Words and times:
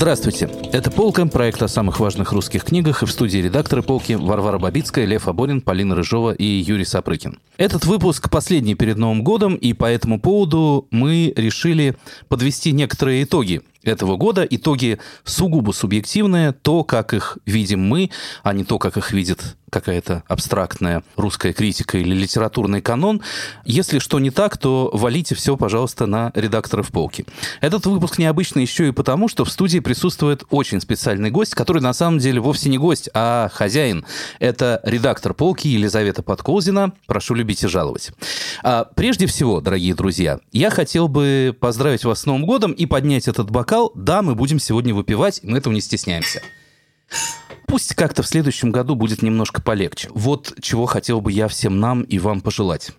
Здравствуйте. 0.00 0.48
Это 0.72 0.90
«Полка», 0.90 1.26
проект 1.26 1.62
о 1.62 1.68
самых 1.68 2.00
важных 2.00 2.32
русских 2.32 2.64
книгах, 2.64 3.02
и 3.02 3.06
в 3.06 3.10
студии 3.10 3.36
редакторы 3.36 3.82
«Полки» 3.82 4.14
Варвара 4.14 4.58
Бабицкая, 4.58 5.04
Лев 5.04 5.28
Аборин, 5.28 5.60
Полина 5.60 5.94
Рыжова 5.94 6.32
и 6.32 6.42
Юрий 6.42 6.86
Сапрыкин. 6.86 7.38
Этот 7.58 7.84
выпуск 7.84 8.30
последний 8.30 8.74
перед 8.74 8.96
Новым 8.96 9.22
годом, 9.22 9.56
и 9.56 9.74
по 9.74 9.84
этому 9.84 10.18
поводу 10.18 10.88
мы 10.90 11.34
решили 11.36 11.98
подвести 12.28 12.72
некоторые 12.72 13.24
итоги 13.24 13.60
этого 13.82 14.16
года. 14.16 14.46
Итоги 14.48 14.98
сугубо 15.24 15.72
субъективные, 15.72 16.52
то, 16.52 16.84
как 16.84 17.14
их 17.14 17.38
видим 17.46 17.80
мы, 17.80 18.10
а 18.42 18.52
не 18.52 18.64
то, 18.64 18.78
как 18.78 18.96
их 18.96 19.12
видит 19.12 19.56
какая-то 19.70 20.24
абстрактная 20.26 21.02
русская 21.16 21.52
критика 21.52 21.96
или 21.96 22.14
литературный 22.14 22.82
канон. 22.82 23.22
Если 23.64 24.00
что 24.00 24.18
не 24.18 24.30
так, 24.30 24.58
то 24.58 24.90
валите 24.92 25.34
все, 25.34 25.56
пожалуйста, 25.56 26.06
на 26.06 26.32
редакторов 26.34 26.88
полки. 26.88 27.24
Этот 27.60 27.86
выпуск 27.86 28.18
необычный 28.18 28.62
еще 28.62 28.88
и 28.88 28.92
потому, 28.92 29.28
что 29.28 29.44
в 29.44 29.50
студии 29.50 29.78
присутствует 29.78 30.42
очень 30.50 30.80
специальный 30.80 31.30
гость, 31.30 31.54
который 31.54 31.80
на 31.80 31.92
самом 31.92 32.18
деле 32.18 32.40
вовсе 32.40 32.68
не 32.68 32.78
гость, 32.78 33.08
а 33.14 33.48
хозяин. 33.52 34.04
Это 34.40 34.80
редактор 34.82 35.34
полки 35.34 35.68
Елизавета 35.68 36.22
Подколзина. 36.22 36.92
Прошу 37.06 37.34
любить 37.34 37.62
и 37.62 37.68
жаловать. 37.68 38.10
А 38.62 38.84
прежде 38.96 39.26
всего, 39.26 39.60
дорогие 39.60 39.94
друзья, 39.94 40.40
я 40.52 40.70
хотел 40.70 41.06
бы 41.06 41.56
поздравить 41.58 42.04
вас 42.04 42.20
с 42.20 42.26
Новым 42.26 42.44
годом 42.44 42.72
и 42.72 42.86
поднять 42.86 43.28
этот 43.28 43.50
бокал. 43.50 43.69
Да, 43.94 44.22
мы 44.22 44.34
будем 44.34 44.58
сегодня 44.58 44.94
выпивать, 44.94 45.40
мы 45.42 45.58
этого 45.58 45.72
не 45.72 45.80
стесняемся. 45.80 46.42
Пусть 47.70 47.94
как-то 47.94 48.24
в 48.24 48.26
следующем 48.26 48.72
году 48.72 48.96
будет 48.96 49.22
немножко 49.22 49.62
полегче. 49.62 50.08
Вот 50.12 50.54
чего 50.60 50.86
хотел 50.86 51.20
бы 51.20 51.30
я 51.30 51.46
всем 51.46 51.78
нам 51.78 52.02
и 52.02 52.18
вам 52.18 52.40
пожелать. 52.40 52.90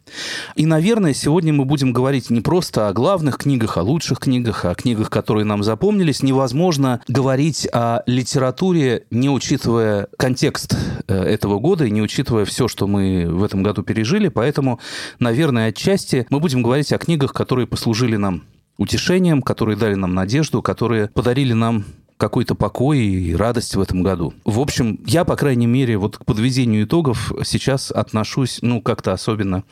И, 0.55 0.66
наверное, 0.66 1.13
сегодня 1.13 1.52
мы 1.52 1.66
будем 1.66 1.91
говорить 1.91 2.30
не 2.30 2.39
просто 2.39 2.88
о 2.88 2.94
главных 2.94 3.38
книгах, 3.38 3.75
о 3.75 3.81
лучших 3.81 4.19
книгах, 4.19 4.63
о 4.63 4.73
книгах, 4.73 5.09
которые 5.09 5.44
нам 5.44 5.61
запомнились. 5.61 6.23
Невозможно 6.23 7.02
говорить 7.09 7.67
о 7.73 8.03
литературе, 8.06 9.03
не 9.11 9.30
учитывая 9.30 10.08
контекст 10.17 10.78
э, 11.09 11.22
этого 11.22 11.59
года 11.59 11.83
и 11.83 11.91
не 11.91 12.02
учитывая 12.02 12.45
все, 12.45 12.69
что 12.69 12.88
мы 12.88 13.28
в 13.28 13.44
этом 13.44 13.63
году 13.63 13.83
пережили. 13.83 14.30
Поэтому, 14.30 14.80
наверное, 15.19 15.67
отчасти 15.67 16.25
мы 16.30 16.39
будем 16.39 16.63
говорить 16.63 16.94
о 16.94 16.97
книгах, 16.97 17.33
которые 17.33 17.67
послужили 17.67 18.16
нам 18.16 18.44
утешением, 18.77 19.41
которые 19.41 19.77
дали 19.77 19.95
нам 19.95 20.14
надежду, 20.14 20.61
которые 20.61 21.08
подарили 21.08 21.53
нам 21.53 21.86
какой-то 22.22 22.53
покой 22.53 23.00
и 23.00 23.36
радость 23.36 23.75
в 23.75 23.81
этом 23.81 24.03
году. 24.03 24.36
В 24.45 24.59
общем, 24.59 25.00
я, 25.08 25.25
по 25.25 25.36
крайней 25.36 25.66
мере, 25.66 25.97
вот 25.97 26.19
к 26.19 26.25
подведению 26.25 26.83
итогов 26.83 27.33
сейчас 27.44 27.89
отношусь, 27.89 28.59
ну, 28.61 28.80
как-то 28.80 29.11
особенно, 29.11 29.63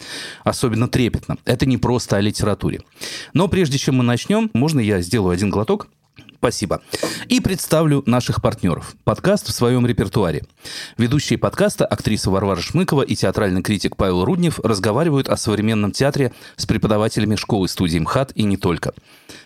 особенно 0.43 0.87
трепетно. 0.87 1.37
Это 1.45 1.67
не 1.67 1.77
просто 1.77 2.17
о 2.17 2.21
литературе. 2.21 2.81
Но 3.33 3.47
прежде 3.49 3.77
чем 3.77 3.97
мы 3.97 4.03
начнем, 4.03 4.49
можно 4.53 4.79
я 4.79 4.99
сделаю 5.01 5.33
один 5.33 5.51
глоток? 5.51 5.89
Спасибо. 6.39 6.81
И 7.27 7.41
представлю 7.41 8.01
наших 8.05 8.41
партнеров. 8.41 8.95
Подкаст 9.03 9.49
в 9.49 9.51
своем 9.51 9.85
репертуаре. 9.85 10.45
Ведущие 10.97 11.37
подкаста, 11.37 11.85
актриса 11.85 12.31
Варвара 12.31 12.61
Шмыкова 12.61 13.01
и 13.01 13.13
театральный 13.13 13.61
критик 13.61 13.97
Павел 13.97 14.23
Руднев 14.23 14.57
разговаривают 14.61 15.27
о 15.27 15.35
современном 15.35 15.91
театре 15.91 16.31
с 16.55 16.65
преподавателями 16.65 17.35
школы 17.35 17.67
студии 17.67 17.99
МХАТ 17.99 18.31
и 18.35 18.43
не 18.43 18.55
только. 18.55 18.93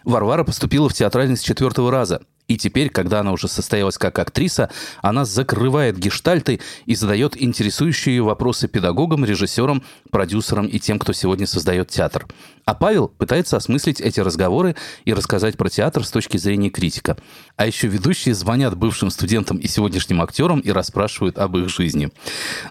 Варвара 0.03 0.43
поступила 0.43 0.87
в 0.87 0.93
театральность 0.93 1.43
четвертого 1.43 1.89
раза 1.89 2.21
и 2.47 2.57
теперь, 2.57 2.89
когда 2.89 3.21
она 3.21 3.31
уже 3.31 3.47
состоялась 3.47 3.97
как 3.97 4.19
актриса, 4.19 4.69
она 5.01 5.23
закрывает 5.23 5.97
гештальты 5.97 6.59
и 6.85 6.93
задает 6.93 7.41
интересующие 7.41 8.21
вопросы 8.21 8.67
педагогам, 8.67 9.23
режиссерам, 9.23 9.81
продюсерам 10.11 10.67
и 10.67 10.77
тем, 10.79 10.99
кто 10.99 11.13
сегодня 11.13 11.47
создает 11.47 11.89
театр. 11.89 12.27
А 12.65 12.75
Павел 12.75 13.09
пытается 13.09 13.57
осмыслить 13.57 13.99
эти 13.99 14.21
разговоры 14.21 14.75
и 15.03 15.13
рассказать 15.13 15.57
про 15.57 15.69
театр 15.69 16.05
с 16.05 16.11
точки 16.11 16.37
зрения 16.37 16.69
критика. 16.69 17.17
А 17.57 17.65
еще 17.65 17.87
ведущие 17.87 18.33
звонят 18.33 18.77
бывшим 18.77 19.09
студентам 19.09 19.57
и 19.57 19.67
сегодняшним 19.67 20.21
актерам 20.21 20.59
и 20.59 20.71
расспрашивают 20.71 21.37
об 21.37 21.57
их 21.57 21.69
жизни. 21.69 22.09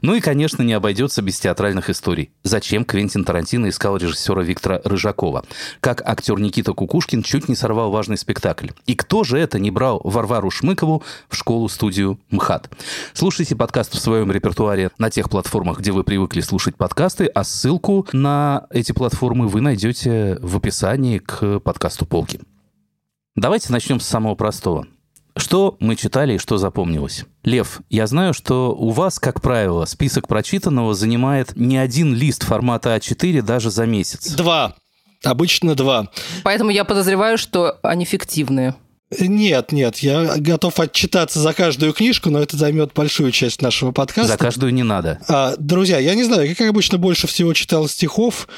Ну 0.01 0.15
и, 0.15 0.21
конечно, 0.21 0.63
не 0.63 0.73
обойдется 0.73 1.21
без 1.21 1.39
театральных 1.39 1.91
историй. 1.91 2.31
Зачем 2.43 2.85
Квентин 2.85 3.25
Тарантино 3.25 3.69
искал 3.69 3.99
режиссера 3.99 4.43
Виктора 4.43 4.81
Рыжакова? 4.83 5.45
Как 5.81 6.01
актер 6.07 6.39
Никита 6.39 6.73
Кукушкин 6.73 7.23
чуть 7.23 7.49
не 7.49 7.55
сорвал 7.55 7.91
важный 7.91 8.17
спектакль? 8.17 8.69
И 8.87 8.95
кто 8.95 9.25
же 9.25 9.39
это 9.39 9.59
не 9.59 9.71
брал 9.71 10.01
Варвару 10.05 10.51
Шмыкову 10.51 11.03
в 11.29 11.37
школу-студию 11.37 12.19
МХАТ? 12.31 12.71
Слушайте 13.13 13.57
подкаст 13.57 13.95
в 13.95 14.01
своем 14.01 14.33
репертуаре 14.33 14.91
на 14.97 15.11
тех 15.11 15.29
платформах, 15.29 15.81
где 15.81 15.93
вы 15.93 16.03
привыкли 16.03 16.41
слушать 16.41 16.77
подкасты, 16.77 17.27
а 17.27 17.45
ссылку 17.45 18.07
на 18.13 18.67
эти 18.71 18.93
платформы 18.93 19.49
вы 19.49 19.61
найдете 19.61 19.82
найдете 19.83 20.39
в 20.41 20.57
описании 20.57 21.19
к 21.19 21.59
подкасту 21.59 22.07
«Полки». 22.07 22.41
Давайте 23.35 23.73
начнем 23.73 23.99
с 23.99 24.07
самого 24.07 24.37
простого. 24.37 24.87
Что 25.37 25.77
мы 25.81 25.97
читали 25.97 26.35
и 26.35 26.39
что 26.39 26.57
запомнилось? 26.57 27.25
Лев, 27.43 27.81
я 27.91 28.07
знаю, 28.07 28.33
что 28.33 28.77
у 28.77 28.91
вас, 28.91 29.19
как 29.19 29.41
правило, 29.41 29.85
список 29.87 30.29
прочитанного 30.29 30.95
занимает 30.95 31.57
не 31.57 31.79
один 31.79 32.15
лист 32.15 32.45
формата 32.45 32.95
А4 32.95 33.43
даже 33.43 33.71
за 33.71 33.87
месяц. 33.87 34.35
Два. 34.35 34.77
Обычно 35.25 35.75
два. 35.75 36.09
Поэтому 36.45 36.71
я 36.71 36.85
подозреваю, 36.85 37.37
что 37.37 37.81
они 37.83 38.05
фиктивные. 38.05 38.77
Нет, 39.19 39.73
нет, 39.73 39.99
я 39.99 40.37
готов 40.37 40.79
отчитаться 40.81 41.39
за 41.39 41.53
каждую 41.53 41.93
книжку, 41.93 42.31
но 42.31 42.41
это 42.41 42.57
займет 42.57 42.93
большую 42.95 43.33
часть 43.33 43.63
нашего 43.63 43.93
подкаста. 43.93 44.33
За 44.33 44.39
каждую 44.39 44.73
не 44.73 44.83
надо. 44.83 45.21
А, 45.29 45.55
друзья, 45.59 45.99
я 45.99 46.15
не 46.15 46.25
знаю, 46.25 46.49
я, 46.49 46.55
как 46.55 46.69
обычно, 46.69 46.99
больше 46.99 47.27
всего 47.27 47.53
читал 47.53 47.89
стихов, 47.89 48.49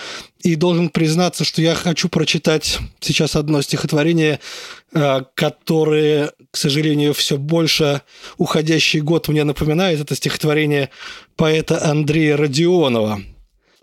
и 0.43 0.57
должен 0.57 0.91
признаться, 0.91 1.45
что 1.45 1.63
я 1.63 1.75
хочу 1.75 2.09
прочитать 2.09 2.79
сейчас 3.01 3.35
одно 3.35 3.63
стихотворение, 3.63 4.41
а, 4.93 5.25
которое, 5.35 6.33
к 6.51 6.57
сожалению, 6.57 7.15
все 7.15 7.39
больше 7.39 8.03
уходящий 8.37 9.01
год 9.01 9.29
мне 9.29 9.45
напоминает. 9.45 10.01
Это 10.01 10.15
стихотворение 10.15 10.91
поэта 11.37 11.85
Андрея 11.85 12.37
Родионова– 12.37 13.21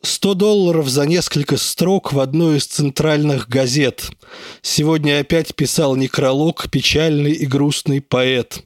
100 0.03 0.33
долларов 0.33 0.89
за 0.89 1.05
несколько 1.05 1.57
строк 1.57 2.11
в 2.11 2.19
одной 2.19 2.57
из 2.57 2.65
центральных 2.65 3.47
газет. 3.47 4.09
Сегодня 4.61 5.19
опять 5.19 5.55
писал 5.55 5.95
некролог 5.95 6.69
печальный 6.71 7.33
и 7.33 7.45
грустный 7.45 8.01
поэт. 8.01 8.63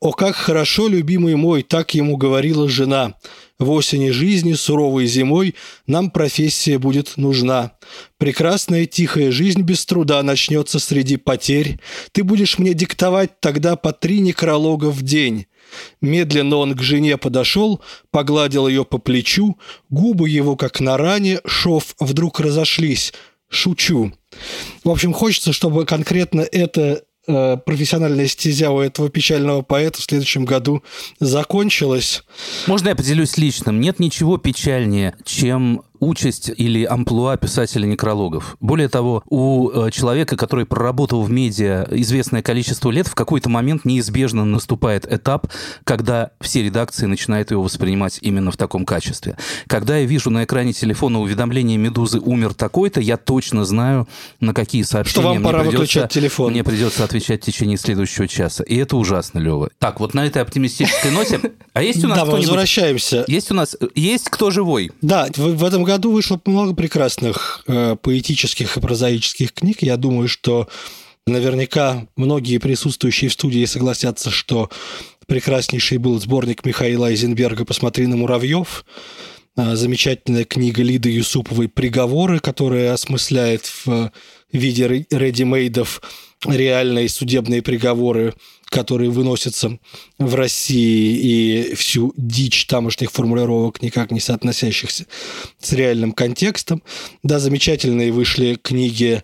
«О, 0.00 0.12
как 0.12 0.36
хорошо, 0.36 0.88
любимый 0.88 1.36
мой!»– 1.36 1.62
так 1.68 1.94
ему 1.94 2.16
говорила 2.16 2.68
жена. 2.68 3.14
В 3.58 3.72
осени 3.72 4.08
жизни, 4.08 4.54
суровой 4.54 5.04
зимой, 5.04 5.54
нам 5.86 6.10
профессия 6.10 6.78
будет 6.78 7.18
нужна. 7.18 7.72
Прекрасная 8.16 8.86
тихая 8.86 9.30
жизнь 9.30 9.60
без 9.60 9.84
труда 9.84 10.22
начнется 10.22 10.78
среди 10.78 11.18
потерь. 11.18 11.78
Ты 12.12 12.24
будешь 12.24 12.58
мне 12.58 12.72
диктовать 12.72 13.38
тогда 13.40 13.76
по 13.76 13.92
три 13.92 14.20
некролога 14.20 14.90
в 14.90 15.02
день. 15.02 15.44
Медленно 16.00 16.56
он 16.56 16.74
к 16.74 16.82
жене 16.82 17.16
подошел, 17.16 17.80
погладил 18.10 18.66
ее 18.68 18.84
по 18.84 18.98
плечу, 18.98 19.58
губы 19.88 20.28
его, 20.28 20.56
как 20.56 20.80
на 20.80 20.96
ране, 20.96 21.40
шов 21.46 21.94
вдруг 21.98 22.40
разошлись. 22.40 23.12
Шучу. 23.48 24.12
В 24.84 24.90
общем, 24.90 25.12
хочется, 25.12 25.52
чтобы 25.52 25.84
конкретно 25.84 26.40
это 26.40 27.02
э, 27.26 27.56
профессиональная 27.56 28.28
стезя 28.28 28.70
у 28.70 28.78
этого 28.80 29.08
печального 29.10 29.62
поэта 29.62 30.00
в 30.00 30.04
следующем 30.04 30.44
году 30.44 30.84
закончилась. 31.18 32.22
Можно 32.66 32.90
я 32.90 32.96
поделюсь 32.96 33.36
личным? 33.36 33.80
Нет 33.80 33.98
ничего 33.98 34.38
печальнее, 34.38 35.16
чем 35.24 35.82
участь 36.00 36.50
или 36.54 36.84
амплуа 36.84 37.36
писателя 37.36 37.86
некрологов. 37.86 38.56
Более 38.60 38.88
того, 38.88 39.22
у 39.28 39.70
э, 39.70 39.90
человека, 39.90 40.36
который 40.36 40.66
проработал 40.66 41.22
в 41.22 41.30
медиа 41.30 41.86
известное 41.90 42.42
количество 42.42 42.90
лет, 42.90 43.06
в 43.06 43.14
какой-то 43.14 43.48
момент 43.48 43.84
неизбежно 43.84 44.44
наступает 44.44 45.10
этап, 45.10 45.46
когда 45.84 46.30
все 46.40 46.62
редакции 46.62 47.06
начинают 47.06 47.50
его 47.50 47.62
воспринимать 47.62 48.18
именно 48.22 48.50
в 48.50 48.56
таком 48.56 48.84
качестве. 48.84 49.36
Когда 49.66 49.98
я 49.98 50.06
вижу 50.06 50.30
на 50.30 50.44
экране 50.44 50.72
телефона 50.72 51.20
уведомление 51.20 51.78
«Медузы 51.78 52.18
умер 52.18 52.54
такой-то», 52.54 53.00
я 53.00 53.16
точно 53.16 53.64
знаю, 53.64 54.08
на 54.40 54.54
какие 54.54 54.82
сообщения 54.82 55.22
Что 55.22 55.32
вам 55.34 55.42
пора 55.42 55.62
мне, 55.62 55.70
придется, 55.70 56.08
телефон. 56.08 56.52
мне 56.52 56.64
придется 56.64 57.04
отвечать 57.04 57.42
в 57.42 57.46
течение 57.46 57.76
следующего 57.76 58.26
часа. 58.26 58.64
И 58.64 58.76
это 58.76 58.96
ужасно, 58.96 59.38
Лева. 59.38 59.70
Так, 59.78 60.00
вот 60.00 60.14
на 60.14 60.26
этой 60.26 60.42
оптимистической 60.42 61.10
ноте... 61.10 61.40
А 61.72 61.82
есть 61.82 62.04
у 62.04 62.08
нас 62.08 62.18
Да, 62.18 62.24
мы 62.24 62.32
возвращаемся. 62.32 63.24
Есть 63.28 63.50
у 63.50 63.54
нас... 63.54 63.76
Есть 63.94 64.28
кто 64.28 64.50
живой? 64.50 64.90
Да, 65.02 65.28
в 65.36 65.64
этом 65.64 65.84
году 65.90 66.12
вышло 66.12 66.40
много 66.46 66.72
прекрасных 66.72 67.64
э, 67.66 67.96
поэтических 68.00 68.76
и 68.76 68.80
прозаических 68.80 69.52
книг. 69.52 69.78
Я 69.82 69.96
думаю, 69.96 70.28
что 70.28 70.68
наверняка 71.26 72.06
многие 72.14 72.58
присутствующие 72.58 73.28
в 73.28 73.32
студии 73.32 73.64
согласятся, 73.64 74.30
что 74.30 74.70
прекраснейший 75.26 75.98
был 75.98 76.20
сборник 76.20 76.64
Михаила 76.64 77.08
Айзенберга 77.08 77.64
«Посмотри 77.64 78.06
на 78.06 78.16
муравьев», 78.16 78.84
э, 79.56 79.74
замечательная 79.74 80.44
книга 80.44 80.84
Лиды 80.84 81.10
Юсуповой 81.10 81.68
«Приговоры», 81.68 82.38
которая 82.38 82.92
осмысляет 82.92 83.66
в 83.84 84.12
виде 84.52 85.06
редимейдов 85.10 86.02
реальные 86.46 87.08
судебные 87.08 87.62
приговоры 87.62 88.34
которые 88.70 89.10
выносятся 89.10 89.78
в 90.18 90.34
России, 90.34 91.70
и 91.70 91.74
всю 91.74 92.14
дичь 92.16 92.66
тамошних 92.66 93.10
формулировок, 93.10 93.82
никак 93.82 94.12
не 94.12 94.20
соотносящихся 94.20 95.06
с 95.60 95.72
реальным 95.72 96.12
контекстом. 96.12 96.82
Да, 97.22 97.40
замечательные 97.40 98.12
вышли 98.12 98.54
книги, 98.54 99.22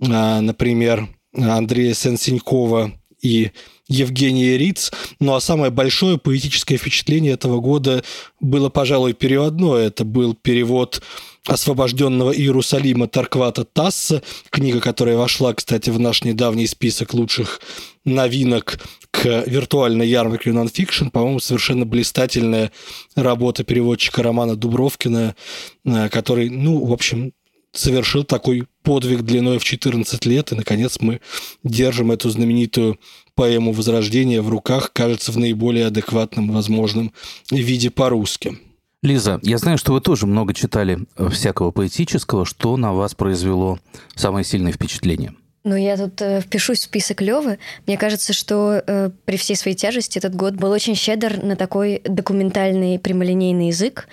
а, 0.00 0.40
например, 0.40 1.08
Андрея 1.36 1.92
Сенсенькова 1.92 2.92
и 3.20 3.50
Евгения 3.88 4.56
Риц. 4.56 4.92
Ну 5.20 5.34
а 5.34 5.40
самое 5.40 5.70
большое 5.70 6.18
поэтическое 6.18 6.78
впечатление 6.78 7.32
этого 7.32 7.60
года 7.60 8.02
было, 8.40 8.68
пожалуй, 8.68 9.12
переводное. 9.12 9.86
Это 9.86 10.04
был 10.04 10.34
перевод 10.34 11.02
освобожденного 11.46 12.34
Иерусалима 12.34 13.06
Тарквата 13.06 13.64
Тасса, 13.64 14.22
книга, 14.48 14.80
которая 14.80 15.16
вошла, 15.16 15.52
кстати, 15.52 15.90
в 15.90 16.00
наш 16.00 16.24
недавний 16.24 16.66
список 16.66 17.12
лучших 17.12 17.60
новинок 18.04 18.78
к 19.10 19.44
виртуальной 19.46 20.08
ярмарке 20.08 20.52
нонфикшн, 20.52 21.08
по-моему, 21.08 21.40
совершенно 21.40 21.84
блистательная 21.84 22.72
работа 23.14 23.62
переводчика 23.62 24.22
Романа 24.22 24.56
Дубровкина, 24.56 25.36
э, 25.84 26.08
который, 26.08 26.48
ну, 26.48 26.84
в 26.84 26.92
общем, 26.92 27.32
совершил 27.74 28.24
такой 28.24 28.66
подвиг 28.82 29.22
длиной 29.22 29.58
в 29.58 29.64
14 29.64 30.24
лет, 30.26 30.52
и, 30.52 30.54
наконец, 30.54 30.98
мы 31.00 31.20
держим 31.62 32.10
эту 32.10 32.30
знаменитую 32.30 32.98
поэму 33.34 33.72
«Возрождение» 33.72 34.40
в 34.40 34.48
руках, 34.48 34.92
кажется, 34.92 35.32
в 35.32 35.38
наиболее 35.38 35.86
адекватном 35.86 36.52
возможном 36.52 37.12
виде 37.50 37.90
по-русски. 37.90 38.58
Лиза, 39.02 39.38
я 39.42 39.58
знаю, 39.58 39.76
что 39.76 39.92
вы 39.92 40.00
тоже 40.00 40.26
много 40.26 40.54
читали 40.54 41.00
э, 41.16 41.28
всякого 41.28 41.70
поэтического. 41.72 42.46
Что 42.46 42.78
на 42.78 42.94
вас 42.94 43.14
произвело 43.14 43.78
самое 44.14 44.46
сильное 44.46 44.72
впечатление? 44.72 45.34
Ну, 45.62 45.76
я 45.76 45.98
тут 45.98 46.22
э, 46.22 46.40
впишусь 46.40 46.80
в 46.80 46.84
список 46.84 47.20
Левы. 47.20 47.58
Мне 47.86 47.98
кажется, 47.98 48.32
что 48.32 48.82
э, 48.86 49.10
при 49.26 49.36
всей 49.36 49.56
своей 49.56 49.76
тяжести 49.76 50.18
этот 50.18 50.34
год 50.34 50.54
был 50.54 50.70
очень 50.70 50.94
щедр 50.94 51.42
на 51.42 51.54
такой 51.54 52.00
документальный 52.04 52.98
прямолинейный 52.98 53.68
язык. 53.68 54.08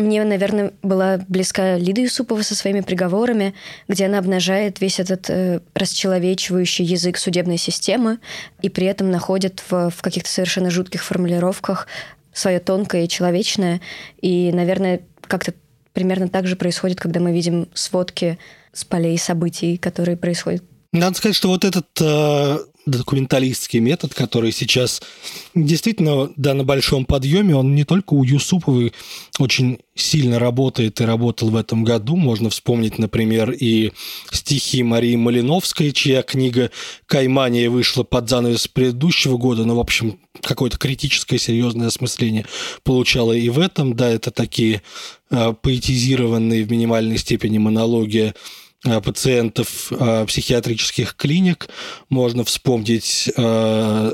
Мне, 0.00 0.24
наверное, 0.24 0.72
была 0.82 1.18
близка 1.28 1.76
Лида 1.76 2.02
Юсупова 2.02 2.42
со 2.42 2.54
своими 2.54 2.80
приговорами, 2.80 3.54
где 3.86 4.06
она 4.06 4.18
обнажает 4.18 4.80
весь 4.80 4.98
этот 4.98 5.28
э, 5.28 5.60
расчеловечивающий 5.74 6.84
язык 6.84 7.18
судебной 7.18 7.58
системы 7.58 8.18
и 8.62 8.68
при 8.68 8.86
этом 8.86 9.10
находит 9.10 9.62
в, 9.68 9.90
в 9.90 10.02
каких-то 10.02 10.30
совершенно 10.30 10.70
жутких 10.70 11.04
формулировках 11.04 11.86
свое 12.32 12.60
тонкое 12.60 13.04
и 13.04 13.08
человечное. 13.08 13.80
И, 14.22 14.50
наверное, 14.52 15.00
как-то 15.22 15.52
примерно 15.92 16.28
так 16.28 16.46
же 16.46 16.56
происходит, 16.56 16.98
когда 16.98 17.20
мы 17.20 17.32
видим 17.32 17.68
сводки 17.74 18.38
с 18.72 18.84
полей 18.84 19.18
событий, 19.18 19.76
которые 19.76 20.16
происходят. 20.16 20.62
Надо 20.92 21.16
сказать, 21.16 21.36
что 21.36 21.48
вот 21.48 21.64
этот 21.64 21.86
э, 22.00 22.58
документалистский 22.86 23.80
метод, 23.80 24.14
который 24.14 24.52
сейчас 24.52 25.02
действительно, 25.54 26.30
да, 26.36 26.54
на 26.54 26.64
большом 26.64 27.04
подъеме, 27.04 27.54
он 27.54 27.74
не 27.74 27.84
только 27.84 28.14
у 28.14 28.24
Юсуповой 28.24 28.92
очень 29.38 29.78
сильно 29.94 30.38
работает 30.38 31.00
и 31.00 31.04
работал 31.04 31.50
в 31.50 31.56
этом 31.56 31.84
году. 31.84 32.16
Можно 32.16 32.50
вспомнить, 32.50 32.98
например, 32.98 33.50
и 33.50 33.92
стихи 34.32 34.82
Марии 34.82 35.16
Малиновской, 35.16 35.92
чья 35.92 36.22
книга 36.22 36.70
«Каймания» 37.06 37.68
вышла 37.68 38.02
под 38.02 38.28
занавес 38.28 38.68
предыдущего 38.68 39.36
года, 39.36 39.64
но, 39.64 39.76
в 39.76 39.80
общем, 39.80 40.18
какое-то 40.42 40.78
критическое, 40.78 41.38
серьезное 41.38 41.88
осмысление 41.88 42.46
получала 42.82 43.32
и 43.32 43.48
в 43.48 43.58
этом. 43.58 43.94
Да, 43.94 44.08
это 44.08 44.30
такие 44.30 44.82
э, 45.30 45.54
поэтизированные 45.60 46.64
в 46.64 46.70
минимальной 46.70 47.18
степени 47.18 47.58
монологи 47.58 48.34
пациентов 48.82 49.92
э, 49.92 50.24
психиатрических 50.26 51.16
клиник. 51.16 51.68
Можно 52.08 52.44
вспомнить 52.44 53.30
э, 53.36 54.12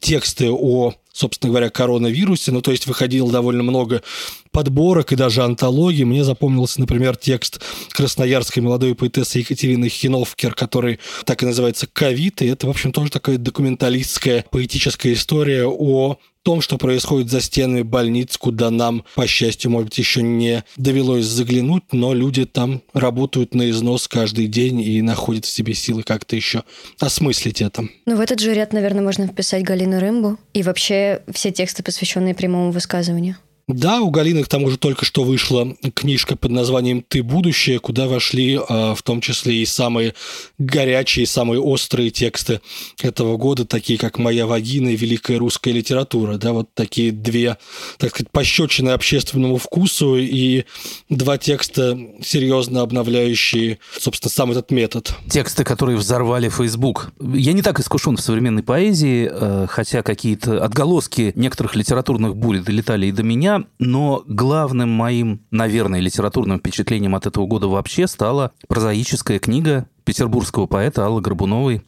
тексты 0.00 0.50
о, 0.50 0.94
собственно 1.14 1.50
говоря, 1.50 1.70
коронавирусе. 1.70 2.52
Ну, 2.52 2.60
то 2.60 2.72
есть 2.72 2.86
выходило 2.86 3.30
довольно 3.30 3.62
много 3.62 4.02
подборок 4.50 5.12
и 5.12 5.16
даже 5.16 5.42
антологий. 5.42 6.04
Мне 6.04 6.24
запомнился, 6.24 6.80
например, 6.80 7.16
текст 7.16 7.62
красноярской 7.92 8.62
молодой 8.62 8.94
поэтессы 8.94 9.38
Екатерины 9.38 9.88
Хиновкер, 9.88 10.54
который 10.54 10.98
так 11.24 11.42
и 11.42 11.46
называется 11.46 11.86
«Ковид». 11.90 12.42
И 12.42 12.46
это, 12.46 12.66
в 12.66 12.70
общем, 12.70 12.92
тоже 12.92 13.10
такая 13.10 13.38
документалистская 13.38 14.44
поэтическая 14.50 15.12
история 15.12 15.66
о 15.66 16.18
том, 16.44 16.60
что 16.60 16.76
происходит 16.76 17.30
за 17.30 17.40
стенами 17.40 17.82
больниц, 17.82 18.36
куда 18.36 18.70
нам, 18.70 19.04
по 19.14 19.26
счастью, 19.26 19.70
может 19.70 19.88
быть, 19.88 19.98
еще 19.98 20.22
не 20.22 20.62
довелось 20.76 21.24
заглянуть, 21.24 21.84
но 21.92 22.12
люди 22.12 22.44
там 22.44 22.82
работают 22.92 23.54
на 23.54 23.70
износ 23.70 24.06
каждый 24.06 24.46
день 24.46 24.80
и 24.80 25.00
находят 25.00 25.46
в 25.46 25.50
себе 25.50 25.72
силы 25.74 26.02
как-то 26.02 26.36
еще 26.36 26.62
осмыслить 27.00 27.62
это. 27.62 27.88
Ну, 28.04 28.16
в 28.16 28.20
этот 28.20 28.40
же 28.40 28.52
ряд, 28.52 28.74
наверное, 28.74 29.02
можно 29.02 29.26
вписать 29.26 29.64
Галину 29.64 29.98
Рымбу 29.98 30.38
и 30.52 30.62
вообще 30.62 31.03
все 31.32 31.50
тексты, 31.50 31.82
посвященные 31.82 32.34
прямому 32.34 32.70
высказыванию. 32.70 33.36
Да, 33.66 34.02
у 34.02 34.10
Галины 34.10 34.42
к 34.42 34.48
тому 34.48 34.68
же 34.68 34.76
только 34.76 35.06
что 35.06 35.24
вышла 35.24 35.74
книжка 35.94 36.36
под 36.36 36.50
названием 36.50 37.02
«Ты 37.06 37.22
будущее», 37.22 37.78
куда 37.78 38.06
вошли 38.06 38.60
а, 38.68 38.94
в 38.94 39.02
том 39.02 39.22
числе 39.22 39.56
и 39.56 39.64
самые 39.64 40.14
горячие, 40.58 41.26
самые 41.26 41.60
острые 41.60 42.10
тексты 42.10 42.60
этого 43.00 43.38
года, 43.38 43.64
такие 43.64 43.98
как 43.98 44.18
«Моя 44.18 44.46
вагина» 44.46 44.90
и 44.90 44.96
«Великая 44.96 45.38
русская 45.38 45.72
литература». 45.72 46.36
Да, 46.36 46.52
вот 46.52 46.68
такие 46.74 47.10
две, 47.10 47.56
так 47.96 48.10
сказать, 48.10 48.30
пощечины 48.30 48.90
общественному 48.90 49.56
вкусу 49.56 50.16
и 50.16 50.64
два 51.08 51.38
текста, 51.38 51.98
серьезно 52.22 52.82
обновляющие, 52.82 53.78
собственно, 53.98 54.30
сам 54.30 54.50
этот 54.50 54.70
метод. 54.72 55.14
Тексты, 55.30 55.64
которые 55.64 55.96
взорвали 55.96 56.50
Facebook. 56.50 57.12
Я 57.18 57.54
не 57.54 57.62
так 57.62 57.80
искушен 57.80 58.18
в 58.18 58.20
современной 58.20 58.62
поэзии, 58.62 59.30
э, 59.32 59.66
хотя 59.70 60.02
какие-то 60.02 60.62
отголоски 60.62 61.32
некоторых 61.34 61.76
литературных 61.76 62.36
бурь 62.36 62.58
долетали 62.58 63.06
и 63.06 63.12
до 63.12 63.22
меня, 63.22 63.53
но 63.78 64.24
главным 64.26 64.90
моим, 64.90 65.40
наверное, 65.50 66.00
литературным 66.00 66.58
впечатлением 66.58 67.14
от 67.14 67.26
этого 67.26 67.46
года 67.46 67.68
вообще 67.68 68.06
стала 68.06 68.52
прозаическая 68.68 69.38
книга 69.38 69.86
петербургского 70.04 70.66
поэта 70.66 71.06
Аллы 71.06 71.20
Горбуновой 71.20 71.82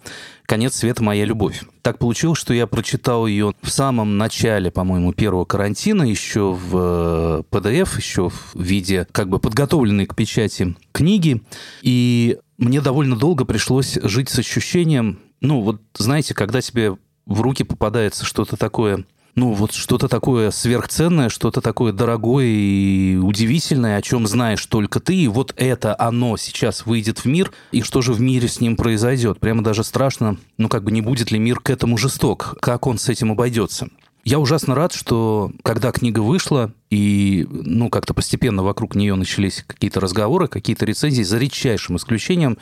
«Конец 0.47 0.77
света. 0.77 1.03
Моя 1.03 1.25
любовь». 1.25 1.63
Так 1.83 1.99
получилось, 1.99 2.39
что 2.39 2.55
я 2.55 2.67
прочитал 2.67 3.27
ее 3.27 3.53
в 3.63 3.71
самом 3.71 4.17
начале, 4.17 4.71
по-моему, 4.71 5.13
первого 5.13 5.45
карантина, 5.45 6.03
еще 6.03 6.53
в 6.53 7.45
PDF, 7.51 7.95
э, 7.95 7.99
еще 7.99 8.31
в 8.31 8.55
виде 8.55 9.07
как 9.12 9.29
бы 9.29 9.39
подготовленной 9.39 10.07
к 10.07 10.15
печати 10.15 10.77
книги. 10.93 11.43
И 11.83 12.39
мне 12.59 12.81
довольно 12.81 13.17
долго 13.17 13.45
пришлось 13.45 13.99
жить 14.03 14.31
с 14.31 14.39
ощущением, 14.39 15.21
ну 15.41 15.61
вот 15.61 15.83
знаете, 15.97 16.35
когда 16.35 16.61
тебе 16.61 16.97
в 17.27 17.41
руки 17.41 17.65
попадается 17.65 18.25
что-то 18.25 18.57
такое 18.57 19.05
ну, 19.37 19.53
вот 19.53 19.73
что-то 19.73 20.09
такое 20.09 20.50
сверхценное, 20.50 21.29
что-то 21.29 21.61
такое 21.61 21.93
дорогое 21.93 22.47
и 22.47 23.17
удивительное, 23.17 23.99
о 23.99 24.03
чем 24.03 24.27
знаешь 24.27 24.65
только 24.65 24.99
ты, 24.99 25.15
и 25.15 25.29
вот 25.29 25.53
это 25.56 25.94
оно 25.99 26.38
сейчас 26.38 26.87
выйдет 26.87 27.19
в 27.21 27.27
мир, 27.27 27.52
и 27.71 27.83
что 27.83 28.00
же 28.00 28.14
в 28.14 28.21
мире 28.21 28.49
с 28.49 28.61
ним 28.61 28.76
произойдет? 28.76 29.38
Прямо 29.38 29.62
даже 29.62 29.85
страшно, 29.85 30.38
ну, 30.57 30.71
как 30.71 30.85
бы 30.85 30.90
не 30.90 31.02
будет 31.02 31.31
ли 31.31 31.38
мир 31.38 31.61
к 31.61 31.69
этому 31.69 31.99
жесток, 31.99 32.57
как 32.61 32.87
он 32.87 32.99
с 32.99 33.11
этим 33.11 33.31
обойдется. 33.31 33.88
Я 34.25 34.40
ужасно 34.40 34.75
рад, 34.75 34.93
что 34.93 35.52
когда 35.62 35.93
книга 35.93 36.19
вышла, 36.19 36.73
и 36.90 37.47
ну, 37.49 37.90
как-то 37.90 38.12
постепенно 38.12 38.64
вокруг 38.64 38.97
нее 38.97 39.14
начались 39.14 39.62
какие-то 39.64 40.00
разговоры, 40.00 40.49
какие-то 40.49 40.85
рецензии, 40.85 41.23
за 41.23 41.38
редчайшим 41.38 41.97
исключением, 41.97 42.59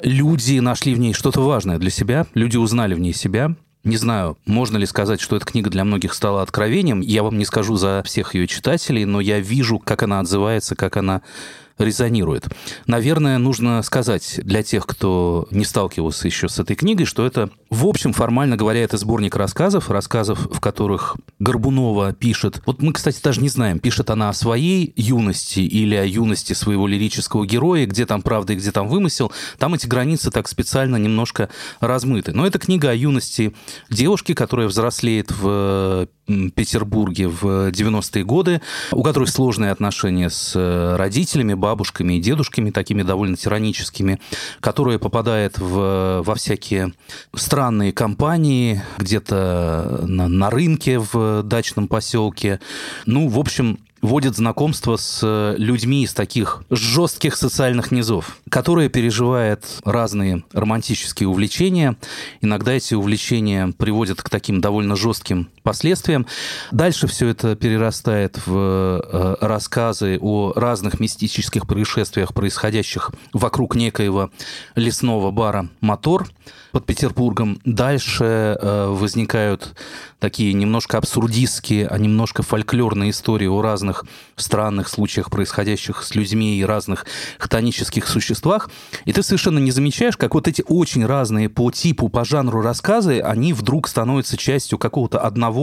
люди 0.00 0.60
нашли 0.60 0.94
в 0.94 0.98
ней 0.98 1.12
что-то 1.12 1.40
важное 1.40 1.78
для 1.78 1.90
себя, 1.90 2.26
люди 2.32 2.56
узнали 2.56 2.94
в 2.94 3.00
ней 3.00 3.12
себя, 3.12 3.54
не 3.84 3.96
знаю, 3.98 4.38
можно 4.46 4.78
ли 4.78 4.86
сказать, 4.86 5.20
что 5.20 5.36
эта 5.36 5.44
книга 5.44 5.70
для 5.70 5.84
многих 5.84 6.14
стала 6.14 6.42
откровением. 6.42 7.00
Я 7.00 7.22
вам 7.22 7.38
не 7.38 7.44
скажу 7.44 7.76
за 7.76 8.02
всех 8.04 8.34
ее 8.34 8.46
читателей, 8.46 9.04
но 9.04 9.20
я 9.20 9.40
вижу, 9.40 9.78
как 9.78 10.02
она 10.02 10.20
отзывается, 10.20 10.74
как 10.74 10.96
она 10.96 11.20
резонирует. 11.78 12.48
Наверное, 12.86 13.38
нужно 13.38 13.82
сказать 13.82 14.40
для 14.42 14.62
тех, 14.62 14.86
кто 14.86 15.46
не 15.50 15.64
сталкивался 15.64 16.26
еще 16.28 16.48
с 16.48 16.58
этой 16.58 16.76
книгой, 16.76 17.06
что 17.06 17.26
это, 17.26 17.50
в 17.70 17.86
общем, 17.86 18.12
формально 18.12 18.56
говоря, 18.56 18.82
это 18.82 18.96
сборник 18.96 19.36
рассказов, 19.36 19.90
рассказов, 19.90 20.48
в 20.50 20.60
которых 20.60 21.16
Горбунова 21.38 22.12
пишет. 22.12 22.62
Вот 22.66 22.80
мы, 22.80 22.92
кстати, 22.92 23.20
даже 23.22 23.40
не 23.40 23.48
знаем, 23.48 23.78
пишет 23.78 24.10
она 24.10 24.28
о 24.28 24.32
своей 24.32 24.92
юности 24.96 25.60
или 25.60 25.94
о 25.94 26.04
юности 26.04 26.52
своего 26.52 26.86
лирического 26.86 27.46
героя, 27.46 27.86
где 27.86 28.06
там 28.06 28.22
правда 28.22 28.52
и 28.52 28.56
где 28.56 28.70
там 28.70 28.88
вымысел. 28.88 29.32
Там 29.58 29.74
эти 29.74 29.86
границы 29.86 30.30
так 30.30 30.48
специально 30.48 30.96
немножко 30.96 31.48
размыты. 31.80 32.32
Но 32.32 32.46
это 32.46 32.58
книга 32.58 32.90
о 32.90 32.94
юности 32.94 33.54
девушки, 33.90 34.34
которая 34.34 34.68
взрослеет 34.68 35.30
в 35.32 36.08
Петербурге 36.26 37.28
в 37.28 37.70
90-е 37.70 38.24
годы, 38.24 38.60
у 38.92 39.02
которой 39.02 39.26
сложные 39.26 39.70
отношения 39.70 40.30
с 40.30 40.52
э, 40.54 40.96
родителями, 40.96 41.54
бабушками 41.54 42.14
и 42.14 42.20
дедушками, 42.20 42.70
такими 42.70 43.02
довольно 43.02 43.36
тираническими, 43.36 44.20
которая 44.60 44.98
попадает 44.98 45.58
в, 45.58 46.22
во 46.22 46.34
всякие 46.34 46.92
странные 47.34 47.92
компании, 47.92 48.82
где-то 48.98 50.04
на, 50.06 50.28
на 50.28 50.50
рынке 50.50 50.98
в 50.98 51.42
дачном 51.42 51.88
поселке. 51.88 52.60
Ну, 53.04 53.28
в 53.28 53.38
общем, 53.38 53.78
вводит 54.04 54.36
знакомство 54.36 54.96
с 54.96 55.54
людьми 55.56 56.04
из 56.04 56.12
таких 56.12 56.62
жестких 56.70 57.36
социальных 57.36 57.90
низов, 57.90 58.38
которые 58.50 58.90
переживают 58.90 59.64
разные 59.84 60.44
романтические 60.52 61.28
увлечения. 61.28 61.96
Иногда 62.42 62.72
эти 62.72 62.94
увлечения 62.94 63.72
приводят 63.78 64.20
к 64.20 64.28
таким 64.28 64.60
довольно 64.60 64.94
жестким 64.94 65.48
последствиям. 65.64 66.26
Дальше 66.70 67.08
все 67.08 67.28
это 67.28 67.56
перерастает 67.56 68.38
в 68.46 68.54
э, 68.54 69.36
рассказы 69.40 70.18
о 70.20 70.52
разных 70.54 71.00
мистических 71.00 71.66
происшествиях, 71.66 72.32
происходящих 72.32 73.10
вокруг 73.32 73.74
некоего 73.74 74.30
лесного 74.76 75.32
бара 75.32 75.68
«Мотор», 75.80 76.28
под 76.74 76.86
Петербургом. 76.86 77.60
Дальше 77.64 78.58
э, 78.60 78.86
возникают 78.88 79.74
такие 80.18 80.52
немножко 80.52 80.98
абсурдистские, 80.98 81.86
а 81.86 81.96
немножко 81.98 82.42
фольклорные 82.42 83.10
истории 83.10 83.46
о 83.46 83.62
разных 83.62 84.04
странных 84.34 84.88
случаях, 84.88 85.30
происходящих 85.30 86.02
с 86.02 86.16
людьми 86.16 86.58
и 86.58 86.64
разных 86.64 87.06
хтонических 87.38 88.08
существах. 88.08 88.70
И 89.04 89.12
ты 89.12 89.22
совершенно 89.22 89.60
не 89.60 89.70
замечаешь, 89.70 90.16
как 90.16 90.34
вот 90.34 90.48
эти 90.48 90.64
очень 90.66 91.06
разные 91.06 91.48
по 91.48 91.70
типу, 91.70 92.08
по 92.08 92.24
жанру 92.24 92.60
рассказы, 92.60 93.20
они 93.20 93.52
вдруг 93.52 93.86
становятся 93.86 94.36
частью 94.36 94.76
какого-то 94.76 95.20
одного 95.20 95.53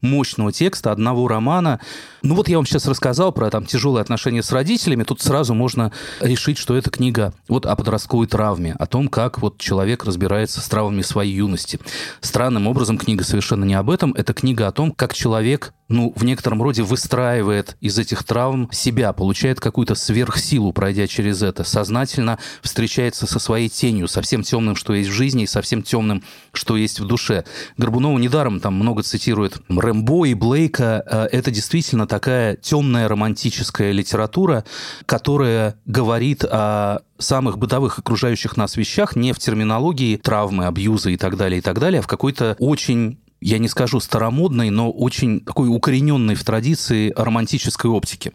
мощного 0.00 0.52
текста, 0.52 0.92
одного 0.92 1.28
романа. 1.28 1.80
Ну 2.22 2.34
вот 2.34 2.48
я 2.48 2.56
вам 2.56 2.66
сейчас 2.66 2.86
рассказал 2.86 3.32
про 3.32 3.50
там 3.50 3.64
тяжелые 3.64 4.02
отношения 4.02 4.42
с 4.42 4.52
родителями, 4.52 5.04
тут 5.04 5.20
сразу 5.20 5.54
можно 5.54 5.92
решить, 6.20 6.58
что 6.58 6.76
это 6.76 6.90
книга 6.90 7.32
вот 7.48 7.66
о 7.66 7.74
подростковой 7.76 8.26
травме, 8.26 8.74
о 8.78 8.86
том, 8.86 9.08
как 9.08 9.40
вот 9.40 9.58
человек 9.58 10.04
разбирается 10.04 10.60
с 10.60 10.68
травмами 10.68 11.02
своей 11.02 11.34
юности. 11.34 11.80
Странным 12.20 12.66
образом 12.66 12.98
книга 12.98 13.24
совершенно 13.24 13.64
не 13.64 13.74
об 13.74 13.90
этом. 13.90 14.12
Это 14.12 14.32
книга 14.34 14.68
о 14.68 14.72
том, 14.72 14.92
как 14.92 15.14
человек, 15.14 15.72
ну, 15.88 16.12
в 16.14 16.24
некотором 16.24 16.62
роде 16.62 16.82
выстраивает 16.82 17.76
из 17.80 17.98
этих 17.98 18.24
травм 18.24 18.68
себя, 18.70 19.12
получает 19.12 19.60
какую-то 19.60 19.94
сверхсилу, 19.94 20.72
пройдя 20.72 21.06
через 21.06 21.42
это, 21.42 21.64
сознательно 21.64 22.38
встречается 22.62 23.26
со 23.26 23.38
своей 23.38 23.68
тенью, 23.68 24.08
со 24.08 24.22
всем 24.22 24.42
темным, 24.42 24.76
что 24.76 24.94
есть 24.94 25.10
в 25.10 25.12
жизни, 25.12 25.44
и 25.44 25.46
со 25.46 25.62
всем 25.62 25.82
темным, 25.82 26.22
что 26.52 26.76
есть 26.76 27.00
в 27.00 27.06
душе. 27.06 27.44
Горбунова 27.76 28.18
недаром 28.18 28.60
там 28.60 28.74
много 28.74 29.02
цитирует 29.48 29.60
Рэмбо 29.68 30.26
и 30.26 30.34
Блейка. 30.34 31.02
Э, 31.06 31.28
это 31.30 31.50
действительно 31.50 32.06
такая 32.06 32.56
темная 32.56 33.08
романтическая 33.08 33.92
литература, 33.92 34.64
которая 35.06 35.76
говорит 35.86 36.44
о 36.44 37.00
самых 37.18 37.58
бытовых 37.58 37.98
окружающих 37.98 38.56
нас 38.56 38.76
вещах 38.76 39.16
не 39.16 39.32
в 39.32 39.38
терминологии 39.38 40.16
травмы, 40.16 40.66
абьюза 40.66 41.10
и 41.10 41.16
так 41.16 41.36
далее, 41.36 41.58
и 41.58 41.62
так 41.62 41.78
далее, 41.78 42.00
а 42.00 42.02
в 42.02 42.06
какой-то 42.06 42.56
очень 42.58 43.18
я 43.42 43.58
не 43.58 43.68
скажу 43.68 44.00
старомодной, 44.00 44.68
но 44.68 44.90
очень 44.90 45.40
такой 45.40 45.68
укорененной 45.68 46.34
в 46.34 46.44
традиции 46.44 47.12
романтической 47.16 47.90
оптики. 47.90 48.32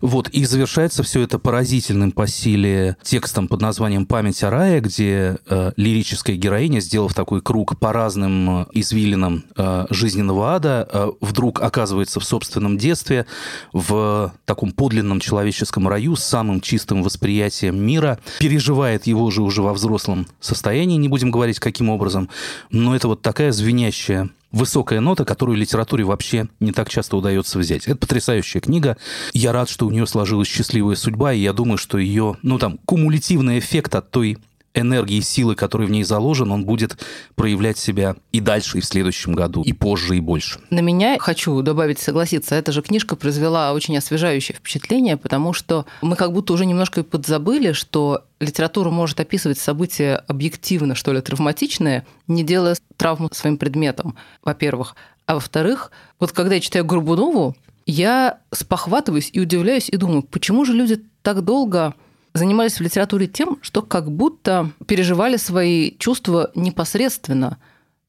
Вот, 0.00 0.28
и 0.28 0.44
завершается 0.44 1.02
все 1.02 1.22
это 1.22 1.38
поразительным 1.38 2.12
по 2.12 2.26
силе 2.26 2.96
текстом 3.02 3.48
под 3.48 3.60
названием 3.60 4.06
«Память 4.06 4.42
о 4.42 4.50
рае», 4.50 4.80
где 4.80 5.38
э, 5.48 5.72
лирическая 5.76 6.36
героиня, 6.36 6.80
сделав 6.80 7.14
такой 7.14 7.40
круг 7.40 7.78
по 7.78 7.92
разным 7.92 8.62
э, 8.62 8.66
извилинам 8.72 9.44
э, 9.56 9.86
жизненного 9.90 10.54
ада, 10.54 10.88
э, 10.90 11.10
вдруг 11.20 11.60
оказывается 11.60 12.20
в 12.20 12.24
собственном 12.24 12.78
детстве, 12.78 13.26
в 13.72 14.32
таком 14.44 14.72
подлинном 14.72 15.20
человеческом 15.20 15.88
раю 15.88 16.16
с 16.16 16.24
самым 16.24 16.60
чистым 16.60 17.02
восприятием 17.02 17.78
мира, 17.78 18.18
переживает 18.38 19.06
его 19.06 19.30
же 19.30 19.42
уже 19.42 19.62
во 19.62 19.72
взрослом 19.72 20.26
состоянии, 20.40 20.96
не 20.96 21.08
будем 21.08 21.30
говорить 21.30 21.58
каким 21.58 21.88
образом, 21.88 22.28
но 22.70 22.94
это 22.94 23.08
вот 23.08 23.22
такая 23.22 23.52
звенящая 23.52 24.30
высокая 24.52 25.00
нота, 25.00 25.24
которую 25.24 25.58
литературе 25.58 26.04
вообще 26.04 26.48
не 26.60 26.72
так 26.72 26.88
часто 26.88 27.16
удается 27.16 27.58
взять. 27.58 27.86
Это 27.86 27.96
потрясающая 27.96 28.60
книга. 28.60 28.96
Я 29.32 29.52
рад, 29.52 29.68
что 29.68 29.86
у 29.86 29.90
нее 29.90 30.06
сложилась 30.06 30.48
счастливая 30.48 30.96
судьба, 30.96 31.32
и 31.32 31.40
я 31.40 31.52
думаю, 31.52 31.78
что 31.78 31.98
ее, 31.98 32.36
ну 32.42 32.58
там, 32.58 32.78
кумулятивный 32.84 33.58
эффект 33.58 33.94
от 33.94 34.10
той 34.10 34.38
энергии 34.76 35.16
и 35.16 35.22
силы, 35.22 35.54
который 35.54 35.86
в 35.86 35.90
ней 35.90 36.04
заложен, 36.04 36.52
он 36.52 36.64
будет 36.64 36.98
проявлять 37.34 37.78
себя 37.78 38.16
и 38.32 38.40
дальше, 38.40 38.78
и 38.78 38.80
в 38.80 38.84
следующем 38.84 39.34
году, 39.34 39.62
и 39.62 39.72
позже, 39.72 40.16
и 40.16 40.20
больше. 40.20 40.60
На 40.70 40.80
меня, 40.80 41.18
хочу 41.18 41.60
добавить, 41.62 41.98
согласиться, 41.98 42.54
эта 42.54 42.72
же 42.72 42.82
книжка 42.82 43.16
произвела 43.16 43.72
очень 43.72 43.96
освежающее 43.96 44.56
впечатление, 44.56 45.16
потому 45.16 45.52
что 45.52 45.86
мы 46.02 46.16
как 46.16 46.32
будто 46.32 46.52
уже 46.52 46.66
немножко 46.66 47.02
подзабыли, 47.02 47.72
что 47.72 48.24
литература 48.38 48.90
может 48.90 49.18
описывать 49.18 49.58
события 49.58 50.22
объективно, 50.28 50.94
что 50.94 51.12
ли, 51.12 51.20
травматичные, 51.20 52.06
не 52.28 52.44
делая 52.44 52.76
травму 52.96 53.30
своим 53.32 53.56
предметом, 53.56 54.16
во-первых. 54.44 54.94
А 55.24 55.34
во-вторых, 55.34 55.90
вот 56.20 56.32
когда 56.32 56.54
я 56.54 56.60
читаю 56.60 56.84
Горбунову, 56.84 57.56
я 57.86 58.40
спохватываюсь 58.52 59.30
и 59.32 59.40
удивляюсь 59.40 59.88
и 59.88 59.96
думаю, 59.96 60.22
почему 60.22 60.64
же 60.64 60.72
люди 60.72 61.00
так 61.22 61.42
долго 61.42 61.94
занимались 62.36 62.78
в 62.78 62.80
литературе 62.80 63.26
тем, 63.26 63.58
что 63.62 63.82
как 63.82 64.10
будто 64.10 64.70
переживали 64.86 65.36
свои 65.36 65.92
чувства 65.98 66.50
непосредственно, 66.54 67.58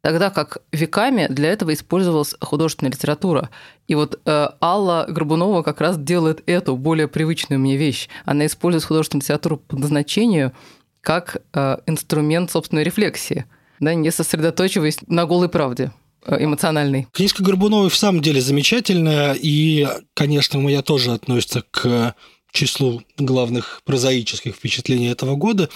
тогда 0.01 0.29
как 0.29 0.59
веками 0.71 1.27
для 1.29 1.51
этого 1.51 1.73
использовалась 1.73 2.35
художественная 2.39 2.91
литература. 2.91 3.49
И 3.87 3.95
вот 3.95 4.19
э, 4.25 4.47
Алла 4.61 5.05
Горбунова 5.09 5.63
как 5.63 5.81
раз 5.81 5.97
делает 5.97 6.43
эту 6.45 6.75
более 6.77 7.07
привычную 7.07 7.59
мне 7.59 7.77
вещь. 7.77 8.07
Она 8.25 8.45
использует 8.45 8.85
художественную 8.85 9.23
литературу 9.23 9.57
по 9.57 9.75
назначению 9.75 10.53
как 11.01 11.41
э, 11.53 11.77
инструмент 11.85 12.51
собственной 12.51 12.83
рефлексии, 12.83 13.45
да, 13.79 13.93
не 13.93 14.11
сосредоточиваясь 14.11 14.99
на 15.07 15.25
голой 15.25 15.49
правде 15.49 15.91
э, 16.25 16.43
эмоциональной. 16.43 17.07
Книжка 17.11 17.43
Горбуновой 17.43 17.89
в 17.89 17.95
самом 17.95 18.21
деле 18.21 18.41
замечательная, 18.41 19.33
и, 19.33 19.87
конечно, 20.13 20.59
моя 20.59 20.81
тоже 20.81 21.11
относится 21.11 21.63
к 21.71 22.15
числу 22.57 23.03
главных 23.17 23.81
прозаических 23.85 24.55
впечатлений 24.55 25.07
этого 25.07 25.35
года. 25.35 25.69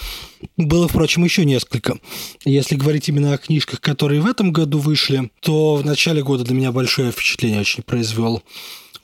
Было, 0.56 0.88
впрочем, 0.88 1.24
еще 1.24 1.44
несколько. 1.44 1.98
Если 2.44 2.74
говорить 2.74 3.08
именно 3.08 3.32
о 3.32 3.38
книжках, 3.38 3.80
которые 3.80 4.20
в 4.20 4.26
этом 4.26 4.52
году 4.52 4.78
вышли, 4.78 5.30
то 5.40 5.76
в 5.76 5.86
начале 5.86 6.22
года 6.22 6.44
для 6.44 6.54
меня 6.54 6.72
большое 6.72 7.12
впечатление 7.12 7.60
очень 7.60 7.82
произвел 7.82 8.42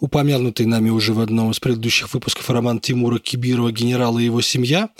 упомянутый 0.00 0.66
нами 0.66 0.90
уже 0.90 1.12
в 1.12 1.20
одном 1.20 1.50
из 1.50 1.61
предыдущих 1.61 2.12
выпусков 2.12 2.49
роман 2.50 2.80
Тимура 2.80 3.18
Кибирова 3.18 3.73
«Генерал 3.73 4.18
и 4.18 4.25
его 4.25 4.40
семья», 4.40 4.90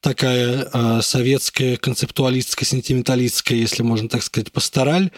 такая 0.00 0.68
э, 0.70 1.00
советская 1.02 1.76
концептуалистская, 1.76 2.66
сентименталистская, 2.66 3.56
если 3.56 3.82
можно 3.82 4.08
так 4.08 4.22
сказать, 4.22 4.52
пастораль, 4.52 5.10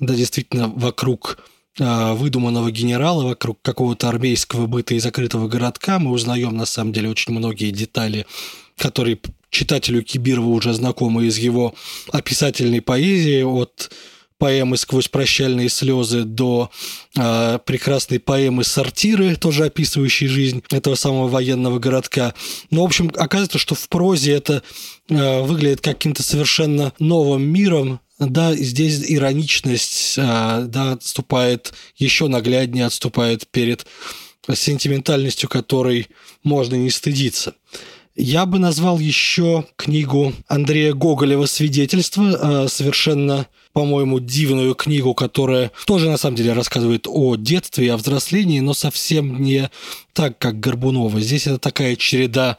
да, 0.00 0.14
действительно, 0.14 0.68
вокруг 0.68 1.38
выдуманного 1.78 2.70
генерала 2.70 3.24
вокруг 3.24 3.60
какого-то 3.62 4.08
армейского 4.08 4.66
быта 4.66 4.94
и 4.94 4.98
закрытого 4.98 5.48
городка. 5.48 5.98
Мы 5.98 6.10
узнаем, 6.10 6.56
на 6.56 6.66
самом 6.66 6.92
деле, 6.92 7.10
очень 7.10 7.32
многие 7.32 7.70
детали, 7.70 8.26
которые 8.76 9.18
читателю 9.50 10.02
Кибирова 10.02 10.48
уже 10.48 10.72
знакомы 10.72 11.26
из 11.26 11.38
его 11.38 11.74
описательной 12.12 12.82
поэзии, 12.82 13.42
от 13.42 13.90
поэмы 14.38 14.76
«Сквозь 14.76 15.08
прощальные 15.08 15.68
слезы» 15.68 16.22
до 16.22 16.70
э, 17.16 17.58
прекрасной 17.64 18.20
поэмы 18.20 18.64
«Сортиры», 18.64 19.36
тоже 19.36 19.64
описывающей 19.64 20.28
жизнь 20.28 20.62
этого 20.70 20.94
самого 20.94 21.28
военного 21.28 21.78
городка. 21.78 22.34
Но, 22.70 22.82
в 22.82 22.86
общем, 22.86 23.10
оказывается, 23.16 23.58
что 23.58 23.74
в 23.74 23.88
прозе 23.88 24.32
это 24.32 24.62
э, 25.08 25.42
выглядит 25.42 25.80
каким-то 25.80 26.22
совершенно 26.22 26.92
новым 26.98 27.42
миром, 27.42 28.00
да, 28.18 28.54
здесь 28.54 29.00
ироничность, 29.08 30.16
а, 30.18 30.62
да, 30.62 30.92
отступает, 30.92 31.72
еще 31.96 32.26
нагляднее 32.26 32.86
отступает 32.86 33.46
перед 33.48 33.86
сентиментальностью, 34.52 35.48
которой 35.48 36.08
можно 36.42 36.74
не 36.74 36.90
стыдиться. 36.90 37.54
Я 38.16 38.46
бы 38.46 38.58
назвал 38.58 38.98
еще 38.98 39.66
книгу 39.76 40.32
Андрея 40.48 40.94
Гоголева 40.94 41.46
«Свидетельство», 41.46 42.64
а, 42.64 42.68
совершенно, 42.68 43.46
по-моему, 43.72 44.18
дивную 44.18 44.74
книгу, 44.74 45.14
которая 45.14 45.70
тоже, 45.86 46.10
на 46.10 46.16
самом 46.16 46.34
деле, 46.34 46.54
рассказывает 46.54 47.06
о 47.06 47.36
детстве 47.36 47.86
и 47.86 47.90
о 47.90 47.96
взрослении, 47.96 48.58
но 48.58 48.74
совсем 48.74 49.40
не 49.40 49.70
так, 50.12 50.38
как 50.38 50.58
Горбунова. 50.58 51.20
Здесь 51.20 51.46
это 51.46 51.58
такая 51.58 51.94
череда 51.94 52.56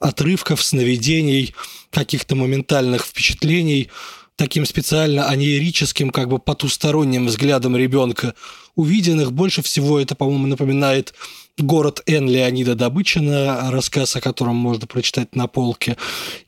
отрывков, 0.00 0.62
сновидений, 0.62 1.54
каких-то 1.90 2.34
моментальных 2.34 3.04
впечатлений– 3.04 3.90
таким 4.36 4.64
специально 4.66 5.28
анеерическим, 5.28 6.10
как 6.10 6.28
бы 6.28 6.38
потусторонним 6.38 7.26
взглядом 7.26 7.76
ребенка 7.76 8.34
увиденных. 8.74 9.32
Больше 9.32 9.62
всего 9.62 10.00
это, 10.00 10.14
по-моему, 10.14 10.46
напоминает 10.46 11.14
«Город 11.58 12.02
Н» 12.06 12.28
Леонида 12.28 12.74
Добычина, 12.74 13.70
рассказ, 13.70 14.16
о 14.16 14.22
котором 14.22 14.56
можно 14.56 14.86
прочитать 14.86 15.36
на 15.36 15.46
полке. 15.46 15.98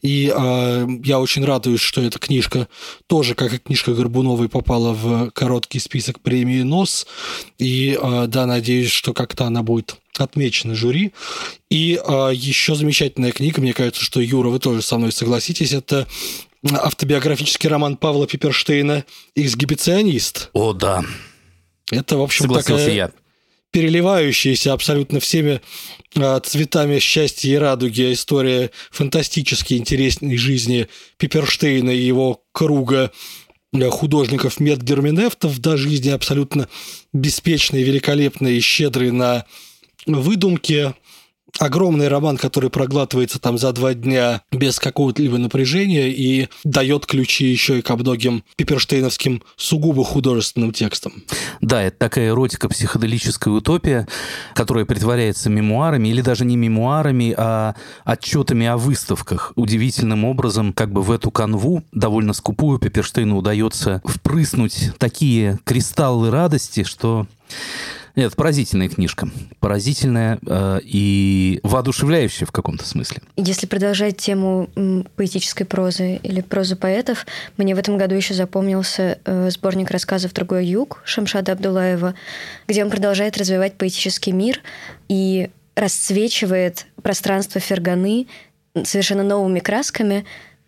И 0.01 0.33
э, 0.35 0.87
я 1.05 1.21
очень 1.21 1.45
радуюсь, 1.45 1.81
что 1.81 2.01
эта 2.01 2.19
книжка 2.19 2.69
тоже, 3.07 3.35
как 3.35 3.53
и 3.53 3.59
книжка 3.59 3.93
Горбуновой, 3.93 4.49
попала 4.49 4.95
в 4.95 5.31
короткий 5.31 5.79
список 5.79 6.21
премии 6.21 6.63
«НОС». 6.63 7.07
И 7.59 7.99
э, 8.01 8.25
да, 8.29 8.47
надеюсь, 8.47 8.91
что 8.91 9.13
как-то 9.13 9.45
она 9.45 9.63
будет 9.63 9.97
отмечена 10.17 10.75
жюри. 10.75 11.13
И 11.69 12.01
э, 12.03 12.31
еще 12.33 12.75
замечательная 12.75 13.33
книга, 13.33 13.61
мне 13.61 13.75
кажется, 13.75 14.03
что 14.03 14.21
Юра, 14.21 14.49
вы 14.49 14.59
тоже 14.59 14.81
со 14.81 14.97
мной 14.97 15.13
согласитесь, 15.13 15.73
это 15.73 16.07
автобиографический 16.73 17.69
роман 17.69 17.97
Павла 17.97 18.27
Пиперштейна 18.27 19.05
«Эксгибиционист». 19.35 20.51
О, 20.53 20.73
да. 20.73 21.05
Это, 21.91 22.17
в 22.17 22.23
общем, 22.23 22.49
такая 22.53 22.91
я. 22.91 23.11
переливающаяся 23.71 24.73
абсолютно 24.73 25.21
всеми 25.21 25.61
а, 26.17 26.41
цветами 26.41 26.99
счастья 26.99 27.51
и 27.51 27.57
радуги 27.57 28.13
история 28.13 28.71
фантастически 28.91 29.75
интересной 29.75 30.37
жизни 30.37 30.89
Пиперштейна 31.19 31.91
и 31.91 32.01
его 32.01 32.43
круга 32.53 33.11
художников 33.91 34.61
медгерменевтов, 34.61 35.59
да, 35.59 35.77
жизни 35.77 36.11
абсолютно 36.11 36.69
беспечные, 37.13 37.83
великолепные 37.83 38.59
и 38.59 38.61
щедрые 38.61 39.13
на 39.13 39.45
выдумки, 40.07 40.95
огромный 41.59 42.09
роман, 42.09 42.37
который 42.37 42.71
проглатывается 42.71 43.39
там 43.39 43.59
за 43.59 43.73
два 43.73 43.95
дня 43.95 44.43
без 44.51 44.79
какого-либо 44.79 45.39
напряжения 45.39 46.09
и 46.09 46.49
дает 46.65 47.07
ключи 47.07 47.47
еще 47.47 47.79
и 47.79 47.83
ко 47.83 47.97
многим 47.97 48.45
пиперштейновским 48.57 49.43
сугубо 49.57 50.05
художественным 50.05 50.73
текстам. 50.73 51.13
Да, 51.61 51.83
это 51.83 51.97
такая 51.99 52.29
эротика, 52.29 52.69
психоделическая 52.69 53.53
утопия, 53.55 54.09
которая 54.55 54.85
притворяется 54.85 55.51
мемуарами, 55.51 56.09
или 56.09 56.21
даже 56.21 56.45
не 56.45 56.57
мемуарами, 56.57 57.35
а 57.37 57.75
отчетами 58.05 58.67
о 58.67 58.77
выставках. 58.77 59.53
Удивительным 59.57 60.25
образом, 60.25 60.73
как 60.73 60.93
бы 60.93 61.03
в 61.03 61.11
эту 61.11 61.31
канву, 61.31 61.85
довольно 61.93 62.33
скупую, 62.33 62.79
Пиперштейну 62.79 63.37
удается 63.37 64.03
впрыснуть 64.05 64.91
такие 64.99 65.59
кристаллы 65.65 66.31
радости, 66.31 66.85
что 66.85 67.27
нет, 68.17 68.37
поразительная 68.37 68.89
книжка. 68.89 69.29
Поразительная 69.59 70.39
э, 70.47 70.81
и 70.85 71.59
воодушевляющая 71.65 72.47
в 72.47 72.53
каком-то 72.53 72.87
смысле. 72.87 73.23
Если 73.37 73.67
продолжать 73.67 74.19
тему 74.19 74.69
поэтической 75.17 75.67
прозы 75.67 76.21
или 76.23 76.41
прозы 76.41 76.77
поэтов, 76.77 77.27
мне 77.57 77.75
в 77.75 77.79
этом 77.79 77.99
году 77.99 78.15
еще 78.15 78.35
запомнился 78.35 79.19
э, 79.25 79.51
сборник 79.51 79.91
рассказов 79.91 80.33
«Другой 80.33 80.67
юг» 80.67 81.03
Шамшада 81.05 81.53
Абдулаева, 81.53 82.15
где 82.69 82.85
он 82.85 82.91
продолжает 82.91 83.37
развивать 83.37 83.75
поэтический 83.75 84.31
мир 84.31 84.61
и 85.09 85.51
расцвечивает 85.75 86.87
пространство 87.03 87.61
Ферганы 87.61 88.29
совершенно 88.85 89.25
новыми 89.25 89.59
красками. 89.59 90.25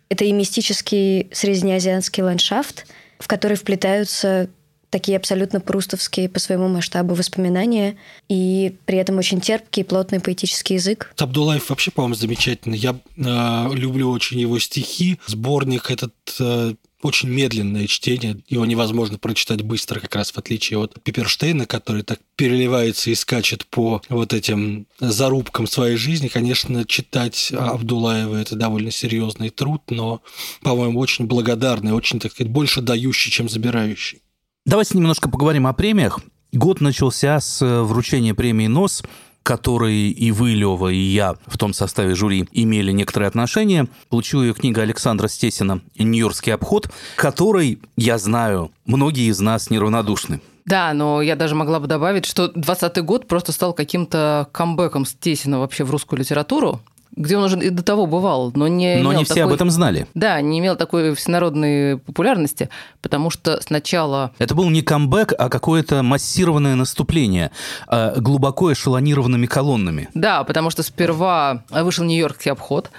Это 0.09 0.25
и 0.25 0.33
мистический 0.33 1.29
среднеазиатский 1.31 2.23
ландшафт, 2.23 2.87
в 3.19 3.27
который 3.27 3.55
вплетаются 3.55 4.49
такие 4.89 5.17
абсолютно 5.17 5.59
прустовские 5.59 6.29
по 6.29 6.39
своему 6.39 6.67
масштабу 6.67 7.13
воспоминания 7.13 7.97
и 8.29 8.75
при 8.85 8.97
этом 8.97 9.17
очень 9.17 9.41
терпкий, 9.41 9.83
плотный 9.83 10.19
поэтический 10.19 10.75
язык. 10.75 11.13
Абдулаев 11.17 11.69
вообще, 11.69 11.91
по-моему, 11.91 12.15
замечательный. 12.15 12.77
Я 12.77 12.99
э, 13.17 13.75
люблю 13.75 14.09
очень 14.09 14.39
его 14.39 14.59
стихи. 14.59 15.19
Сборник 15.27 15.91
этот 15.91 16.13
э, 16.39 16.73
очень 17.03 17.29
медленное 17.29 17.85
чтение, 17.87 18.39
его 18.47 18.65
невозможно 18.65 19.19
прочитать 19.19 19.61
быстро, 19.61 19.99
как 19.99 20.15
раз 20.15 20.31
в 20.31 20.37
отличие 20.37 20.79
от 20.79 21.01
Пиперштейна, 21.03 21.65
который 21.65 22.01
так 22.01 22.19
переливается 22.35 23.11
и 23.11 23.15
скачет 23.15 23.65
по 23.67 24.01
вот 24.09 24.33
этим 24.33 24.87
зарубкам 24.99 25.67
своей 25.67 25.95
жизни. 25.95 26.27
Конечно, 26.27 26.85
читать 26.85 27.51
Абдулаева– 27.51 28.35
это 28.37 28.55
довольно 28.55 28.91
серьезный 28.91 29.49
труд, 29.49 29.83
но, 29.89 30.21
по-моему, 30.61 30.99
очень 30.99 31.25
благодарный, 31.25 31.93
очень, 31.93 32.19
так 32.19 32.31
сказать, 32.31 32.51
больше 32.51 32.81
дающий, 32.81 33.29
чем 33.29 33.47
забирающий. 33.47 34.21
Давайте 34.67 34.97
немножко 34.97 35.29
поговорим 35.29 35.65
о 35.65 35.71
премиях. 35.71 36.19
Год 36.51 36.81
начался 36.81 37.39
с 37.39 37.61
э, 37.61 37.81
вручения 37.83 38.33
премии 38.33 38.67
«НОС», 38.67 39.01
которой 39.41 40.09
и 40.09 40.29
вы, 40.31 40.55
Лева, 40.55 40.89
и 40.89 40.97
я 40.97 41.35
в 41.45 41.57
том 41.57 41.71
составе 41.71 42.15
жюри 42.15 42.49
имели 42.51 42.91
некоторые 42.91 43.29
отношения. 43.29 43.87
Получила 44.09 44.41
ее 44.43 44.53
книга 44.53 44.81
Александра 44.81 45.29
Стесина 45.29 45.79
«Нью-Йоркский 45.97 46.53
обход», 46.53 46.91
которой, 47.15 47.79
я 47.95 48.17
знаю, 48.17 48.71
многие 48.85 49.29
из 49.29 49.39
нас 49.39 49.69
неравнодушны. 49.69 50.41
Да, 50.65 50.91
но 50.91 51.21
я 51.21 51.37
даже 51.37 51.55
могла 51.55 51.79
бы 51.79 51.87
добавить, 51.87 52.25
что 52.25 52.49
2020 52.49 52.97
год 53.05 53.27
просто 53.29 53.53
стал 53.53 53.71
каким-то 53.71 54.49
камбэком 54.51 55.05
Стесина 55.05 55.59
вообще 55.59 55.85
в 55.85 55.91
русскую 55.91 56.19
литературу 56.19 56.81
где 57.17 57.35
он 57.35 57.43
уже 57.43 57.59
и 57.59 57.69
до 57.69 57.83
того 57.83 58.05
бывал, 58.05 58.51
но 58.55 58.67
не 58.67 58.97
Но 58.97 59.11
не 59.11 59.25
все 59.25 59.33
такой... 59.33 59.49
об 59.49 59.53
этом 59.53 59.69
знали. 59.69 60.07
Да, 60.13 60.39
не 60.39 60.59
имел 60.59 60.75
такой 60.75 61.15
всенародной 61.15 61.97
популярности, 61.97 62.69
потому 63.01 63.29
что 63.29 63.59
сначала... 63.61 64.31
Это 64.37 64.55
был 64.55 64.69
не 64.69 64.81
камбэк, 64.81 65.33
а 65.37 65.49
какое-то 65.49 66.03
массированное 66.03 66.75
наступление, 66.75 67.51
а 67.87 68.15
глубоко 68.19 68.71
эшелонированными 68.71 69.47
колоннами. 69.47 70.09
Да, 70.13 70.43
потому 70.43 70.69
что 70.69 70.83
сперва 70.83 71.63
вышел 71.69 72.05
Нью-Йоркский 72.05 72.51
обход, 72.51 72.91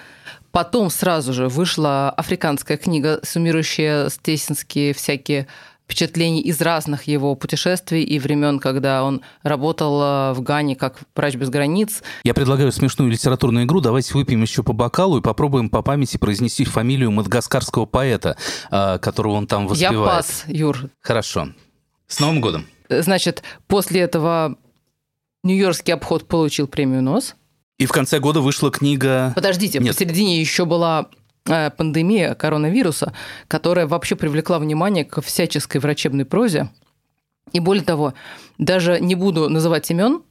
Потом 0.51 0.89
сразу 0.91 1.35
же 1.35 1.49
вышла 1.49 2.11
африканская 2.11 2.79
книга, 2.79 3.21
суммирующая 3.23 4.09
стесинские 4.09 4.95
всякие 4.95 5.47
впечатлений 5.89 6.43
из 6.43 6.61
разных 6.61 7.05
его 7.05 7.35
путешествий 7.35 8.03
и 8.03 8.19
времен, 8.19 8.59
когда 8.59 9.03
он 9.05 9.23
работал 9.43 10.03
э, 10.03 10.33
в 10.35 10.43
Гане 10.43 10.77
как 10.77 10.99
врач 11.17 11.35
без 11.37 11.49
границ. 11.49 12.03
Я 12.25 12.35
предлагаю 12.35 12.71
смешную 12.73 13.11
литературную 13.11 13.65
игру. 13.65 13.81
Давайте 13.81 14.13
выпьем 14.13 14.43
еще 14.43 14.63
по 14.63 14.75
бокалу 14.75 15.19
и 15.19 15.23
попробуем 15.23 15.71
по 15.71 15.81
памяти 15.81 16.19
произнести 16.19 16.67
фамилию 16.67 17.11
мадагаскарского 17.11 17.87
поэта, 17.87 18.37
э, 18.71 18.99
которого 18.99 19.33
он 19.33 19.47
там 19.47 19.67
воспевает. 19.67 19.99
Я 19.99 20.05
пас, 20.05 20.45
Юр. 20.47 20.91
Хорошо. 21.01 21.49
С 22.07 22.21
Новым 22.21 22.43
годом. 22.43 22.67
Значит, 22.91 23.43
после 23.67 24.03
этого 24.03 24.59
Нью-Йоркский 25.45 25.95
обход 25.95 26.29
получил 26.29 26.69
премию 26.69 27.03
НОС. 27.03 27.35
И 27.79 27.87
в 27.87 27.93
конце 27.93 28.19
года 28.19 28.41
вышла 28.41 28.71
книга... 28.71 29.33
Подождите, 29.35 29.79
Нет. 29.79 29.95
посередине 29.95 30.41
еще 30.41 30.67
была 30.67 31.09
пандемия 31.45 32.35
коронавируса, 32.35 33.13
которая 33.49 33.87
вообще 33.87 34.17
привлекла 34.17 34.59
внимание 34.59 35.05
к 35.05 35.21
всяческой 35.21 35.81
врачебной 35.81 36.25
прозе. 36.25 36.71
И 37.53 37.61
более 37.61 37.85
того, 37.85 38.15
даже 38.59 39.01
не 39.01 39.15
буду 39.15 39.49
называть 39.49 39.91
имен, 39.91 40.23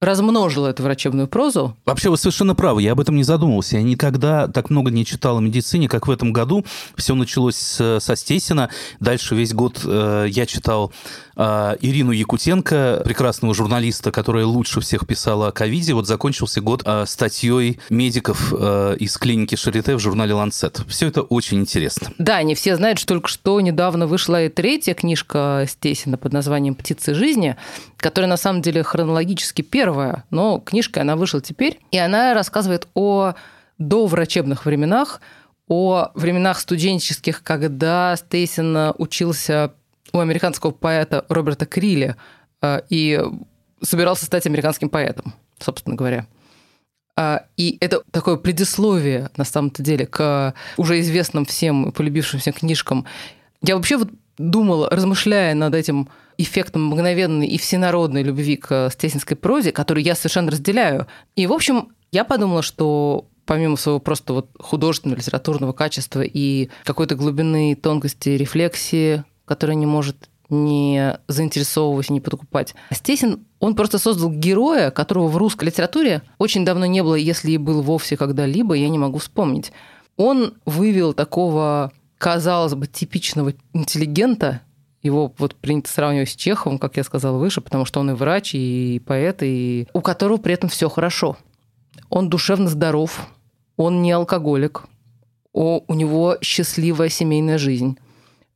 размножила 0.00 0.68
эту 0.68 0.82
врачебную 0.82 1.28
прозу. 1.28 1.76
Вообще, 1.84 2.08
вы 2.08 2.16
совершенно 2.16 2.54
правы, 2.54 2.82
я 2.82 2.92
об 2.92 3.00
этом 3.00 3.16
не 3.16 3.22
задумывался. 3.22 3.76
Я 3.76 3.82
никогда 3.82 4.48
так 4.48 4.70
много 4.70 4.90
не 4.90 5.04
читал 5.04 5.38
о 5.38 5.40
медицине, 5.40 5.88
как 5.88 6.06
в 6.06 6.10
этом 6.10 6.32
году. 6.32 6.64
Все 6.96 7.14
началось 7.14 7.56
со 7.56 8.16
Стесина. 8.16 8.70
Дальше 8.98 9.34
весь 9.34 9.52
год 9.52 9.82
э, 9.84 10.26
я 10.30 10.46
читал 10.46 10.90
э, 11.36 11.76
Ирину 11.82 12.12
Якутенко, 12.12 13.02
прекрасного 13.04 13.54
журналиста, 13.54 14.10
которая 14.10 14.46
лучше 14.46 14.80
всех 14.80 15.06
писала 15.06 15.48
о 15.48 15.52
ковиде. 15.52 15.92
Вот 15.92 16.06
закончился 16.06 16.62
год 16.62 16.82
э, 16.86 17.04
статьей 17.06 17.78
медиков 17.90 18.54
э, 18.56 18.96
из 18.98 19.18
клиники 19.18 19.54
Шарите 19.54 19.96
в 19.96 19.98
журнале 19.98 20.32
«Ланцет». 20.32 20.80
Все 20.88 21.08
это 21.08 21.20
очень 21.20 21.60
интересно. 21.60 22.10
Да, 22.16 22.42
не 22.42 22.54
все 22.54 22.74
знают, 22.76 22.98
что 22.98 23.08
только 23.08 23.28
что 23.28 23.60
недавно 23.60 24.06
вышла 24.06 24.44
и 24.44 24.48
третья 24.48 24.94
книжка 24.94 25.66
Стесина 25.68 26.16
под 26.16 26.32
названием 26.32 26.74
«Птицы 26.74 27.12
жизни», 27.12 27.56
которая 28.00 28.28
на 28.28 28.36
самом 28.36 28.62
деле 28.62 28.82
хронологически 28.82 29.62
первая 29.62 30.24
но 30.30 30.58
книжка, 30.58 31.02
она 31.02 31.16
вышла 31.16 31.40
теперь, 31.40 31.78
и 31.90 31.98
она 31.98 32.34
рассказывает 32.34 32.88
о 32.94 33.34
доврачебных 33.78 34.66
временах, 34.66 35.20
о 35.68 36.10
временах 36.14 36.58
студенческих, 36.58 37.42
когда 37.42 38.16
Стейсин 38.16 38.92
учился 38.98 39.72
у 40.12 40.18
американского 40.18 40.72
поэта 40.72 41.24
Роберта 41.28 41.66
Крилли 41.66 42.16
э, 42.62 42.80
и 42.88 43.20
собирался 43.82 44.26
стать 44.26 44.46
американским 44.46 44.88
поэтом, 44.88 45.34
собственно 45.58 45.96
говоря. 45.96 46.26
А, 47.16 47.44
и 47.56 47.76
это 47.80 48.02
такое 48.10 48.36
предисловие, 48.36 49.30
на 49.36 49.44
самом-то 49.44 49.82
деле, 49.82 50.06
к 50.06 50.54
уже 50.76 51.00
известным 51.00 51.44
всем 51.44 51.92
полюбившимся 51.92 52.52
книжкам. 52.52 53.06
Я 53.62 53.76
вообще 53.76 53.96
вот 53.96 54.08
думала, 54.38 54.88
размышляя 54.90 55.54
над 55.54 55.74
этим 55.74 56.08
эффектом 56.42 56.86
мгновенной 56.86 57.46
и 57.46 57.58
всенародной 57.58 58.22
любви 58.22 58.56
к 58.56 58.90
стесинской 58.90 59.36
прозе, 59.36 59.72
которую 59.72 60.04
я 60.04 60.14
совершенно 60.14 60.50
разделяю. 60.50 61.06
И, 61.36 61.46
в 61.46 61.52
общем, 61.52 61.88
я 62.12 62.24
подумала, 62.24 62.62
что 62.62 63.26
помимо 63.46 63.76
своего 63.76 63.98
просто 63.98 64.32
вот 64.32 64.50
художественного, 64.58 65.18
литературного 65.18 65.72
качества 65.72 66.22
и 66.22 66.70
какой-то 66.84 67.16
глубины 67.16 67.74
тонкости 67.74 68.30
рефлексии, 68.30 69.24
которая 69.44 69.76
не 69.76 69.86
может 69.86 70.28
не 70.50 71.18
заинтересовывать, 71.28 72.10
не 72.10 72.20
подкупать. 72.20 72.74
Стесин, 72.92 73.46
он 73.60 73.74
просто 73.76 73.98
создал 73.98 74.30
героя, 74.30 74.90
которого 74.90 75.28
в 75.28 75.36
русской 75.36 75.64
литературе 75.64 76.22
очень 76.38 76.64
давно 76.64 76.86
не 76.86 77.02
было, 77.02 77.14
если 77.14 77.52
и 77.52 77.58
был 77.58 77.82
вовсе 77.82 78.16
когда-либо, 78.16 78.74
я 78.74 78.88
не 78.88 78.98
могу 78.98 79.18
вспомнить. 79.18 79.72
Он 80.16 80.54
вывел 80.66 81.12
такого, 81.12 81.92
казалось 82.18 82.74
бы, 82.74 82.86
типичного 82.86 83.54
интеллигента, 83.72 84.60
его 85.02 85.32
вот 85.38 85.54
принято 85.54 85.90
сравнивать 85.90 86.30
с 86.30 86.36
Чеховым, 86.36 86.78
как 86.78 86.96
я 86.96 87.04
сказала 87.04 87.38
выше, 87.38 87.60
потому 87.60 87.84
что 87.84 88.00
он 88.00 88.10
и 88.10 88.14
врач, 88.14 88.54
и 88.54 89.00
поэт, 89.04 89.42
и 89.42 89.88
у 89.92 90.00
которого 90.00 90.36
при 90.36 90.54
этом 90.54 90.68
все 90.68 90.88
хорошо. 90.88 91.36
Он 92.08 92.28
душевно 92.28 92.68
здоров, 92.68 93.26
он 93.76 94.02
не 94.02 94.12
алкоголик, 94.12 94.84
у 95.52 95.94
него 95.94 96.36
счастливая 96.40 97.08
семейная 97.08 97.58
жизнь, 97.58 97.98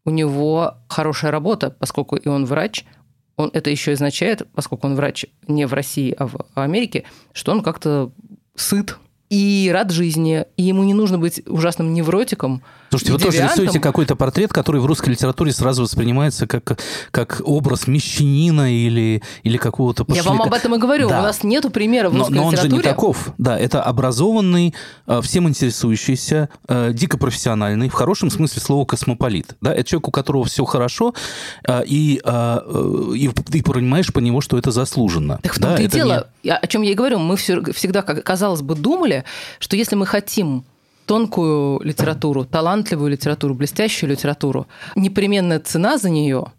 у 0.04 0.10
него 0.10 0.74
хорошая 0.88 1.30
работа, 1.30 1.70
поскольку 1.70 2.16
и 2.16 2.28
он 2.28 2.44
врач, 2.44 2.84
он 3.36 3.50
это 3.52 3.70
еще 3.70 3.92
означает, 3.92 4.46
поскольку 4.54 4.86
он 4.86 4.94
врач 4.94 5.26
не 5.48 5.66
в 5.66 5.72
России, 5.72 6.14
а 6.16 6.26
в 6.26 6.36
Америке, 6.54 7.04
что 7.32 7.52
он 7.52 7.62
как-то 7.62 8.12
сыт 8.54 8.98
и 9.30 9.70
рад 9.72 9.90
жизни, 9.90 10.44
и 10.56 10.62
ему 10.62 10.84
не 10.84 10.94
нужно 10.94 11.18
быть 11.18 11.42
ужасным 11.48 11.92
невротиком. 11.92 12.62
Слушайте, 12.98 13.12
вы 13.12 13.18
тоже 13.18 13.42
рисуете 13.44 13.80
какой-то 13.80 14.14
портрет, 14.14 14.52
который 14.52 14.80
в 14.80 14.86
русской 14.86 15.10
литературе 15.10 15.52
сразу 15.52 15.82
воспринимается 15.82 16.46
как, 16.46 16.78
как 17.10 17.42
образ 17.44 17.88
мещанина 17.88 18.72
или, 18.72 19.22
или 19.42 19.56
какого-то 19.56 20.04
пошляка. 20.04 20.28
Я 20.28 20.36
вам 20.36 20.42
об 20.46 20.54
этом 20.54 20.74
и 20.76 20.78
говорю. 20.78 21.08
Да. 21.08 21.20
У 21.20 21.22
нас 21.22 21.42
нету 21.42 21.70
примеров 21.70 22.12
в 22.12 22.16
русской 22.16 22.32
но, 22.34 22.44
но 22.44 22.50
литературе. 22.50 22.72
он 22.72 22.82
же 22.82 22.86
не 22.86 22.94
таков. 22.94 23.28
Да, 23.36 23.58
это 23.58 23.82
образованный, 23.82 24.74
э, 25.06 25.20
всем 25.22 25.48
интересующийся, 25.48 26.48
э, 26.68 26.92
дико 26.92 27.18
профессиональный, 27.18 27.88
в 27.88 27.94
хорошем 27.94 28.30
смысле 28.30 28.62
слова 28.62 28.84
космополит. 28.84 29.56
Да? 29.60 29.74
Это 29.74 29.84
человек, 29.84 30.08
у 30.08 30.10
которого 30.12 30.44
все 30.44 30.64
хорошо, 30.64 31.14
э, 31.66 31.82
и, 31.86 32.14
и 32.14 33.28
ты 33.28 33.62
понимаешь 33.62 34.12
по 34.12 34.20
нему, 34.20 34.40
что 34.40 34.56
это 34.56 34.70
заслуженно. 34.70 35.40
Так 35.42 35.54
в 35.54 35.60
том-то 35.60 35.78
да, 35.78 35.82
и 35.82 35.88
дело, 35.88 36.28
не... 36.44 36.52
о 36.52 36.66
чем 36.66 36.82
я 36.82 36.92
и 36.92 36.94
говорю, 36.94 37.18
мы 37.18 37.36
всегда, 37.36 38.02
казалось 38.02 38.62
бы, 38.62 38.76
думали, 38.76 39.24
что 39.58 39.76
если 39.76 39.96
мы 39.96 40.06
хотим 40.06 40.64
тонкую 41.06 41.80
литературу, 41.82 42.44
талантливую 42.44 43.10
литературу, 43.10 43.54
блестящую 43.54 44.10
литературу, 44.10 44.66
непременная 44.96 45.60
цена 45.60 45.98
за 45.98 46.10
нее, 46.10 46.52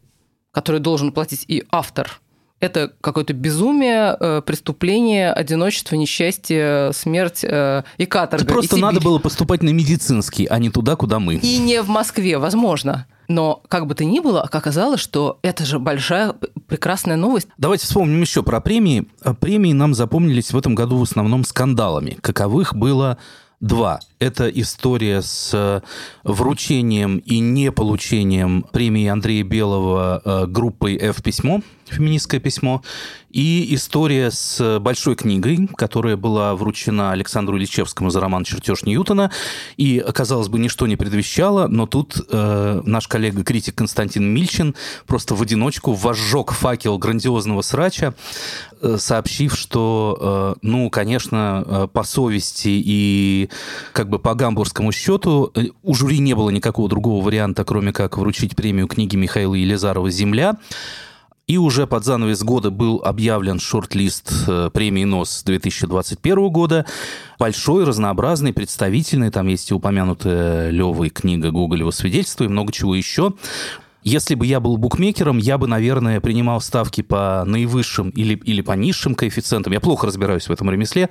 которую 0.52 0.82
должен 0.82 1.12
платить 1.12 1.46
и 1.48 1.64
автор, 1.72 2.22
это 2.62 2.92
какое-то 3.02 3.34
безумие, 3.34 4.16
э, 4.20 4.42
преступление, 4.46 5.32
одиночество, 5.32 5.96
несчастье, 5.96 6.92
смерть 6.94 7.44
э, 7.44 7.84
и 7.98 8.06
каторга. 8.06 8.46
Это 8.46 8.54
просто 8.54 8.78
надо 8.78 9.02
было 9.02 9.20
поступать 9.20 9.62
на 9.62 9.70
медицинский, 9.70 10.46
а 10.46 10.58
не 10.58 10.70
туда, 10.70 10.96
куда 10.96 11.20
мы. 11.20 11.36
И 11.36 11.58
не 11.58 11.82
в 11.82 11.90
Москве, 11.90 12.38
возможно. 12.38 13.08
Но 13.28 13.62
как 13.68 13.88
бы 13.88 13.96
то 13.96 14.06
ни 14.06 14.20
было, 14.20 14.42
оказалось, 14.42 15.02
что 15.02 15.40
это 15.42 15.66
же 15.66 15.80
большая, 15.80 16.34
прекрасная 16.68 17.18
новость. 17.18 17.48
Давайте 17.58 17.86
вспомним 17.86 18.22
еще 18.22 18.44
про 18.44 18.62
премии. 18.62 19.08
Премии 19.40 19.74
нам 19.74 19.94
запомнились 19.94 20.54
в 20.54 20.58
этом 20.58 20.76
году 20.76 20.98
в 20.98 21.04
основном 21.04 21.44
скандалами. 21.44 22.18
Каковых 22.22 22.76
было 22.76 23.18
Два. 23.62 24.00
Это 24.26 24.50
история 24.50 25.22
с 25.22 25.52
э, 25.54 25.82
вручением 26.24 27.20
и 27.20 27.38
не 27.38 27.72
получением 27.72 28.66
премии 28.72 29.06
Андрея 29.06 29.44
Белого 29.44 30.20
э, 30.26 30.46
группой 30.48 30.96
«F-письмо», 30.96 31.62
феминистское 31.86 32.40
письмо, 32.40 32.82
и 33.30 33.76
история 33.76 34.32
с 34.32 34.80
большой 34.80 35.16
книгой, 35.16 35.68
которая 35.76 36.16
была 36.16 36.56
вручена 36.56 37.12
Александру 37.12 37.58
Ильичевскому 37.58 38.10
за 38.10 38.22
роман 38.22 38.46
«Чертеж 38.46 38.84
Ньютона». 38.84 39.30
И, 39.78 40.04
казалось 40.14 40.48
бы, 40.48 40.58
ничто 40.58 40.88
не 40.88 40.96
предвещало, 40.96 41.68
но 41.68 41.86
тут 41.86 42.16
э, 42.30 42.82
наш 42.86 43.08
коллега-критик 43.08 43.76
Константин 43.76 44.34
Мильчин 44.34 44.74
просто 45.06 45.36
в 45.36 45.42
одиночку 45.42 45.94
возжег 45.94 46.52
факел 46.52 46.98
грандиозного 46.98 47.62
срача, 47.62 48.16
э, 48.82 48.96
сообщив, 48.98 49.56
что, 49.56 50.56
э, 50.56 50.60
ну, 50.62 50.90
конечно, 50.90 51.90
по 51.92 52.04
совести 52.04 52.70
и 52.70 53.50
как 53.92 54.10
бы 54.10 54.15
по 54.20 54.36
гамбургскому 54.36 54.92
счету 54.92 55.52
э, 55.56 55.66
у 55.84 55.94
жюри 55.94 56.20
не 56.20 56.34
было 56.34 56.50
никакого 56.50 56.90
другого 56.90 57.24
варианта, 57.24 57.64
кроме 57.64 57.94
как 57.94 58.18
вручить 58.18 58.56
премию 58.56 58.88
книги 58.88 59.16
Михаила 59.16 59.56
Елизарова 59.56 60.10
«Земля». 60.10 60.58
И 61.48 61.58
уже 61.60 61.86
под 61.86 62.04
занавес 62.04 62.42
года 62.42 62.72
был 62.72 63.04
объявлен 63.04 63.60
шорт-лист 63.60 64.32
э, 64.48 64.72
премии 64.74 65.04
НОС 65.04 65.44
2021 65.44 66.50
года. 66.50 66.88
Большой, 67.38 67.84
разнообразный, 67.84 68.52
представительный. 68.52 69.30
Там 69.30 69.48
есть 69.48 69.70
и 69.70 69.74
упомянутая 69.76 70.72
Левой 70.72 71.10
книга 71.10 71.52
Гоголева 71.52 71.92
свидетельство 71.92 72.46
и 72.46 72.48
много 72.48 72.72
чего 72.72 72.96
еще. 72.96 73.34
Если 74.06 74.36
бы 74.36 74.46
я 74.46 74.60
был 74.60 74.78
букмекером, 74.78 75.40
я 75.40 75.58
бы, 75.58 75.68
наверное, 75.68 76.22
принимал 76.22 76.62
ставки 76.62 77.02
по 77.02 77.44
наивысшим 77.46 78.10
или, 78.10 78.36
или 78.36 78.62
по 78.62 78.74
низшим 78.74 79.16
коэффициентам. 79.16 79.74
Я 79.74 79.80
плохо 79.80 80.06
разбираюсь 80.06 80.48
в 80.48 80.52
этом 80.52 80.70
ремесле. 80.70 81.10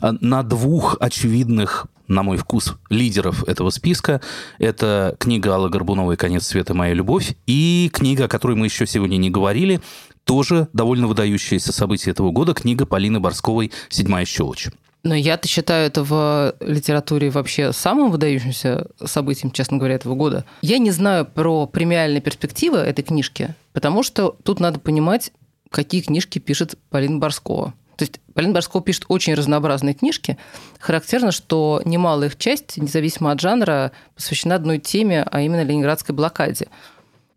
А, 0.00 0.12
на 0.20 0.42
двух 0.42 0.96
очевидных 0.98 1.86
на 2.08 2.22
мой 2.22 2.36
вкус, 2.36 2.74
лидеров 2.90 3.44
этого 3.48 3.70
списка. 3.70 4.20
Это 4.58 5.16
книга 5.18 5.54
Аллы 5.54 5.70
Горбуновой 5.70 6.16
«Конец 6.16 6.46
света. 6.46 6.74
Моя 6.74 6.94
любовь» 6.94 7.34
и 7.46 7.90
книга, 7.92 8.24
о 8.24 8.28
которой 8.28 8.56
мы 8.56 8.66
еще 8.66 8.86
сегодня 8.86 9.16
не 9.16 9.30
говорили, 9.30 9.80
тоже 10.24 10.68
довольно 10.72 11.06
выдающееся 11.06 11.72
событие 11.72 12.12
этого 12.12 12.30
года, 12.30 12.54
книга 12.54 12.86
Полины 12.86 13.20
Борсковой 13.20 13.72
«Седьмая 13.88 14.24
щелочь». 14.24 14.68
Но 15.04 15.14
я-то 15.16 15.48
считаю 15.48 15.86
это 15.86 16.04
в 16.04 16.54
литературе 16.60 17.30
вообще 17.30 17.72
самым 17.72 18.12
выдающимся 18.12 18.86
событием, 19.04 19.50
честно 19.50 19.78
говоря, 19.78 19.96
этого 19.96 20.14
года. 20.14 20.44
Я 20.60 20.78
не 20.78 20.92
знаю 20.92 21.26
про 21.26 21.66
премиальные 21.66 22.20
перспективы 22.20 22.78
этой 22.78 23.02
книжки, 23.02 23.54
потому 23.72 24.04
что 24.04 24.36
тут 24.44 24.60
надо 24.60 24.78
понимать, 24.78 25.32
какие 25.70 26.02
книжки 26.02 26.38
пишет 26.38 26.78
Полина 26.90 27.18
Борскова. 27.18 27.74
То 28.02 28.04
есть 28.04 28.20
Полина 28.34 28.52
Борскова 28.52 28.82
пишет 28.82 29.04
очень 29.06 29.34
разнообразные 29.34 29.94
книжки. 29.94 30.36
Характерно, 30.80 31.30
что 31.30 31.80
немалая 31.84 32.30
их 32.30 32.36
часть, 32.36 32.76
независимо 32.76 33.30
от 33.30 33.40
жанра, 33.40 33.92
посвящена 34.16 34.56
одной 34.56 34.80
теме, 34.80 35.22
а 35.22 35.40
именно 35.40 35.62
ленинградской 35.62 36.12
блокаде. 36.12 36.66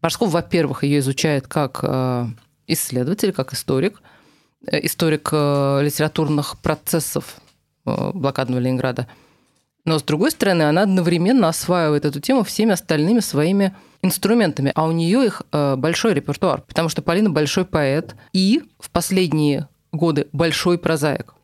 Борсков, 0.01 0.32
во-первых, 0.32 0.84
ее 0.84 0.97
изучает 0.99 1.47
как 1.47 1.82
э, 1.84 2.25
исследователь, 2.65 3.32
как 3.32 3.54
историк, 3.54 4.01
э, 4.65 4.84
историк 4.84 5.30
э, 5.32 5.82
литературных 5.84 6.58
процессов 6.58 7.36
блокадного 7.84 8.60
Ленинграда. 8.60 9.06
Но, 9.84 9.99
с 9.99 10.01
другой 10.01 10.32
стороны, 10.32 10.63
она 10.63 10.82
одновременно 10.82 11.47
осваивает 11.47 12.06
эту 12.06 12.19
тему 12.19 12.43
всеми 12.43 12.71
остальными 12.71 13.19
своими 13.19 13.75
инструментами, 14.01 14.71
а 14.73 14.86
у 14.86 14.91
нее 14.91 15.28
их 15.28 15.43
большой 15.51 16.15
репертуар, 16.15 16.62
потому 16.62 16.89
что 16.89 17.04
Полина 17.04 17.30
большой 17.30 17.65
поэт, 17.65 18.15
и 18.34 18.63
в 18.80 18.89
последние 18.89 19.67
годы 19.95 20.27
большой 20.31 20.77
прозаик. 20.77 21.36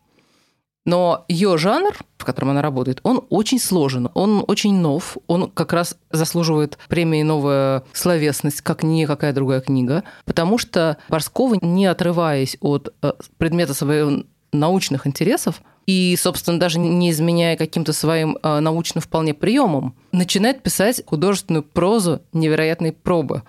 Но 0.83 1.25
ее 1.27 1.57
жанр, 1.57 1.95
в 2.17 2.25
котором 2.25 2.49
она 2.49 2.61
работает, 2.61 3.01
он 3.03 3.23
очень 3.29 3.59
сложен, 3.59 4.09
он 4.15 4.43
очень 4.47 4.75
нов, 4.75 5.17
он 5.27 5.51
как 5.51 5.73
раз 5.73 5.95
заслуживает 6.09 6.79
премии 6.87 7.21
«Новая 7.21 7.83
словесность», 7.93 8.61
как 8.61 8.81
никакая 8.81 9.31
другая 9.31 9.61
книга, 9.61 10.03
потому 10.25 10.57
что 10.57 10.97
Борскова, 11.07 11.57
не 11.61 11.85
отрываясь 11.85 12.57
от 12.61 12.93
э, 13.03 13.11
предмета 13.37 13.75
своих 13.75 14.25
научных 14.51 15.05
интересов, 15.05 15.61
и, 15.85 16.15
собственно, 16.19 16.59
даже 16.59 16.79
не 16.79 17.11
изменяя 17.11 17.57
каким-то 17.57 17.93
своим 17.93 18.37
э, 18.41 18.59
научным 18.59 19.01
вполне 19.01 19.35
приемом, 19.35 19.95
начинает 20.11 20.63
писать 20.63 21.03
художественную 21.05 21.63
прозу 21.63 22.21
невероятной 22.33 22.91
пробы. 22.91 23.43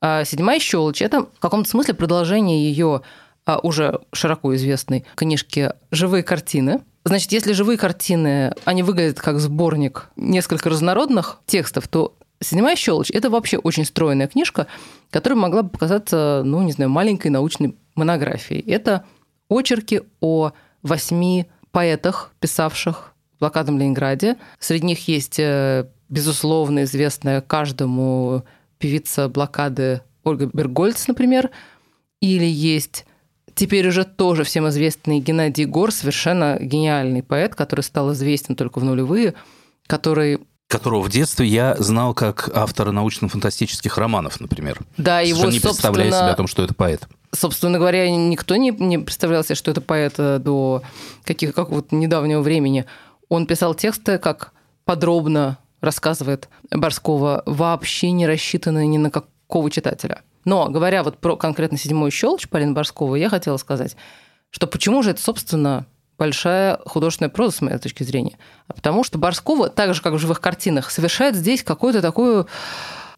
А 0.00 0.24
«Седьмая 0.24 0.60
щелочь»— 0.60 1.02
это 1.02 1.22
в 1.22 1.38
каком-то 1.40 1.68
смысле 1.68 1.94
продолжение 1.94 2.70
ее 2.70 3.02
уже 3.56 4.00
широко 4.12 4.54
известной 4.54 5.04
книжки 5.14 5.72
«Живые 5.90 6.22
картины». 6.22 6.82
Значит, 7.04 7.32
если 7.32 7.52
живые 7.52 7.78
картины, 7.78 8.54
они 8.66 8.82
выглядят 8.82 9.18
как 9.18 9.40
сборник 9.40 10.10
несколько 10.16 10.68
разнородных 10.68 11.40
текстов, 11.46 11.88
то 11.88 12.14
«Синема 12.40 12.76
щелочь»— 12.76 13.10
это 13.12 13.30
вообще 13.30 13.56
очень 13.56 13.84
стройная 13.84 14.28
книжка, 14.28 14.66
которая 15.10 15.38
могла 15.38 15.62
бы 15.62 15.70
показаться, 15.70 16.42
ну, 16.44 16.62
не 16.62 16.72
знаю, 16.72 16.90
маленькой 16.90 17.28
научной 17.28 17.76
монографией. 17.94 18.60
Это 18.60 19.04
очерки 19.48 20.02
о 20.20 20.52
восьми 20.82 21.46
поэтах, 21.70 22.32
писавших 22.40 23.14
в 23.36 23.40
блокадном 23.40 23.78
Ленинграде. 23.78 24.36
Среди 24.58 24.86
них 24.86 25.08
есть, 25.08 25.38
э, 25.38 25.86
безусловно, 26.08 26.84
известная 26.84 27.40
каждому 27.40 28.44
певица 28.78 29.28
блокады 29.28 30.02
Ольга 30.24 30.50
Бергольц, 30.52 31.08
например, 31.08 31.50
или 32.20 32.44
есть 32.44 33.06
теперь 33.58 33.88
уже 33.88 34.04
тоже 34.04 34.44
всем 34.44 34.68
известный 34.68 35.18
Геннадий 35.18 35.64
Гор, 35.64 35.92
совершенно 35.92 36.58
гениальный 36.60 37.22
поэт, 37.22 37.54
который 37.54 37.80
стал 37.80 38.12
известен 38.12 38.54
только 38.56 38.78
в 38.78 38.84
нулевые, 38.84 39.34
который 39.86 40.40
которого 40.68 41.02
в 41.02 41.08
детстве 41.08 41.46
я 41.46 41.76
знал 41.78 42.12
как 42.12 42.50
автора 42.54 42.92
научно-фантастических 42.92 43.96
романов, 43.96 44.38
например. 44.38 44.78
Да, 44.98 45.20
его, 45.20 45.46
не 45.46 45.60
представляя 45.60 46.10
себе 46.10 46.30
о 46.30 46.34
том, 46.34 46.46
что 46.46 46.62
это 46.62 46.74
поэт. 46.74 47.08
Собственно 47.34 47.78
говоря, 47.78 48.10
никто 48.10 48.54
не, 48.56 48.70
не 48.70 48.98
представлял 48.98 49.42
себе, 49.42 49.54
что 49.54 49.70
это 49.70 49.80
поэт 49.80 50.14
э, 50.18 50.38
до 50.38 50.82
каких, 51.24 51.54
как 51.54 51.70
вот 51.70 51.90
недавнего 51.90 52.42
времени. 52.42 52.84
Он 53.30 53.46
писал 53.46 53.74
тексты, 53.74 54.18
как 54.18 54.52
подробно 54.84 55.56
рассказывает 55.80 56.50
Борскова, 56.70 57.44
вообще 57.46 58.10
не 58.10 58.26
рассчитанные 58.26 58.86
ни 58.86 58.98
на 58.98 59.10
какого 59.10 59.70
читателя. 59.70 60.20
Но 60.48 60.70
говоря 60.70 61.02
вот 61.02 61.18
про 61.18 61.36
конкретно 61.36 61.76
седьмую 61.76 62.10
щелочь 62.10 62.48
Полины 62.48 62.72
Борсковой, 62.72 63.20
я 63.20 63.28
хотела 63.28 63.58
сказать, 63.58 63.96
что 64.48 64.66
почему 64.66 65.02
же 65.02 65.10
это, 65.10 65.20
собственно, 65.20 65.84
большая 66.16 66.80
художественная 66.86 67.28
проза, 67.28 67.58
с 67.58 67.60
моей 67.60 67.76
точки 67.76 68.02
зрения. 68.02 68.38
А 68.66 68.72
потому 68.72 69.04
что 69.04 69.18
Борскова, 69.18 69.68
так 69.68 69.92
же, 69.92 70.00
как 70.00 70.14
в 70.14 70.18
живых 70.18 70.40
картинах, 70.40 70.90
совершает 70.90 71.36
здесь 71.36 71.62
какой-то 71.62 72.00
такой 72.00 72.46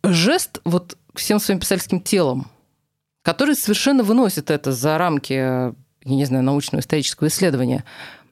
жест 0.02 0.60
вот 0.64 0.98
всем 1.14 1.38
своим 1.38 1.60
писательским 1.60 2.00
телом, 2.00 2.50
который 3.22 3.54
совершенно 3.54 4.02
выносит 4.02 4.50
это 4.50 4.72
за 4.72 4.98
рамки, 4.98 5.32
я 5.34 5.72
не 6.02 6.24
знаю, 6.24 6.42
научного 6.42 6.80
исторического 6.80 7.28
исследования. 7.28 7.84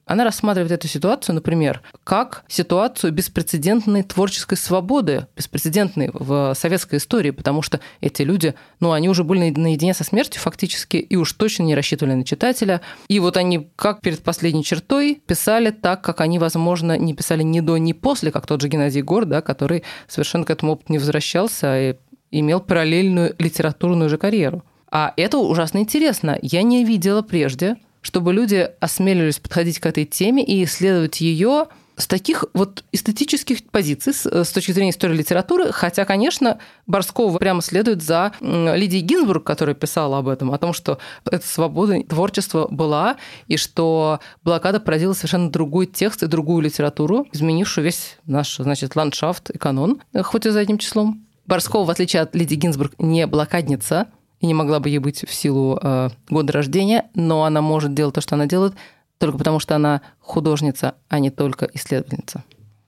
Она 0.09 0.23
рассматривает 0.23 0.71
эту 0.71 0.87
ситуацию, 0.87 1.35
например, 1.35 1.83
как 2.03 2.43
ситуацию 2.47 3.13
беспрецедентной 3.13 4.01
творческой 4.01 4.57
свободы, 4.57 5.27
беспрецедентной 5.35 6.09
в 6.11 6.55
советской 6.55 6.95
истории, 6.95 7.29
потому 7.29 7.61
что 7.61 7.79
эти 8.01 8.23
люди, 8.23 8.55
ну, 8.79 8.91
они 8.91 9.07
уже 9.07 9.23
были 9.23 9.51
наедине 9.51 9.93
со 9.93 10.03
смертью 10.03 10.41
фактически, 10.41 10.97
и 10.97 11.15
уж 11.15 11.31
точно 11.33 11.61
не 11.61 11.75
рассчитывали 11.75 12.15
на 12.15 12.23
читателя. 12.25 12.81
И 13.07 13.19
вот 13.19 13.37
они, 13.37 13.69
как 13.75 14.01
перед 14.01 14.23
последней 14.23 14.63
чертой, 14.63 15.21
писали 15.27 15.69
так, 15.69 16.01
как 16.01 16.21
они, 16.21 16.39
возможно, 16.39 16.97
не 16.97 17.13
писали 17.13 17.43
ни 17.43 17.59
до, 17.59 17.77
ни 17.77 17.93
после, 17.93 18.31
как 18.31 18.47
тот 18.47 18.61
же 18.61 18.67
Геннадий 18.67 19.03
Гор, 19.03 19.25
да, 19.25 19.43
который 19.43 19.83
совершенно 20.07 20.43
к 20.43 20.49
этому 20.49 20.71
опыту 20.71 20.91
не 20.91 20.97
возвращался 20.97 21.79
и 21.79 21.95
имел 22.31 22.61
параллельную 22.61 23.35
литературную 23.37 24.09
же 24.09 24.17
карьеру. 24.17 24.63
А 24.89 25.13
это 25.17 25.37
ужасно 25.37 25.77
интересно. 25.77 26.39
Я 26.41 26.63
не 26.63 26.83
видела 26.83 27.21
прежде, 27.21 27.75
чтобы 28.01 28.33
люди 28.33 28.69
осмелились 28.79 29.39
подходить 29.39 29.79
к 29.79 29.85
этой 29.85 30.05
теме 30.05 30.43
и 30.43 30.63
исследовать 30.63 31.21
ее 31.21 31.67
с 31.99 32.07
таких 32.07 32.45
вот 32.53 32.85
эстетических 32.93 33.61
позиций, 33.65 34.13
с, 34.13 34.25
с 34.25 34.51
точки 34.51 34.71
зрения 34.71 34.91
истории 34.91 35.17
литературы, 35.17 35.73
хотя, 35.73 36.05
конечно, 36.05 36.59
Борского 36.87 37.37
прямо 37.37 37.61
следует 37.61 38.01
за 38.01 38.31
Лидией 38.39 39.01
Гинзбург, 39.01 39.43
которая 39.43 39.75
писала 39.75 40.19
об 40.19 40.29
этом, 40.29 40.53
о 40.53 40.57
том, 40.57 40.71
что 40.71 40.97
эта 41.29 41.45
свобода 41.45 42.01
творчества 42.03 42.67
была, 42.71 43.17
и 43.47 43.57
что 43.57 44.21
блокада 44.43 44.79
породила 44.79 45.11
совершенно 45.11 45.51
другой 45.51 45.87
текст 45.87 46.23
и 46.23 46.27
другую 46.27 46.61
литературу, 46.61 47.27
изменившую 47.33 47.83
весь 47.83 48.17
наш, 48.25 48.55
значит, 48.55 48.95
ландшафт 48.95 49.49
и 49.49 49.57
канон, 49.57 50.01
хоть 50.23 50.45
и 50.45 50.51
за 50.51 50.61
одним 50.61 50.77
числом. 50.77 51.25
Борского, 51.45 51.83
в 51.83 51.89
отличие 51.89 52.21
от 52.21 52.33
Лидии 52.33 52.55
Гинзбург, 52.55 52.93
не 52.97 53.27
блокадница, 53.27 54.07
и 54.39 54.47
не 54.47 54.53
могла 54.53 54.79
бы 54.79 54.89
ей 54.89 54.99
быть 54.99 55.27
в 55.27 55.33
силу 55.33 55.79
э, 55.81 56.09
года 56.29 56.53
рождения, 56.53 57.05
но 57.13 57.43
она 57.43 57.61
может 57.61 57.93
делать 57.93 58.15
то, 58.15 58.21
что 58.21 58.35
она 58.35 58.45
делает, 58.45 58.73
только 59.17 59.37
потому 59.37 59.59
что 59.59 59.75
она 59.75 60.01
художница, 60.19 60.95
а 61.09 61.19
не 61.19 61.29
только 61.29 61.69
исследовательница. 61.73 62.43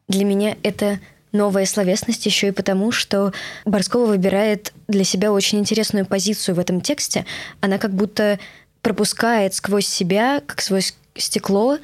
Для 0.08 0.26
меня 0.26 0.56
это 0.64 1.00
новая 1.32 1.66
словесность 1.66 2.26
еще 2.26 2.50
и 2.50 2.52
потому, 2.52 2.92
что 2.92 3.34
Борскова 3.66 4.06
выбирает 4.06 4.74
для 4.88 5.04
себя 5.04 5.32
очень 5.32 5.60
интересную 5.60 6.06
позицию 6.06 6.56
в 6.56 6.60
этом 6.60 6.82
тексте. 6.82 7.26
Она 7.60 7.78
как 7.78 7.94
будто 7.94 8.40
пропускает 8.82 9.54
сквозь 9.54 9.88
себя, 9.88 10.42
как 10.46 10.62
сквозь 10.62 10.96
стекло, 11.16 11.78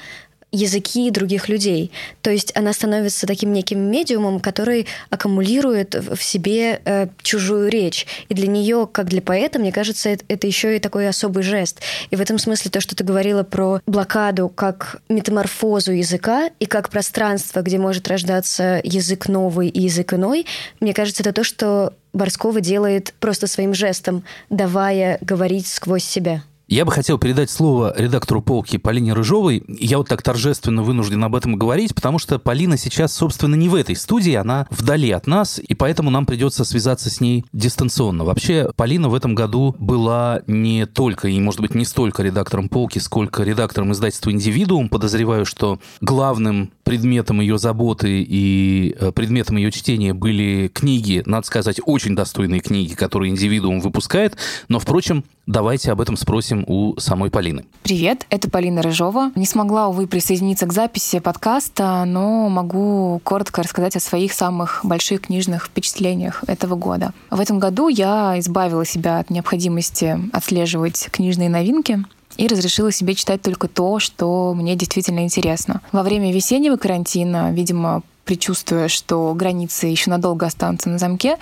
языки 0.51 1.12
других 1.12 1.49
людей. 1.49 1.91
То 2.21 2.31
есть 2.31 2.55
она 2.55 2.71
становится 2.71 3.27
таким 3.27 3.51
неким 3.51 3.79
медиумом, 3.79 4.39
который 4.39 4.88
аккумулирует 5.10 5.95
в 5.95 6.21
себе 6.21 6.81
э, 6.86 7.07
чужую 7.21 7.69
речь. 7.69 8.07
И 8.29 8.33
для 8.33 8.47
нее, 8.47 8.88
как 8.91 9.07
для 9.07 9.21
поэта, 9.21 9.60
мне 9.60 9.71
кажется, 9.71 10.10
это, 10.10 10.23
это 10.27 10.47
еще 10.47 10.75
и 10.75 10.79
такой 10.79 11.07
особый 11.07 11.43
жест. 11.43 11.81
И 12.12 12.15
в 12.15 12.21
этом 12.21 12.39
смысле 12.39 12.71
то, 12.71 12.79
что 12.79 12.95
ты 12.95 13.03
говорила 13.03 13.43
про 13.43 13.81
блокаду 13.86 14.47
как 14.49 15.01
метаморфозу 15.10 15.91
языка 15.91 16.49
и 16.60 16.65
как 16.65 16.89
пространство, 16.89 17.62
где 17.62 17.77
может 17.77 18.07
рождаться 18.07 18.79
язык 18.83 19.27
новый 19.27 19.67
и 19.67 19.81
язык 19.81 20.13
иной, 20.13 20.45
мне 20.79 20.93
кажется, 20.93 21.23
это 21.23 21.33
то, 21.33 21.43
что 21.43 21.93
Борскова 22.13 22.62
делает 22.62 23.13
просто 23.19 23.47
своим 23.47 23.73
жестом, 23.73 24.23
давая 24.49 25.17
говорить 25.21 25.67
сквозь 25.67 26.03
себя. 26.03 26.43
Я 26.67 26.84
бы 26.84 26.91
хотел 26.91 27.17
передать 27.17 27.49
слово 27.49 27.93
редактору 27.97 28.41
полки 28.41 28.77
Полине 28.77 29.13
Рыжовой. 29.13 29.63
Я 29.69 29.99
вот 29.99 30.10
так 30.10 30.21
торжественно 30.21 30.84
вынужден 30.84 31.23
об 31.23 31.34
этом 31.34 31.56
говорить, 31.56 31.95
потому 31.95 32.19
что 32.19 32.39
Полина 32.39 32.75
сейчас, 32.75 33.13
собственно, 33.13 33.56
не 33.56 33.69
в 33.69 33.75
этой 33.75 33.95
студии, 33.95 34.34
она 34.34 34.67
вдали 34.69 35.12
от 35.12 35.27
нас, 35.27 35.62
и 35.65 35.73
поэтому 35.75 36.10
нам 36.10 36.25
придется 36.25 36.65
связаться 36.65 37.10
с 37.10 37.21
ней 37.21 37.45
дистанционно. 37.53 38.25
Вообще, 38.25 38.69
Полина 38.75 39.08
в 39.08 39.15
этом 39.15 39.34
году 39.34 39.77
была 39.80 40.41
не 40.45 40.86
только, 40.86 41.30
и, 41.30 41.39
может 41.39 41.62
быть, 41.62 41.73
не 41.73 41.86
столько 41.86 42.21
редактором 42.21 42.67
полки, 42.67 42.99
сколько 42.99 43.43
редактором 43.43 43.93
издательства 43.93 44.32
«Индивидуум». 44.32 44.89
Подозреваю, 44.89 45.45
что 45.45 45.80
главным 46.01 46.71
предметом 46.84 47.39
ее 47.39 47.58
заботы 47.58 48.25
и 48.27 48.93
э, 48.99 49.12
предметом 49.13 49.56
ее 49.56 49.71
чтения 49.71 50.13
были 50.13 50.69
книги, 50.73 51.23
надо 51.25 51.47
сказать, 51.47 51.80
очень 51.86 52.13
достойные 52.13 52.60
книги, 52.60 52.93
которые 52.93 53.32
«Индивидуум» 53.32 53.80
выпускает. 53.80 54.36
Но, 54.67 54.80
впрочем, 54.80 55.23
давайте 55.45 55.91
об 55.91 56.01
этом 56.01 56.17
спросим 56.17 56.57
спросим 56.58 56.63
у 56.67 57.00
самой 57.00 57.30
Полины. 57.30 57.65
Привет, 57.84 58.26
это 58.30 58.50
Полина 58.50 58.82
Рыжова. 58.82 59.32
Не 59.36 59.46
смогла, 59.46 59.88
увы, 59.88 60.08
присоединиться 60.08 60.65
к 60.65 60.74
записи 60.74 61.20
подкаста, 61.20 62.04
но 62.06 62.50
могу 62.50 63.22
коротко 63.24 63.63
рассказать 63.63 63.96
о 63.96 64.00
своих 64.00 64.34
самых 64.34 64.82
больших 64.84 65.22
книжных 65.22 65.65
впечатлениях 65.65 66.43
этого 66.48 66.76
года. 66.76 67.13
В 67.30 67.39
этом 67.39 67.60
году 67.60 67.88
я 67.88 68.36
избавила 68.39 68.86
себя 68.86 69.20
от 69.20 69.30
необходимости 69.30 70.20
отслеживать 70.34 71.10
книжные 71.12 71.50
новинки 71.50 72.04
и 72.38 72.48
разрешила 72.48 72.91
себе 72.91 73.15
читать 73.15 73.41
только 73.41 73.67
то, 73.67 74.00
что 74.00 74.54
мне 74.54 74.76
действительно 74.76 75.24
интересно. 75.24 75.82
Во 75.91 76.04
время 76.04 76.32
весеннего 76.32 76.78
карантина, 76.78 77.52
видимо, 77.52 78.04
предчувствуя, 78.27 78.89
что 78.89 79.33
границы 79.33 79.87
еще 79.87 80.11
надолго 80.11 80.45
останутся 80.45 80.89
на 80.89 80.99
замке, 80.99 81.37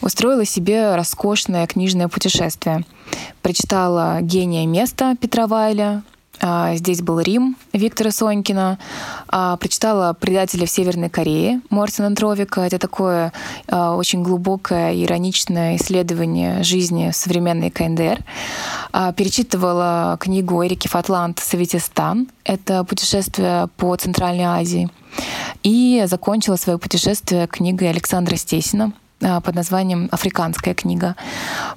устроила 0.00 0.46
себе 0.46 0.94
роскошное 0.94 1.66
книжное 1.66 2.08
путешествие. 2.08 2.84
Прочитала 3.42 4.18
«Гения 4.22 4.66
места» 4.66 5.16
Петра 5.20 5.46
Вайля, 5.46 6.02
Здесь 6.40 7.02
был 7.02 7.20
Рим 7.20 7.56
Виктора 7.72 8.10
Сонькина. 8.10 8.78
А, 9.28 9.56
прочитала 9.56 10.14
«Предателя 10.14 10.66
в 10.66 10.70
Северной 10.70 11.08
Корее» 11.08 11.60
Мортина 11.70 12.14
Тровика. 12.14 12.66
Это 12.66 12.78
такое 12.78 13.32
а, 13.68 13.96
очень 13.96 14.22
глубокое, 14.22 14.94
ироничное 14.94 15.76
исследование 15.76 16.62
жизни 16.62 17.10
современной 17.12 17.70
КНДР. 17.70 18.24
Перечитывала 19.16 20.16
книгу 20.20 20.64
Эрики 20.64 20.88
Фатланд 20.88 21.38
«Советистан». 21.40 22.28
Это 22.44 22.84
путешествие 22.84 23.68
по 23.76 23.94
Центральной 23.96 24.44
Азии. 24.44 24.88
И 25.62 26.02
закончила 26.06 26.56
свое 26.56 26.78
путешествие 26.78 27.46
книгой 27.46 27.90
Александра 27.90 28.36
Стесина 28.36 28.92
а, 28.92 29.07
под 29.20 29.54
названием 29.54 30.08
«Африканская 30.10 30.74
книга». 30.74 31.16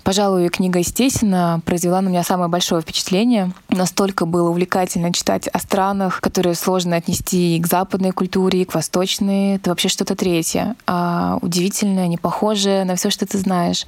Пожалуй, 0.04 0.50
книга 0.50 0.84
Стесина 0.84 1.62
произвела 1.66 2.02
на 2.02 2.10
меня 2.10 2.24
самое 2.24 2.50
большое 2.50 2.82
впечатление. 2.82 3.52
Настолько 3.70 4.26
было 4.26 4.50
увлекательно 4.50 5.14
читать 5.14 5.48
о 5.48 5.60
странах, 5.60 6.22
которые 6.22 6.56
сложно 6.56 6.96
отнести 6.96 7.58
и 7.58 7.60
к 7.60 7.68
западной 7.68 8.12
культуре, 8.12 8.62
и 8.62 8.66
к 8.66 8.74
восточной. 8.74 9.56
Это 9.56 9.70
вообще 9.70 9.90
что-то 9.90 10.16
третье. 10.16 10.76
А 10.86 11.38
удивительное, 11.42 12.08
не 12.08 12.18
похожее 12.18 12.84
на 12.84 12.96
все, 12.96 13.10
что 13.10 13.26
ты 13.26 13.38
знаешь. 13.38 13.86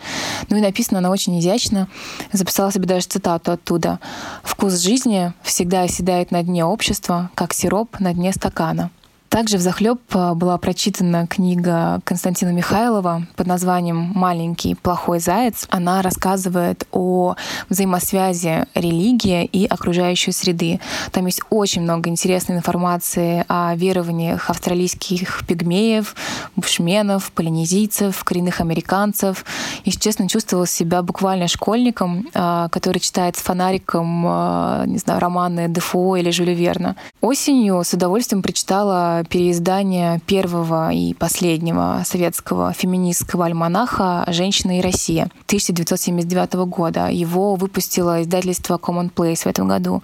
Ну 0.50 0.58
и 0.58 0.62
написано 0.62 1.00
она 1.00 1.10
очень 1.10 1.40
изящно. 1.40 1.88
Записала 2.32 2.72
себе 2.72 2.88
даже 2.88 3.08
цитату 3.08 3.52
оттуда. 3.52 4.00
«Вкус 4.44 4.80
жизни 4.80 5.34
всегда 5.44 5.82
оседает 5.82 6.32
на 6.32 6.44
дне 6.44 6.66
общества, 6.66 7.30
как 7.36 7.54
сироп 7.54 8.00
на 8.00 8.14
дне 8.14 8.32
стакана». 8.34 8.90
Также 9.34 9.58
в 9.58 9.62
захлеб 9.62 10.00
а, 10.12 10.36
была 10.36 10.60
прочитана 10.60 11.26
книга 11.26 12.02
Константина 12.04 12.50
Михайлова 12.50 13.26
под 13.36 13.48
названием 13.48 14.12
«Маленький 14.14 14.76
плохой 14.76 15.20
заяц». 15.20 15.66
Она 15.72 16.04
рассказывает 16.04 16.86
о 16.92 17.34
взаимосвязи 17.68 18.68
религии 18.76 19.44
и 19.46 19.66
окружающей 19.66 20.32
среды. 20.32 20.80
Там 21.12 21.26
есть 21.26 21.42
очень 21.50 21.82
много 21.82 22.12
интересной 22.12 22.58
информации 22.58 23.44
о 23.48 23.74
верованиях 23.76 24.52
австралийских 24.52 25.48
пигмеев, 25.48 26.16
бушменов, 26.56 27.32
полинезийцев, 27.32 28.24
коренных 28.24 28.62
американцев. 28.62 29.46
Если 29.84 30.00
честно, 30.00 30.30
чувствовала 30.30 30.68
себя 30.68 31.02
буквально 31.02 31.48
школьником, 31.48 32.28
а, 32.36 32.70
который 32.70 33.00
читает 33.00 33.36
с 33.36 33.42
фонариком, 33.42 34.26
а, 34.28 34.86
не 34.86 35.00
знаю, 35.00 35.20
романы 35.20 35.70
Дефо 35.70 36.18
или 36.18 36.30
Жюля 36.30 36.54
Верна. 36.54 36.98
Осенью 37.20 37.84
с 37.84 37.94
удовольствием 37.94 38.44
прочитала 38.44 39.23
переиздание 39.30 40.20
первого 40.26 40.92
и 40.92 41.14
последнего 41.14 42.04
советского 42.06 42.74
феминистского 42.74 43.46
альманаха 43.46 44.24
«Женщина 44.28 44.80
и 44.80 44.82
Россия» 44.82 45.30
1979 45.46 46.54
года. 46.68 47.08
Его 47.08 47.56
выпустило 47.56 48.22
издательство 48.22 48.78
Commonplace 48.78 49.44
в 49.44 49.48
этом 49.48 49.68
году. 49.68 50.02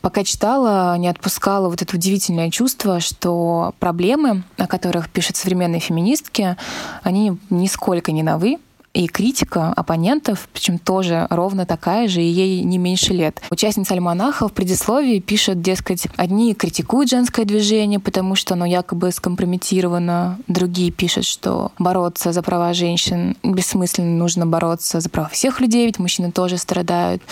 Пока 0.00 0.24
читала, 0.24 0.96
не 0.96 1.08
отпускала 1.08 1.68
вот 1.68 1.82
это 1.82 1.96
удивительное 1.96 2.50
чувство, 2.50 3.00
что 3.00 3.74
проблемы, 3.78 4.42
о 4.56 4.66
которых 4.66 5.08
пишут 5.10 5.36
современные 5.36 5.80
феминистки, 5.80 6.56
они 7.02 7.38
нисколько 7.50 8.12
не 8.12 8.22
новы, 8.22 8.58
и 8.92 9.06
критика 9.06 9.72
оппонентов, 9.72 10.48
причем 10.52 10.78
тоже 10.78 11.26
ровно 11.30 11.64
такая 11.64 12.08
же, 12.08 12.22
и 12.22 12.26
ей 12.26 12.62
не 12.64 12.78
меньше 12.78 13.12
лет. 13.12 13.40
Участница 13.50 13.94
альманаха 13.94 14.48
в 14.48 14.52
предисловии 14.52 15.20
пишет, 15.20 15.62
дескать, 15.62 16.06
одни 16.16 16.54
критикуют 16.54 17.10
женское 17.10 17.44
движение, 17.44 18.00
потому 18.00 18.34
что 18.34 18.54
оно 18.54 18.66
якобы 18.66 19.12
скомпрометировано, 19.12 20.38
другие 20.48 20.90
пишут, 20.90 21.24
что 21.24 21.72
бороться 21.78 22.32
за 22.32 22.42
права 22.42 22.72
женщин 22.72 23.36
бессмысленно, 23.42 24.16
нужно 24.16 24.46
бороться 24.46 25.00
за 25.00 25.08
права 25.08 25.28
всех 25.28 25.60
людей, 25.60 25.86
ведь 25.86 25.98
мужчины 25.98 26.32
тоже 26.32 26.58
страдают. 26.58 27.22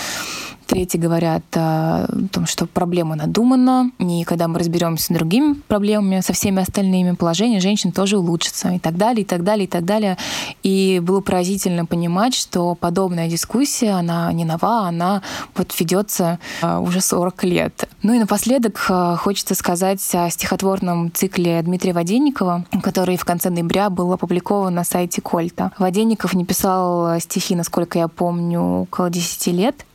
Третьи 0.68 0.98
говорят 0.98 1.44
о 1.54 2.06
том, 2.30 2.44
что 2.44 2.66
проблема 2.66 3.16
надумана, 3.16 3.90
и 3.98 4.22
когда 4.24 4.48
мы 4.48 4.58
разберемся 4.58 5.06
с 5.06 5.08
другими 5.08 5.54
проблемами, 5.54 6.20
со 6.20 6.34
всеми 6.34 6.60
остальными, 6.60 7.14
положение 7.14 7.58
женщин 7.58 7.90
тоже 7.90 8.18
улучшится, 8.18 8.72
и 8.72 8.78
так 8.78 8.98
далее, 8.98 9.22
и 9.22 9.24
так 9.24 9.44
далее, 9.44 9.64
и 9.64 9.66
так 9.66 9.86
далее. 9.86 10.18
И 10.62 11.00
было 11.02 11.22
поразительно 11.22 11.86
понимать, 11.86 12.34
что 12.34 12.74
подобная 12.74 13.30
дискуссия, 13.30 13.92
она 13.92 14.30
не 14.34 14.44
нова, 14.44 14.86
она 14.86 15.22
вот 15.56 15.74
ведется 15.80 16.38
а, 16.60 16.80
уже 16.80 17.00
40 17.00 17.44
лет. 17.44 17.88
Ну 18.02 18.12
и 18.12 18.18
напоследок 18.18 18.84
а, 18.90 19.16
хочется 19.16 19.54
сказать 19.54 20.06
о 20.14 20.28
стихотворном 20.28 21.10
цикле 21.14 21.62
Дмитрия 21.62 21.94
Воденникова, 21.94 22.66
который 22.82 23.16
в 23.16 23.24
конце 23.24 23.48
ноября 23.48 23.88
был 23.88 24.12
опубликован 24.12 24.74
на 24.74 24.84
сайте 24.84 25.22
Кольта. 25.22 25.72
Воденников 25.78 26.34
не 26.34 26.44
писал 26.44 27.18
стихи, 27.20 27.56
насколько 27.56 27.98
я 27.98 28.08
помню, 28.08 28.82
около 28.82 29.08
10 29.08 29.46
лет, 29.46 29.86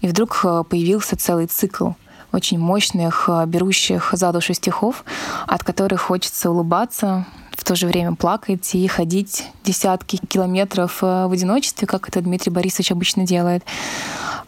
и 0.00 0.08
вдруг 0.08 0.44
появился 0.68 1.16
целый 1.16 1.46
цикл 1.46 1.90
очень 2.32 2.58
мощных, 2.58 3.28
берущих 3.46 4.10
за 4.12 4.32
душу 4.32 4.54
стихов, 4.54 5.04
от 5.46 5.62
которых 5.64 6.00
хочется 6.00 6.50
улыбаться, 6.50 7.26
в 7.62 7.64
то 7.64 7.76
же 7.76 7.86
время 7.86 8.14
плакать 8.14 8.74
и 8.74 8.86
ходить 8.88 9.46
десятки 9.64 10.16
километров 10.28 10.98
э, 11.02 11.26
в 11.26 11.32
одиночестве, 11.32 11.86
как 11.86 12.08
это 12.08 12.20
Дмитрий 12.20 12.50
Борисович 12.50 12.90
обычно 12.90 13.24
делает. 13.24 13.62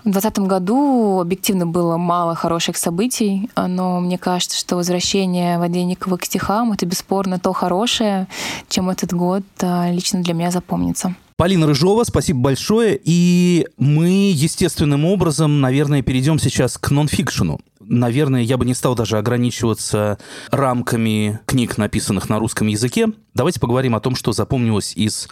В 0.04 0.10
2020 0.10 0.38
году 0.46 1.20
объективно 1.20 1.66
было 1.66 1.96
мало 1.96 2.34
хороших 2.34 2.76
событий, 2.76 3.48
но 3.56 4.00
мне 4.00 4.18
кажется, 4.18 4.58
что 4.58 4.76
возвращение 4.76 5.58
Воденникова 5.58 6.18
к 6.18 6.26
стихам— 6.26 6.72
это 6.74 6.84
бесспорно 6.84 7.38
то 7.38 7.54
хорошее, 7.54 8.28
чем 8.68 8.90
этот 8.90 9.14
год 9.14 9.44
э, 9.60 9.92
лично 9.94 10.22
для 10.22 10.34
меня 10.34 10.50
запомнится. 10.50 11.14
Полина 11.36 11.66
Рыжова, 11.66 12.04
спасибо 12.04 12.40
большое. 12.40 13.00
И 13.02 13.66
мы 13.78 14.30
естественным 14.30 15.06
образом, 15.06 15.62
наверное, 15.62 16.02
перейдем 16.02 16.38
сейчас 16.38 16.76
к 16.76 16.90
нонфикшену 16.90 17.60
наверное, 17.86 18.42
я 18.42 18.56
бы 18.56 18.64
не 18.64 18.74
стал 18.74 18.94
даже 18.94 19.18
ограничиваться 19.18 20.18
рамками 20.50 21.40
книг, 21.44 21.76
написанных 21.76 22.30
на 22.30 22.38
русском 22.38 22.66
языке. 22.66 23.08
Давайте 23.34 23.60
поговорим 23.60 23.94
о 23.94 24.00
том, 24.00 24.16
что 24.16 24.32
запомнилось 24.32 24.94
из 24.96 25.28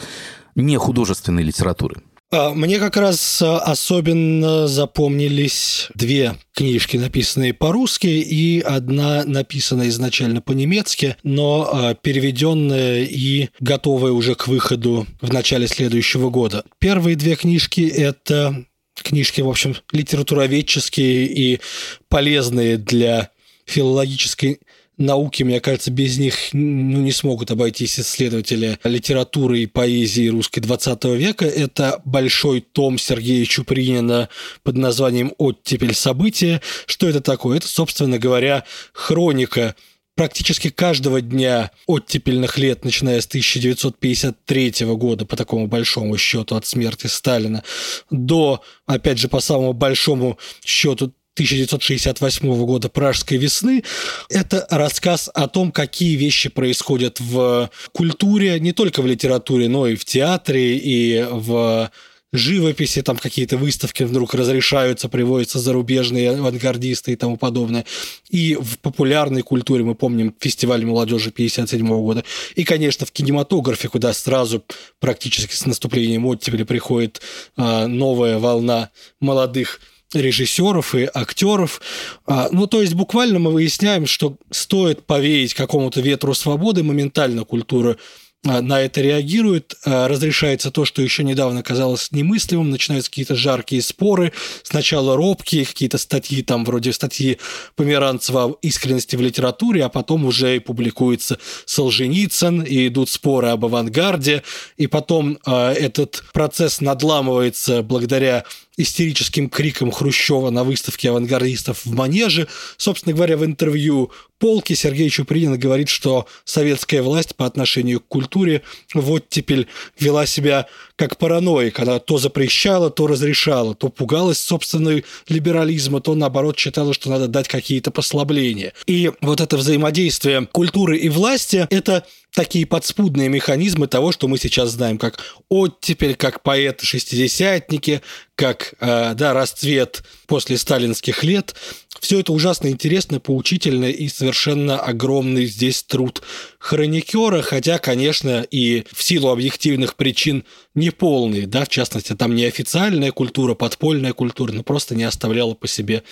нехудожественной 0.55 1.43
литературы. 1.43 2.03
А, 2.33 2.55
мне 2.55 2.79
как 2.79 2.97
раз 2.97 3.43
а, 3.43 3.59
особенно 3.59 4.67
запомнились 4.67 5.89
две 5.95 6.35
книжки, 6.55 6.97
написанные 6.97 7.53
по-русски, 7.53 8.07
и 8.07 8.61
одна 8.61 9.25
написанная 9.25 9.89
изначально 9.89 10.41
по-немецки, 10.41 11.17
но 11.23 11.69
а, 11.71 11.95
переведенная 11.95 13.05
и 13.05 13.51
готовая 13.61 14.13
уже 14.13 14.35
к 14.35 14.49
выходу 14.49 15.07
в 15.21 15.31
начале 15.31 15.69
следующего 15.69 16.31
года. 16.31 16.65
Первые 16.79 17.17
две 17.17 17.37
книжки– 17.37 17.83
это 17.97 18.65
книжки, 18.95 19.43
в 19.43 19.49
общем, 19.51 19.77
литературоведческие 19.93 21.27
и 21.27 21.61
полезные 22.09 22.79
для 22.79 23.29
филологической 23.67 24.61
науки, 25.03 25.43
мне 25.43 25.61
кажется, 25.61 25.91
без 25.91 26.19
них 26.19 26.35
ну, 26.53 27.01
не 27.01 27.13
смогут 27.13 27.51
обойтись 27.51 28.01
исследователи 28.01 28.79
литературы 28.85 29.61
и 29.61 29.67
поэзии 29.67 30.29
русской 30.29 30.61
20 30.61 31.05
века. 31.17 31.45
Это 31.45 32.01
большой 32.05 32.61
том 32.61 32.99
Сергея 32.99 33.45
Чупринина 33.45 34.29
под 34.63 34.77
названием 34.77 35.35
«Оттепель 35.39 35.95
события». 35.95 36.63
Что 36.87 37.09
это 37.09 37.21
такое? 37.21 37.59
Это, 37.59 37.69
собственно 37.69 38.19
говоря, 38.19 38.65
хроника 38.93 39.75
практически 40.15 40.71
каждого 40.71 41.21
дня 41.21 41.71
оттепельных 41.87 42.59
лет, 42.59 42.85
начиная 42.85 43.21
с 43.21 43.27
1953 43.27 44.87
года, 44.95 45.25
по 45.25 45.37
такому 45.37 45.67
большому 45.67 46.17
счету 46.19 46.57
от 46.57 46.67
смерти 46.67 47.07
Сталина, 47.07 47.63
до, 48.11 48.63
опять 48.87 49.19
же, 49.19 49.29
по 49.29 49.41
самому 49.41 49.73
большому 49.73 50.39
счету 50.65 51.13
1968 51.35 52.65
года 52.65 52.89
«Пражской 52.89 53.39
весны». 53.39 53.83
Это 54.29 54.67
рассказ 54.71 55.31
о 55.33 55.49
том, 55.49 55.73
какие 55.73 56.17
вещи 56.17 56.51
происходят 56.51 57.21
в 57.21 57.71
культуре, 57.93 58.61
не 58.61 58.73
только 58.73 59.01
в 59.01 59.07
литературе, 59.07 59.69
но 59.69 59.87
и 59.87 59.97
в 59.97 60.05
театре, 60.05 60.77
и 60.77 61.27
в 61.31 61.91
живописи, 62.33 63.03
там 63.03 63.17
какие-то 63.17 63.57
выставки 63.57 64.03
вдруг 64.03 64.35
разрешаются, 64.35 65.09
приводятся 65.09 65.59
зарубежные 65.59 66.31
авангардисты 66.31 67.13
и 67.13 67.17
тому 67.17 67.37
подобное. 67.37 67.85
И 68.31 68.57
в 68.59 68.79
популярной 68.79 69.43
культуре, 69.43 69.85
мы 69.85 69.95
помним 69.95 70.35
фестиваль 70.39 70.85
молодежи 70.85 71.31
57 71.31 71.87
года. 71.87 72.25
И, 72.55 72.65
конечно, 72.65 73.05
в 73.05 73.13
кинематографе, 73.13 73.89
куда 73.89 74.13
сразу 74.13 74.65
практически 74.99 75.55
с 75.55 75.67
наступлением 75.67 76.27
оттепели 76.27 76.63
приходит 76.63 77.21
а, 77.57 77.87
новая 77.87 78.39
волна 78.39 78.91
молодых 79.21 79.81
режиссеров 80.13 80.95
и 80.95 81.09
актеров. 81.13 81.81
А, 82.27 82.49
ну, 82.51 82.67
то 82.67 82.81
есть 82.81 82.95
буквально 82.95 83.39
мы 83.39 83.53
выясняем, 83.53 84.07
что 84.07 84.37
стоит 84.51 85.07
повеять 85.07 85.55
какому-то 85.55 86.01
ветру 86.01 86.35
свободы, 86.35 86.83
моментально 86.83 87.45
культура 87.45 87.97
а, 88.45 88.61
на 88.61 88.81
это 88.81 89.01
реагирует, 89.01 89.77
а, 89.85 90.09
разрешается 90.09 90.73
то, 90.73 90.85
что 90.85 91.01
еще 91.01 91.23
недавно 91.23 91.63
казалось 91.63 92.11
немыслимым, 92.11 92.71
начинаются 92.71 93.09
какие-то 93.09 93.37
жаркие 93.37 93.83
споры, 93.83 94.33
сначала 94.65 95.17
робкие, 95.17 95.65
какие-то 95.65 95.97
статьи, 95.97 96.43
там 96.43 96.65
вроде 96.65 96.93
статьи 96.93 97.39
Померанцева 97.77 98.45
о 98.47 98.59
искренности 98.61 99.15
в 99.15 99.21
литературе, 99.21 99.85
а 99.85 99.89
потом 99.89 100.25
уже 100.25 100.57
и 100.57 100.59
публикуется 100.59 101.39
Солженицын, 101.67 102.63
и 102.63 102.89
идут 102.89 103.11
споры 103.11 103.49
об 103.49 103.65
авангарде, 103.65 104.43
и 104.77 104.89
потом 104.89 105.39
этот 105.47 106.25
процесс 106.33 106.81
надламывается 106.81 107.83
благодаря 107.83 108.45
истерическим 108.77 109.49
криком 109.49 109.91
Хрущева 109.91 110.51
на 110.51 110.65
выставке 110.65 111.11
авангардистов 111.11 111.85
в 111.85 111.93
Манеже. 111.93 112.49
Собственно 112.77 113.15
говоря, 113.15 113.37
в 113.37 113.45
интервью 113.45 114.11
Полки 114.39 114.73
Сергей 114.73 115.09
Чупринин 115.09 115.57
говорит, 115.57 115.89
что 115.89 116.27
советская 116.45 117.01
власть 117.01 117.37
по 117.37 117.47
отношению 117.47 118.01
к 118.01 118.09
культуре 118.09 118.63
в 118.93 119.13
оттепель 119.13 119.69
вела 120.01 120.27
себя 120.27 120.67
как 120.97 121.17
параноик. 121.17 121.79
Она 121.79 122.01
то 122.01 122.19
запрещала, 122.19 122.91
то 122.91 123.07
разрешала, 123.07 123.77
то 123.77 123.89
пугалась 123.89 124.41
собственной 124.41 125.05
либерализма, 125.29 126.01
то, 126.01 126.17
наоборот, 126.17 126.59
считала, 126.59 126.93
что 126.93 127.09
надо 127.09 127.29
дать 127.29 127.47
какие-то 127.47 127.93
послабления. 127.93 128.73
И 128.89 129.13
вот 129.21 129.41
это 129.41 129.57
взаимодействие 129.57 130.49
культуры 130.51 130.99
и 130.99 131.09
власти– 131.09 131.69
это 131.71 132.05
такие 132.33 132.67
подспудные 132.67 133.29
механизмы 133.29 133.87
того, 133.87 134.11
что 134.11 134.27
мы 134.27 134.39
сейчас 134.39 134.71
знаем, 134.71 134.99
как 134.99 135.21
оттепель, 135.49 136.15
как 136.15 136.43
поэты-шестидесятники, 136.43 138.01
как 138.35 138.75
э, 138.81 139.13
да, 139.15 139.35
расцвет 139.35 140.03
после 140.27 140.57
сталинских 140.57 141.23
лет. 141.25 141.55
Все 142.01 142.21
это 142.21 142.33
ужасно 142.33 142.69
интересно, 142.69 143.21
поучительно 143.21 143.85
и 143.85 144.09
совершенно 144.09 144.81
огромный 144.81 145.45
здесь 145.45 145.83
труд 145.83 146.23
хроникера, 146.59 147.43
хотя, 147.43 147.79
конечно, 147.79 148.43
и 148.51 148.85
в 148.91 149.03
силу 149.03 149.29
объективных 149.29 149.95
причин 149.95 150.45
неполный, 150.75 151.45
да, 151.47 151.65
в 151.65 151.69
частности, 151.69 152.15
там 152.15 152.35
не 152.35 152.47
официальная 152.47 153.13
культура, 153.13 153.55
подпольная 153.55 154.15
культура, 154.15 154.53
но 154.53 154.63
просто 154.63 154.95
не 154.95 155.05
оставляла 155.05 155.55
по 155.55 155.69
себе 155.69 156.03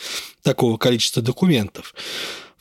такого 0.42 0.76
количества 0.76 1.22
документов. 1.22 1.94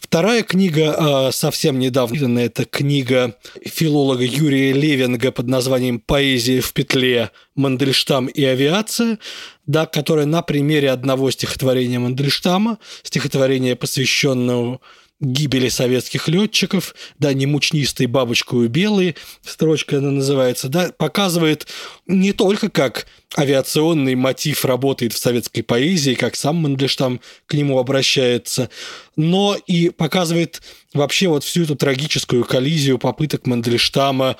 Вторая 0.10 0.42
книга 0.42 0.96
а, 1.28 1.32
совсем 1.32 1.78
недавно, 1.78 2.40
это 2.40 2.66
книга 2.66 3.36
филолога 3.64 4.24
Юрия 4.24 4.74
Левинга 4.74 5.32
под 5.32 5.46
названием 5.46 6.00
«Поэзия 6.00 6.62
в 6.62 6.74
петле. 6.74 7.30
Мандельштам 7.54 8.26
и 8.26 8.44
авиация», 8.44 9.20
да, 9.68 9.86
которая 9.86 10.26
на 10.26 10.42
примере 10.42 10.90
одного 10.90 11.30
стихотворения 11.30 12.00
Мандельштама, 12.00 12.80
стихотворения, 13.04 13.76
посвященного 13.76 14.80
гибели 15.20 15.68
советских 15.68 16.28
летчиков, 16.28 16.96
да, 17.18 17.34
не 17.34 17.46
мучнистый 17.46 18.06
бабочкою 18.06 18.70
белый, 18.70 19.16
строчка 19.44 19.98
она 19.98 20.12
называется, 20.12 20.70
да, 20.70 20.92
показывает 20.98 21.68
не 22.08 22.32
только 22.32 22.70
как 22.70 23.06
авиационный 23.38 24.16
мотив 24.16 24.64
работает 24.64 25.14
в 25.14 25.18
советской 25.18 25.62
поэзии, 25.62 26.14
как 26.14 26.36
сам 26.36 26.58
Мандельштам 26.58 27.20
к 27.46 27.54
нему 27.54 27.80
обращается, 27.80 28.70
но 29.18 29.58
и 29.68 29.90
показывает 29.90 30.62
вообще 30.94 31.28
вот 31.28 31.44
всю 31.44 31.64
эту 31.64 31.76
трагическую 31.76 32.46
коллизию 32.46 32.98
попыток 32.98 33.46
Мандельштама 33.46 34.38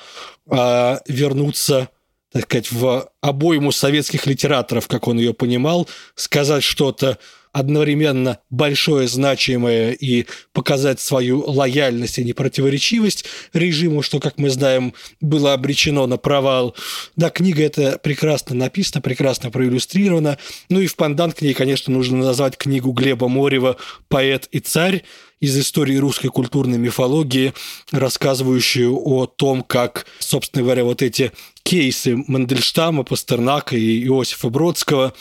э, 0.50 0.96
вернуться 1.06 1.90
так 2.32 2.44
сказать, 2.44 2.70
в 2.70 3.10
обойму 3.20 3.72
советских 3.72 4.26
литераторов, 4.26 4.86
как 4.86 5.08
он 5.08 5.18
ее 5.18 5.34
понимал, 5.34 5.88
сказать 6.14 6.62
что-то 6.62 7.18
одновременно 7.52 8.38
большое, 8.50 9.08
значимое 9.08 9.92
и 9.92 10.26
показать 10.52 11.00
свою 11.00 11.44
лояльность 11.50 12.18
и 12.18 12.24
непротиворечивость 12.24 13.24
режиму, 13.52 14.02
что, 14.02 14.20
как 14.20 14.38
мы 14.38 14.50
знаем, 14.50 14.94
было 15.20 15.52
обречено 15.52 16.06
на 16.06 16.16
провал. 16.16 16.76
Да, 17.16 17.30
книга 17.30 17.62
эта 17.62 17.98
прекрасно 17.98 18.54
написана, 18.54 19.02
прекрасно 19.02 19.50
проиллюстрирована. 19.50 20.38
Ну 20.68 20.80
и 20.80 20.86
в 20.86 20.96
пандан 20.96 21.32
к 21.32 21.42
ней, 21.42 21.54
конечно, 21.54 21.92
нужно 21.92 22.18
назвать 22.18 22.56
книгу 22.56 22.92
Глеба 22.92 23.28
Морева 23.28 23.76
«Поэт 24.08 24.48
и 24.52 24.60
царь», 24.60 25.02
из 25.40 25.58
истории 25.58 25.96
русской 25.96 26.28
культурной 26.28 26.78
мифологии, 26.78 27.54
рассказывающую 27.90 28.94
о 28.94 29.26
том, 29.26 29.62
как, 29.62 30.06
собственно 30.18 30.62
говоря, 30.62 30.84
вот 30.84 31.02
эти 31.02 31.32
кейсы 31.62 32.16
Мандельштама, 32.26 33.04
Пастернака 33.04 33.76
и 33.76 34.04
Иосифа 34.04 34.50
Бродского, 34.50 35.14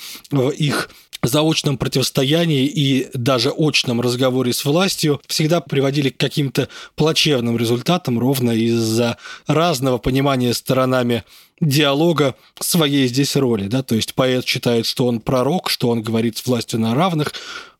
их 0.58 0.90
заочном 1.28 1.78
противостоянии 1.78 2.66
и 2.66 3.10
даже 3.14 3.52
очном 3.56 4.02
разговоре 4.02 4.54
с 4.54 4.64
властью 4.64 5.22
всегда 5.28 5.60
приводили 5.60 6.10
к 6.10 6.18
каким-то 6.18 6.70
плачевным 6.96 7.58
результатам 7.58 8.20
ровно 8.20 8.52
из-за 8.52 9.18
разного 9.48 9.98
понимания 9.98 10.54
сторонами 10.54 11.24
диалога 11.60 12.36
своей 12.60 13.08
здесь 13.08 13.36
роли. 13.36 13.68
Да? 13.68 13.84
То 13.84 13.96
есть 13.96 14.14
поэт 14.14 14.46
считает, 14.46 14.86
что 14.86 15.08
он 15.08 15.20
пророк, 15.20 15.70
что 15.70 15.90
он 15.90 16.02
говорит 16.02 16.38
с 16.38 16.46
властью 16.46 16.80
на 16.80 16.96
равных, 16.96 17.34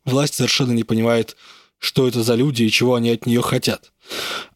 власть 0.04 0.34
совершенно 0.34 0.72
не 0.72 0.84
понимает, 0.84 1.36
что 1.78 2.06
это 2.06 2.22
за 2.22 2.34
люди 2.34 2.64
и 2.64 2.70
чего 2.70 2.94
они 2.94 3.10
от 3.10 3.26
нее 3.26 3.42
хотят. 3.42 3.90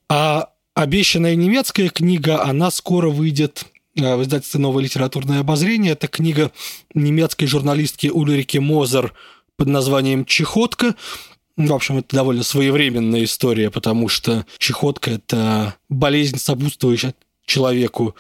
А 0.09 0.51
обещанная 0.75 1.35
немецкая 1.35 1.89
книга, 1.89 2.43
она 2.43 2.71
скоро 2.71 3.09
выйдет 3.09 3.65
в 3.95 4.23
издательстве 4.23 4.61
«Новое 4.61 4.85
литературное 4.85 5.41
обозрение». 5.41 5.93
Это 5.93 6.09
книга 6.09 6.51
немецкой 6.95 7.47
журналистки 7.47 8.09
Ульрики 8.09 8.59
Мозер 8.59 9.15
под 9.57 9.69
названием 9.69 10.25
«Чехотка». 10.25 10.95
В 11.57 11.73
общем, 11.73 11.99
это 11.99 12.17
довольно 12.17 12.43
своевременная 12.43 13.23
история, 13.25 13.71
потому 13.71 14.09
что 14.09 14.45
чехотка– 14.59 15.11
это 15.13 15.77
болезнь, 15.89 16.39
сопутствующая 16.39 17.15
человеку 17.47 18.17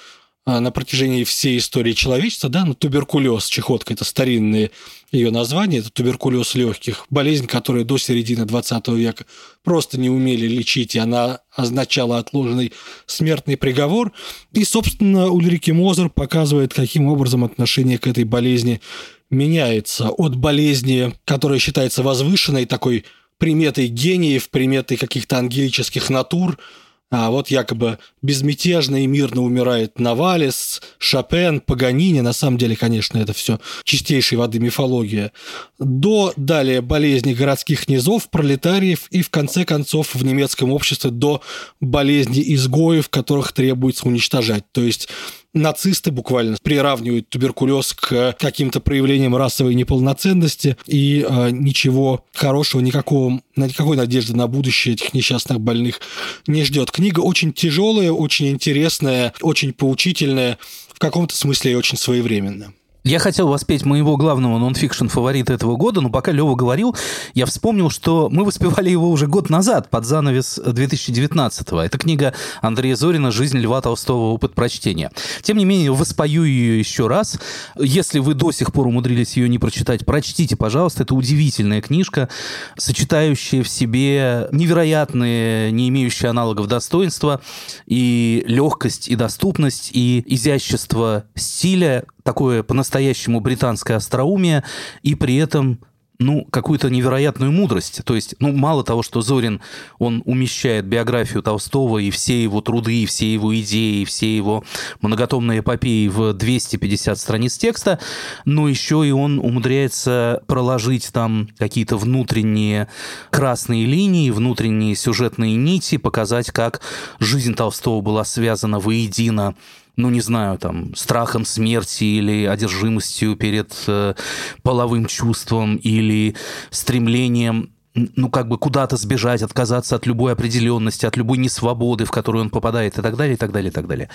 на 0.46 0.70
протяжении 0.70 1.24
всей 1.24 1.56
истории 1.56 1.92
человечества, 1.92 2.50
да, 2.50 2.66
ну, 2.66 2.74
туберкулез, 2.74 3.46
чехотка– 3.46 3.92
это 3.94 4.04
старинные 4.04 4.70
ее 5.10 5.30
название, 5.30 5.80
это 5.80 5.90
туберкулез 5.90 6.54
легких, 6.54 7.06
болезнь, 7.08 7.46
которую 7.46 7.86
до 7.86 7.96
середины 7.96 8.44
20 8.44 8.88
века 8.88 9.24
просто 9.62 9.98
не 9.98 10.10
умели 10.10 10.46
лечить, 10.46 10.96
и 10.96 10.98
она 10.98 11.40
означала 11.50 12.18
отложенный 12.18 12.72
смертный 13.06 13.56
приговор. 13.56 14.12
И, 14.52 14.64
собственно, 14.64 15.30
Ульрики 15.30 15.70
Мозер 15.70 16.10
показывает, 16.10 16.74
каким 16.74 17.06
образом 17.06 17.42
отношение 17.44 17.96
к 17.96 18.06
этой 18.06 18.24
болезни 18.24 18.82
меняется 19.30 20.10
от 20.10 20.36
болезни, 20.36 21.14
которая 21.24 21.58
считается 21.58 22.02
возвышенной, 22.02 22.66
такой 22.66 23.04
приметой 23.38 23.86
гениев, 23.86 24.50
приметой 24.50 24.98
каких-то 24.98 25.38
ангелических 25.38 26.10
натур– 26.10 26.58
а 27.10 27.30
вот 27.30 27.48
якобы 27.48 27.98
безмятежно 28.22 29.04
и 29.04 29.06
мирно 29.06 29.42
умирает 29.42 30.00
Навалис, 30.00 30.82
Шопен, 30.98 31.60
Паганини. 31.60 32.20
На 32.20 32.32
самом 32.32 32.58
деле, 32.58 32.74
конечно, 32.76 33.18
это 33.18 33.32
все 33.32 33.60
чистейшей 33.84 34.36
воды 34.36 34.58
мифология. 34.58 35.30
До 35.78 36.32
далее 36.36 36.80
болезни 36.80 37.34
городских 37.34 37.88
низов, 37.88 38.28
пролетариев 38.30 39.06
и, 39.10 39.22
в 39.22 39.30
конце 39.30 39.64
концов, 39.64 40.14
в 40.14 40.24
немецком 40.24 40.72
обществе 40.72 41.10
до 41.10 41.40
болезни 41.80 42.42
изгоев, 42.54 43.08
которых 43.08 43.52
требуется 43.52 44.08
уничтожать. 44.08 44.64
То 44.72 44.80
есть 44.80 45.08
нацисты 45.54 46.10
буквально 46.10 46.56
приравнивают 46.62 47.28
туберкулез 47.28 47.94
к 47.94 48.36
каким-то 48.38 48.80
проявлениям 48.80 49.34
расовой 49.36 49.74
неполноценности, 49.74 50.76
и 50.86 51.24
э, 51.26 51.50
ничего 51.50 52.24
хорошего, 52.34 52.80
никакого, 52.80 53.40
никакой 53.56 53.96
надежды 53.96 54.36
на 54.36 54.46
будущее 54.46 54.94
этих 54.94 55.14
несчастных 55.14 55.60
больных 55.60 56.00
не 56.46 56.64
ждет. 56.64 56.90
Книга 56.90 57.20
очень 57.20 57.52
тяжелая, 57.52 58.12
очень 58.12 58.48
интересная, 58.48 59.32
очень 59.40 59.72
поучительная, 59.72 60.58
в 60.92 60.98
каком-то 60.98 61.34
смысле 61.34 61.72
и 61.72 61.74
очень 61.74 61.98
своевременная. 61.98 62.72
Я 63.06 63.18
хотел 63.18 63.48
воспеть 63.48 63.84
моего 63.84 64.16
главного 64.16 64.58
нонфикшн 64.58 65.08
фаворита 65.08 65.52
этого 65.52 65.76
года, 65.76 66.00
но 66.00 66.08
пока 66.08 66.32
Лева 66.32 66.54
говорил, 66.54 66.96
я 67.34 67.44
вспомнил, 67.44 67.90
что 67.90 68.30
мы 68.30 68.46
воспевали 68.46 68.88
его 68.88 69.10
уже 69.10 69.26
год 69.26 69.50
назад, 69.50 69.90
под 69.90 70.06
занавес 70.06 70.58
2019-го. 70.58 71.82
Это 71.82 71.98
книга 71.98 72.32
Андрея 72.62 72.96
Зорина 72.96 73.30
«Жизнь 73.30 73.58
Льва 73.58 73.82
Толстого. 73.82 74.32
Опыт 74.32 74.54
прочтения». 74.54 75.10
Тем 75.42 75.58
не 75.58 75.66
менее, 75.66 75.92
воспою 75.92 76.44
ее 76.44 76.78
еще 76.78 77.06
раз. 77.06 77.38
Если 77.78 78.20
вы 78.20 78.32
до 78.32 78.52
сих 78.52 78.72
пор 78.72 78.86
умудрились 78.86 79.36
ее 79.36 79.50
не 79.50 79.58
прочитать, 79.58 80.06
прочтите, 80.06 80.56
пожалуйста. 80.56 81.02
Это 81.02 81.14
удивительная 81.14 81.82
книжка, 81.82 82.30
сочетающая 82.78 83.62
в 83.62 83.68
себе 83.68 84.48
невероятные, 84.50 85.70
не 85.72 85.90
имеющие 85.90 86.30
аналогов 86.30 86.68
достоинства, 86.68 87.42
и 87.84 88.44
легкость, 88.46 89.08
и 89.08 89.14
доступность, 89.14 89.90
и 89.92 90.24
изящество 90.26 91.24
стиля, 91.34 92.04
такое 92.24 92.64
по-настоящему 92.64 93.40
британское 93.40 93.96
остроумие, 93.96 94.64
и 95.02 95.14
при 95.14 95.36
этом 95.36 95.78
ну, 96.18 96.44
какую-то 96.50 96.90
невероятную 96.90 97.50
мудрость. 97.50 98.02
То 98.04 98.14
есть, 98.14 98.36
ну, 98.38 98.52
мало 98.52 98.84
того, 98.84 99.02
что 99.02 99.20
Зорин, 99.20 99.60
он 99.98 100.22
умещает 100.24 100.86
биографию 100.86 101.42
Толстого 101.42 101.98
и 101.98 102.10
все 102.10 102.42
его 102.42 102.60
труды, 102.60 103.02
и 103.02 103.06
все 103.06 103.32
его 103.32 103.54
идеи, 103.60 104.02
и 104.02 104.04
все 104.04 104.34
его 104.34 104.64
многотомные 105.00 105.60
эпопеи 105.60 106.08
в 106.08 106.32
250 106.32 107.18
страниц 107.18 107.58
текста, 107.58 107.98
но 108.44 108.68
еще 108.68 109.06
и 109.06 109.10
он 109.10 109.38
умудряется 109.38 110.42
проложить 110.46 111.12
там 111.12 111.48
какие-то 111.58 111.96
внутренние 111.96 112.88
красные 113.30 113.84
линии, 113.84 114.30
внутренние 114.30 114.94
сюжетные 114.94 115.56
нити, 115.56 115.98
показать, 115.98 116.50
как 116.52 116.80
жизнь 117.18 117.54
Толстого 117.54 118.00
была 118.00 118.24
связана 118.24 118.78
воедино 118.78 119.56
ну, 119.96 120.10
не 120.10 120.20
знаю, 120.20 120.58
там, 120.58 120.94
страхом 120.94 121.44
смерти 121.44 122.04
или 122.04 122.46
одержимостью 122.46 123.36
перед 123.36 123.72
э, 123.86 124.14
половым 124.62 125.06
чувством 125.06 125.76
или 125.76 126.34
стремлением 126.70 127.70
ну, 127.94 128.28
как 128.28 128.48
бы 128.48 128.58
куда-то 128.58 128.96
сбежать, 128.96 129.42
отказаться 129.42 129.94
от 129.94 130.06
любой 130.06 130.32
определенности, 130.32 131.06
от 131.06 131.16
любой 131.16 131.38
несвободы, 131.38 132.04
в 132.04 132.10
которую 132.10 132.42
он 132.42 132.50
попадает, 132.50 132.98
и 132.98 133.02
так 133.02 133.16
далее, 133.16 133.34
и 133.34 133.36
так 133.36 133.52
далее, 133.52 133.70
и 133.70 133.72
так 133.72 133.86
далее. 133.86 134.08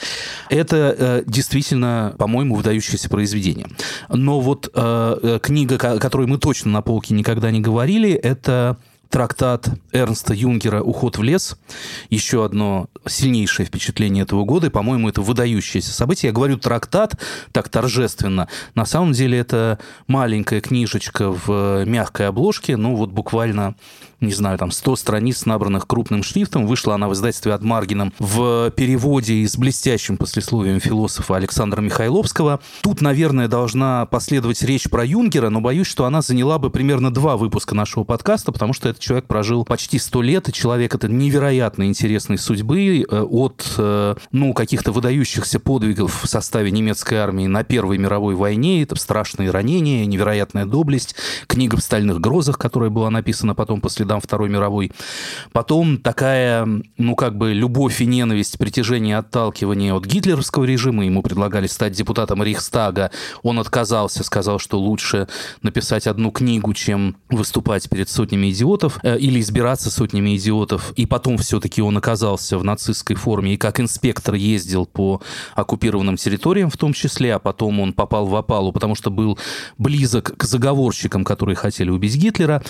Это 0.49 0.95
э, 0.97 1.23
действительно, 1.25 2.13
по-моему, 2.17 2.55
выдающееся 2.55 3.09
произведение. 3.09 3.67
Но 4.09 4.41
вот 4.41 4.69
э, 4.73 5.17
э 5.23 5.39
книга, 5.41 5.75
о 5.75 5.97
которой 5.97 6.27
мы 6.27 6.37
точно 6.37 6.71
на 6.71 6.81
полке 6.81 7.13
никогда 7.13 7.51
не 7.51 7.61
говорили, 7.61 8.11
это 8.11 8.77
трактат 9.09 9.69
Эрнста 9.91 10.33
Юнгера 10.33 10.81
«Уход 10.81 11.17
в 11.17 11.23
лес». 11.23 11.57
Еще 12.09 12.45
одно 12.45 12.87
сильнейшее 13.07 13.65
впечатление 13.65 14.23
этого 14.23 14.45
года, 14.45 14.67
и, 14.67 14.69
по-моему, 14.69 15.09
это 15.09 15.21
выдающееся 15.21 15.91
событие. 15.91 16.29
Я 16.29 16.33
говорю 16.33 16.57
трактат 16.57 17.19
так 17.51 17.69
торжественно. 17.69 18.47
На 18.75 18.85
самом 18.85 19.13
деле 19.13 19.37
это 19.37 19.79
маленькая 20.07 20.61
книжечка 20.61 21.31
в 21.31 21.83
мягкой 21.85 22.27
обложке, 22.27 22.77
ну 22.77 22.95
вот 22.95 23.09
буквально 23.09 23.75
не 24.21 24.33
знаю, 24.33 24.57
там 24.57 24.71
100 24.71 24.95
страниц, 24.97 25.45
набранных 25.45 25.87
крупным 25.87 26.23
шрифтом. 26.23 26.67
Вышла 26.67 26.95
она 26.95 27.07
в 27.07 27.13
издательстве 27.13 27.53
от 27.53 27.63
Маргином 27.63 28.13
в 28.19 28.71
переводе 28.71 29.47
с 29.47 29.57
блестящим 29.57 30.17
послесловием 30.17 30.79
философа 30.79 31.35
Александра 31.35 31.81
Михайловского. 31.81 32.59
Тут, 32.81 33.01
наверное, 33.01 33.47
должна 33.47 34.05
последовать 34.05 34.61
речь 34.63 34.89
про 34.89 35.05
Юнгера, 35.05 35.49
но 35.49 35.61
боюсь, 35.61 35.87
что 35.87 36.05
она 36.05 36.21
заняла 36.21 36.59
бы 36.59 36.69
примерно 36.69 37.11
два 37.11 37.37
выпуска 37.37 37.75
нашего 37.75 38.03
подкаста, 38.03 38.51
потому 38.51 38.73
что 38.73 38.89
этот 38.89 39.01
человек 39.01 39.25
прожил 39.25 39.63
почти 39.63 39.99
100 39.99 40.21
лет, 40.21 40.49
и 40.49 40.53
человек 40.53 40.95
это 40.95 41.07
невероятно 41.07 41.83
интересной 41.83 42.37
судьбы 42.37 43.05
э, 43.09 43.21
от, 43.21 43.65
э, 43.77 44.15
ну, 44.31 44.53
каких-то 44.53 44.91
выдающихся 44.91 45.59
подвигов 45.59 46.23
в 46.23 46.27
составе 46.27 46.71
немецкой 46.71 47.15
армии 47.15 47.47
на 47.47 47.63
Первой 47.63 47.97
мировой 47.97 48.35
войне, 48.35 48.83
это 48.83 48.95
страшные 48.95 49.51
ранения, 49.51 50.05
невероятная 50.05 50.65
доблесть, 50.65 51.15
книга 51.47 51.77
в 51.77 51.81
стальных 51.81 52.19
грозах, 52.19 52.57
которая 52.57 52.89
была 52.89 53.09
написана 53.09 53.55
потом 53.55 53.81
после 53.81 54.05
следам 54.09 54.21
Второй 54.21 54.49
мировой. 54.49 54.91
Потом 55.51 55.97
такая, 55.97 56.67
ну, 56.97 57.15
как 57.15 57.37
бы 57.37 57.53
любовь 57.53 58.01
и 58.01 58.05
ненависть, 58.07 58.57
притяжение 58.57 59.15
и 59.15 59.19
отталкивание 59.19 59.93
от 59.93 60.05
гитлеровского 60.05 60.65
режима. 60.65 61.05
Ему 61.05 61.21
предлагали 61.21 61.67
стать 61.67 61.93
депутатом 61.93 62.41
Рейхстага. 62.41 63.11
Он 63.43 63.59
отказался, 63.59 64.23
сказал, 64.23 64.57
что 64.57 64.79
лучше 64.79 65.27
написать 65.61 66.07
одну 66.07 66.31
книгу, 66.31 66.73
чем 66.73 67.17
выступать 67.29 67.87
перед 67.87 68.09
сотнями 68.09 68.49
идиотов 68.49 68.97
э, 69.03 69.19
или 69.19 69.39
избираться 69.39 69.91
сотнями 69.91 70.35
идиотов. 70.35 70.91
И 70.95 71.05
потом 71.05 71.37
все-таки 71.37 71.81
он 71.81 71.95
оказался 71.97 72.57
в 72.57 72.63
нацистской 72.63 73.15
форме 73.15 73.53
и 73.53 73.57
как 73.57 73.79
инспектор 73.79 74.33
ездил 74.33 74.87
по 74.87 75.21
оккупированным 75.55 76.17
территориям 76.17 76.71
в 76.71 76.77
том 76.77 76.93
числе, 76.93 77.35
а 77.35 77.39
потом 77.39 77.79
он 77.79 77.93
попал 77.93 78.25
в 78.25 78.35
опалу, 78.35 78.71
потому 78.71 78.95
что 78.95 79.11
был 79.11 79.37
близок 79.77 80.35
к 80.35 80.43
заговорщикам, 80.43 81.23
которые 81.23 81.55
хотели 81.55 81.91
убить 81.91 82.15
Гитлера. 82.15 82.63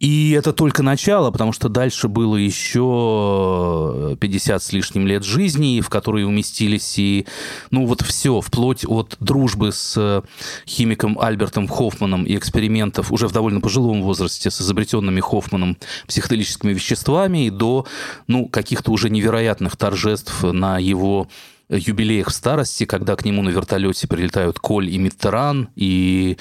И 0.00 0.30
это 0.30 0.54
только 0.54 0.82
начало, 0.82 1.30
потому 1.30 1.52
что 1.52 1.68
дальше 1.68 2.08
было 2.08 2.36
еще 2.36 4.16
50 4.18 4.62
с 4.62 4.72
лишним 4.72 5.06
лет 5.06 5.24
жизни, 5.24 5.82
в 5.82 5.90
которые 5.90 6.26
уместились 6.26 6.98
и, 6.98 7.26
ну 7.70 7.84
вот 7.84 8.00
все, 8.00 8.40
вплоть 8.40 8.86
от 8.88 9.16
дружбы 9.20 9.72
с 9.72 10.24
химиком 10.66 11.18
Альбертом 11.20 11.68
Хоффманом 11.68 12.24
и 12.24 12.34
экспериментов 12.34 13.12
уже 13.12 13.28
в 13.28 13.32
довольно 13.32 13.60
пожилом 13.60 14.02
возрасте 14.02 14.50
с 14.50 14.62
изобретенными 14.62 15.20
Хоффманом 15.20 15.76
психоделическими 16.06 16.72
веществами 16.72 17.46
и 17.46 17.50
до, 17.50 17.86
ну, 18.26 18.48
каких-то 18.48 18.92
уже 18.92 19.10
невероятных 19.10 19.76
торжеств 19.76 20.42
на 20.42 20.78
его 20.78 21.28
юбилеях 21.76 22.28
в 22.28 22.32
старости, 22.32 22.84
когда 22.84 23.16
к 23.16 23.24
нему 23.24 23.42
на 23.42 23.50
вертолете 23.50 24.08
прилетают 24.08 24.58
Коль 24.58 24.88
и 24.90 24.98
Миттеран, 24.98 25.68
и 25.76 26.38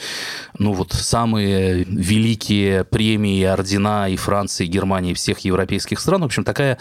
ну 0.57 0.73
вот 0.73 0.93
самые 0.93 1.83
великие 1.83 2.83
премии 2.83 3.43
ордена 3.43 4.09
и 4.09 4.15
Франции, 4.15 4.65
и 4.65 4.69
Германии, 4.69 5.11
и 5.11 5.15
всех 5.15 5.39
европейских 5.39 5.99
стран. 5.99 6.21
В 6.21 6.25
общем, 6.25 6.43
такая 6.43 6.77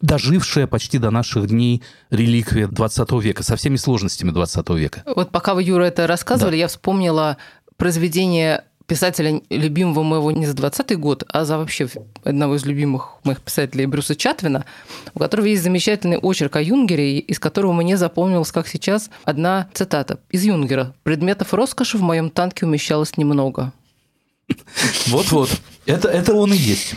дожившая 0.00 0.66
почти 0.66 0.98
до 0.98 1.10
наших 1.10 1.48
дней 1.48 1.82
реликвия 2.10 2.66
20 2.66 3.12
века, 3.22 3.42
со 3.42 3.56
всеми 3.56 3.76
сложностями 3.76 4.30
20 4.30 4.70
века. 4.70 5.02
Вот 5.06 5.30
пока 5.30 5.54
вы, 5.54 5.62
Юра, 5.62 5.84
это 5.84 6.06
рассказывали, 6.06 6.52
да. 6.52 6.58
я 6.58 6.68
вспомнила 6.68 7.36
произведение 7.76 8.64
писателя 8.92 9.40
любимого 9.48 10.02
моего 10.02 10.30
не 10.32 10.44
за 10.44 10.52
20 10.52 10.98
год, 10.98 11.24
а 11.28 11.46
за 11.46 11.56
вообще 11.56 11.88
одного 12.24 12.56
из 12.56 12.66
любимых 12.66 13.14
моих 13.24 13.40
писателей 13.40 13.86
Брюса 13.86 14.14
Чатвина, 14.14 14.66
у 15.14 15.18
которого 15.18 15.46
есть 15.46 15.62
замечательный 15.62 16.18
очерк 16.18 16.56
о 16.56 16.62
Юнгере, 16.62 17.18
из 17.18 17.38
которого 17.38 17.72
мне 17.72 17.96
запомнилась, 17.96 18.52
как 18.52 18.68
сейчас, 18.68 19.08
одна 19.24 19.70
цитата 19.72 20.20
из 20.28 20.44
Юнгера. 20.44 20.94
«Предметов 21.04 21.54
роскоши 21.54 21.96
в 21.96 22.02
моем 22.02 22.28
танке 22.28 22.66
умещалось 22.66 23.16
немного». 23.16 23.72
Вот-вот. 25.06 25.48
Это, 25.86 26.08
это 26.08 26.34
он 26.34 26.52
и 26.52 26.56
есть. 26.58 26.94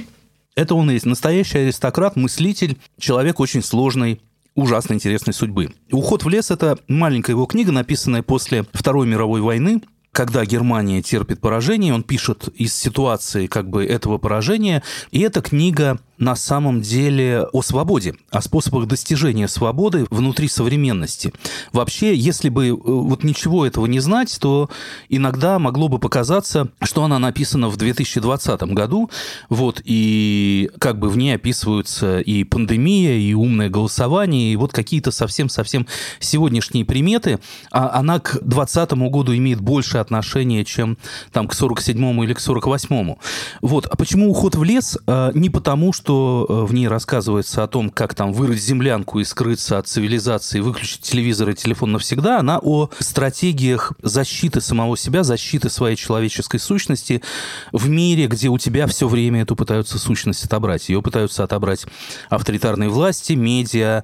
Это 0.55 0.75
он 0.75 0.89
и 0.89 0.95
есть. 0.95 1.05
Настоящий 1.05 1.59
аристократ, 1.59 2.17
мыслитель, 2.17 2.77
человек 2.99 3.39
очень 3.39 3.63
сложный, 3.63 4.19
ужасно 4.53 4.95
интересной 4.95 5.33
судьбы. 5.33 5.69
«Уход 5.93 6.25
в 6.25 6.27
лес»— 6.27 6.51
это 6.51 6.77
маленькая 6.89 7.31
его 7.31 7.45
книга, 7.45 7.71
написанная 7.71 8.21
после 8.21 8.65
Второй 8.73 9.07
мировой 9.07 9.39
войны, 9.39 9.81
когда 10.15 10.45
Германия 10.45 11.01
терпит 11.01 11.41
поражение, 11.41 11.93
он 11.93 12.01
пишет 12.01 12.47
из 12.55 12.73
ситуации 12.73 13.47
как 13.47 13.69
бы 13.69 13.85
этого 13.85 14.17
поражения, 14.17 14.81
и 15.11 15.19
эта 15.19 15.41
книга 15.41 15.99
на 16.17 16.35
самом 16.35 16.81
деле 16.81 17.45
о 17.51 17.61
свободе, 17.61 18.15
о 18.31 18.41
способах 18.41 18.87
достижения 18.87 19.47
свободы 19.47 20.05
внутри 20.09 20.47
современности. 20.47 21.33
Вообще, 21.73 22.15
если 22.15 22.49
бы 22.49 22.67
э, 22.67 22.73
вот 22.73 23.23
ничего 23.23 23.65
этого 23.65 23.85
не 23.85 23.99
знать, 23.99 24.37
то 24.39 24.69
иногда 25.09 25.59
могло 25.59 25.87
бы 25.87 25.99
показаться, 25.99 26.69
что 26.81 27.03
она 27.03 27.19
написана 27.19 27.69
в 27.69 27.77
2020 27.77 28.61
году, 28.73 29.09
вот, 29.49 29.81
и 29.83 30.69
как 30.79 30.99
бы 30.99 31.09
в 31.09 31.17
ней 31.17 31.35
описываются 31.35 32.19
и 32.19 32.43
пандемия, 32.43 33.17
и 33.17 33.33
умное 33.33 33.69
голосование, 33.69 34.53
и 34.53 34.55
вот 34.55 34.71
какие-то 34.71 35.11
совсем-совсем 35.11 35.87
сегодняшние 36.19 36.85
приметы, 36.85 37.39
а 37.71 37.99
она 37.99 38.19
к 38.19 38.33
2020 38.41 38.91
году 39.09 39.35
имеет 39.35 39.59
больше 39.59 39.97
отношение, 39.97 40.63
чем 40.63 40.97
там 41.31 41.47
к 41.47 41.53
47-му 41.53 42.23
или 42.23 42.33
к 42.33 42.39
48-му. 42.39 43.19
Вот. 43.61 43.85
А 43.87 43.95
почему 43.95 44.29
уход 44.29 44.55
в 44.55 44.63
лес? 44.63 44.97
А, 45.07 45.31
не 45.33 45.49
потому, 45.49 45.91
что 45.93 46.04
что 46.05 46.45
э, 46.47 46.65
в 46.65 46.71
ней 46.71 46.87
рассказывается 46.87 47.63
о 47.63 47.67
том, 47.67 47.89
как 47.89 48.13
там 48.13 48.31
вырыть 48.31 48.61
землянку 48.61 49.19
и 49.19 49.23
скрыться 49.23 49.79
от 49.79 49.87
цивилизации, 49.87 50.59
выключить 50.59 51.01
телевизор 51.01 51.49
и 51.49 51.55
телефон 51.55 51.93
навсегда, 51.93 52.37
она 52.37 52.59
о 52.61 52.91
стратегиях 52.99 53.91
защиты 54.03 54.61
самого 54.61 54.97
себя, 54.97 55.23
защиты 55.23 55.71
своей 55.71 55.95
человеческой 55.95 56.59
сущности 56.59 57.23
в 57.71 57.89
мире, 57.89 58.27
где 58.27 58.49
у 58.49 58.59
тебя 58.59 58.85
все 58.85 59.07
время 59.07 59.41
эту 59.41 59.55
пытаются 59.55 59.97
сущность 59.97 60.45
отобрать. 60.45 60.89
Ее 60.89 61.01
пытаются 61.01 61.43
отобрать 61.43 61.87
авторитарные 62.29 62.89
власти, 62.89 63.33
медиа, 63.33 64.03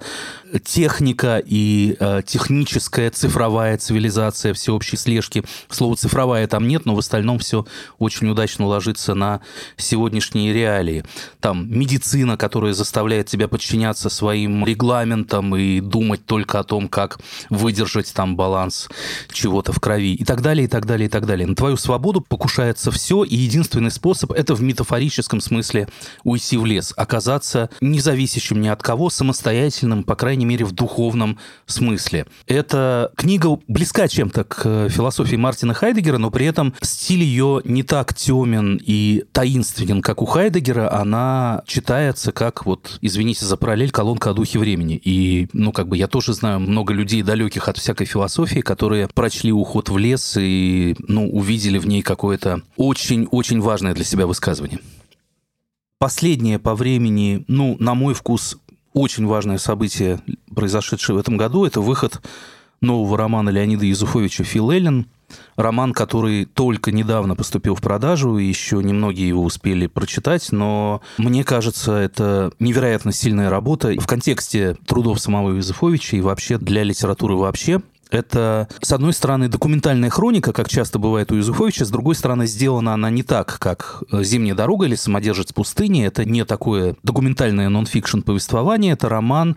техника 0.59 1.41
и 1.43 1.95
э, 1.99 2.21
техническая 2.25 3.09
цифровая 3.09 3.77
цивилизация 3.77 4.53
всеобщей 4.53 4.97
слежки. 4.97 5.43
Слово 5.69 5.95
«цифровая» 5.95 6.47
там 6.47 6.67
нет, 6.67 6.85
но 6.85 6.95
в 6.95 6.99
остальном 6.99 7.39
все 7.39 7.65
очень 7.99 8.29
удачно 8.29 8.65
ложится 8.65 9.13
на 9.13 9.41
сегодняшние 9.77 10.53
реалии. 10.53 11.03
Там 11.39 11.67
медицина, 11.69 12.37
которая 12.37 12.73
заставляет 12.73 13.27
тебя 13.27 13.47
подчиняться 13.47 14.09
своим 14.09 14.65
регламентам 14.65 15.55
и 15.55 15.79
думать 15.79 16.25
только 16.25 16.59
о 16.59 16.63
том, 16.63 16.87
как 16.87 17.19
выдержать 17.49 18.13
там 18.13 18.35
баланс 18.35 18.89
чего-то 19.31 19.71
в 19.71 19.79
крови 19.79 20.13
и 20.13 20.23
так 20.23 20.41
далее, 20.41 20.65
и 20.65 20.67
так 20.67 20.85
далее, 20.85 21.07
и 21.07 21.09
так 21.09 21.25
далее. 21.25 21.47
На 21.47 21.55
твою 21.55 21.77
свободу 21.77 22.21
покушается 22.21 22.91
все, 22.91 23.23
и 23.23 23.35
единственный 23.35 23.91
способ– 23.91 24.31
это 24.33 24.55
в 24.55 24.61
метафорическом 24.61 25.41
смысле 25.41 25.87
уйти 26.23 26.57
в 26.57 26.65
лес, 26.65 26.93
оказаться 26.95 27.69
независящим 27.81 28.61
ни 28.61 28.67
от 28.67 28.81
кого, 28.81 29.09
самостоятельным, 29.09 30.03
по 30.03 30.15
крайней 30.15 30.40
мере, 30.45 30.65
в 30.65 30.71
духовном 30.71 31.37
смысле. 31.65 32.25
Эта 32.47 33.11
книга 33.15 33.59
близка 33.67 34.07
чем-то 34.07 34.43
к 34.43 34.89
философии 34.89 35.35
Мартина 35.35 35.73
Хайдегера, 35.73 36.17
но 36.17 36.31
при 36.31 36.45
этом 36.45 36.73
стиль 36.81 37.23
ее 37.23 37.61
не 37.63 37.83
так 37.83 38.13
темен 38.13 38.79
и 38.83 39.23
таинственен, 39.31 40.01
как 40.01 40.21
у 40.21 40.25
Хайдегера, 40.25 40.91
она 40.93 41.63
читается 41.65 42.31
как, 42.31 42.65
вот, 42.65 42.97
извините 43.01 43.45
за 43.45 43.57
параллель, 43.57 43.91
колонка 43.91 44.31
о 44.31 44.33
духе 44.33 44.59
времени. 44.59 44.99
И, 45.03 45.49
ну, 45.53 45.71
как 45.71 45.87
бы 45.87 45.97
я 45.97 46.07
тоже 46.07 46.33
знаю 46.33 46.59
много 46.59 46.93
людей, 46.93 47.23
далеких 47.23 47.67
от 47.67 47.77
всякой 47.77 48.05
философии, 48.05 48.59
которые 48.59 49.07
прочли 49.07 49.51
«Уход 49.51 49.89
в 49.89 49.97
лес» 49.97 50.37
и, 50.39 50.95
ну, 51.07 51.29
увидели 51.29 51.77
в 51.77 51.87
ней 51.87 52.01
какое-то 52.01 52.61
очень-очень 52.75 53.61
важное 53.61 53.93
для 53.93 54.03
себя 54.03 54.27
высказывание. 54.27 54.79
Последнее 55.97 56.57
по 56.57 56.73
времени, 56.73 57.45
ну, 57.47 57.77
на 57.79 57.93
мой 57.93 58.13
вкус, 58.15 58.57
очень 58.93 59.25
важное 59.25 59.57
событие, 59.57 60.19
произошедшее 60.53 61.15
в 61.15 61.19
этом 61.19 61.37
году, 61.37 61.65
это 61.65 61.81
выход 61.81 62.21
нового 62.81 63.17
романа 63.17 63.49
Леонида 63.49 63.85
Юзуфовича 63.85 64.43
«Фил 64.43 64.71
Эллен», 64.71 65.07
роман, 65.55 65.93
который 65.93 66.45
только 66.45 66.91
недавно 66.91 67.35
поступил 67.35 67.75
в 67.75 67.81
продажу, 67.81 68.37
и 68.37 68.45
еще 68.45 68.77
немногие 68.77 69.29
его 69.29 69.43
успели 69.43 69.87
прочитать, 69.87 70.51
но 70.51 71.01
мне 71.17 71.43
кажется, 71.43 71.93
это 71.93 72.51
невероятно 72.59 73.11
сильная 73.11 73.49
работа 73.49 73.93
в 73.97 74.07
контексте 74.07 74.75
трудов 74.85 75.19
самого 75.19 75.51
Юзефовича 75.51 76.17
и 76.17 76.21
вообще 76.21 76.57
для 76.57 76.83
литературы 76.83 77.35
вообще. 77.35 77.81
Это, 78.11 78.67
с 78.81 78.91
одной 78.91 79.13
стороны, 79.13 79.47
документальная 79.47 80.09
хроника, 80.09 80.51
как 80.51 80.67
часто 80.67 80.99
бывает 80.99 81.31
у 81.31 81.35
Юзуфовича, 81.35 81.85
с 81.85 81.89
другой 81.89 82.15
стороны, 82.15 82.45
сделана 82.45 82.93
она 82.93 83.09
не 83.09 83.23
так, 83.23 83.57
как 83.57 84.03
«Зимняя 84.11 84.53
дорога» 84.53 84.85
или 84.85 84.95
«Самодержец 84.95 85.53
пустыни». 85.53 86.05
Это 86.05 86.25
не 86.25 86.43
такое 86.43 86.97
документальное 87.03 87.69
нон-фикшн 87.69 88.19
повествование, 88.19 88.93
это 88.93 89.07
роман 89.07 89.55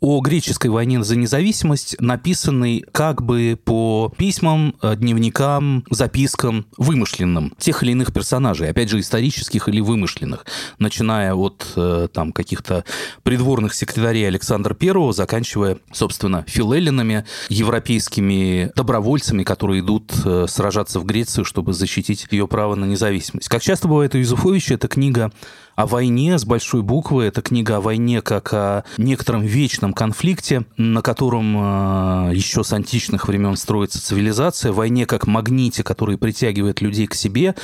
о 0.00 0.20
греческой 0.20 0.70
войне 0.70 1.02
за 1.02 1.16
независимость, 1.16 1.96
написанный 1.98 2.84
как 2.92 3.22
бы 3.22 3.58
по 3.64 4.12
письмам, 4.18 4.74
э, 4.82 4.96
дневникам, 4.96 5.84
запискам 5.88 6.66
вымышленным 6.76 7.54
тех 7.58 7.82
или 7.82 7.92
иных 7.92 8.12
персонажей, 8.12 8.68
опять 8.68 8.90
же, 8.90 9.00
исторических 9.00 9.66
или 9.66 9.80
вымышленных, 9.80 10.44
начиная 10.78 11.34
от 11.34 11.66
э, 11.76 12.08
там 12.12 12.32
каких-то 12.32 12.84
придворных 13.22 13.72
секретарей 13.72 14.28
Александра 14.28 14.74
Первого, 14.74 15.14
заканчивая, 15.14 15.78
собственно, 15.90 16.44
филеллинами, 16.46 17.24
европейскими 17.48 17.93
добровольцами, 18.74 19.42
которые 19.42 19.80
идут 19.80 20.12
э, 20.24 20.46
сражаться 20.48 21.00
в 21.00 21.04
Грецию, 21.04 21.44
чтобы 21.44 21.72
защитить 21.72 22.26
ее 22.30 22.46
право 22.48 22.74
на 22.74 22.84
независимость. 22.84 23.48
Как 23.48 23.62
часто 23.62 23.88
бывает 23.88 24.14
у 24.14 24.18
Юзуфовича, 24.18 24.74
эта 24.74 24.88
книга 24.88 25.32
о 25.76 25.86
войне 25.86 26.38
с 26.38 26.44
большой 26.44 26.82
буквы. 26.82 27.24
Это 27.24 27.42
книга 27.42 27.76
о 27.76 27.80
войне 27.80 28.22
как 28.22 28.52
о 28.52 28.84
некотором 28.98 29.42
вечном 29.42 29.92
конфликте, 29.92 30.64
на 30.76 31.02
котором 31.02 32.30
э, 32.30 32.34
еще 32.34 32.64
с 32.64 32.72
античных 32.72 33.28
времен 33.28 33.56
строится 33.56 34.02
цивилизация. 34.02 34.72
Войне 34.72 35.06
как 35.06 35.26
магните, 35.26 35.82
который 35.82 36.18
притягивает 36.18 36.80
людей 36.80 37.06
к 37.06 37.14
себе. 37.14 37.54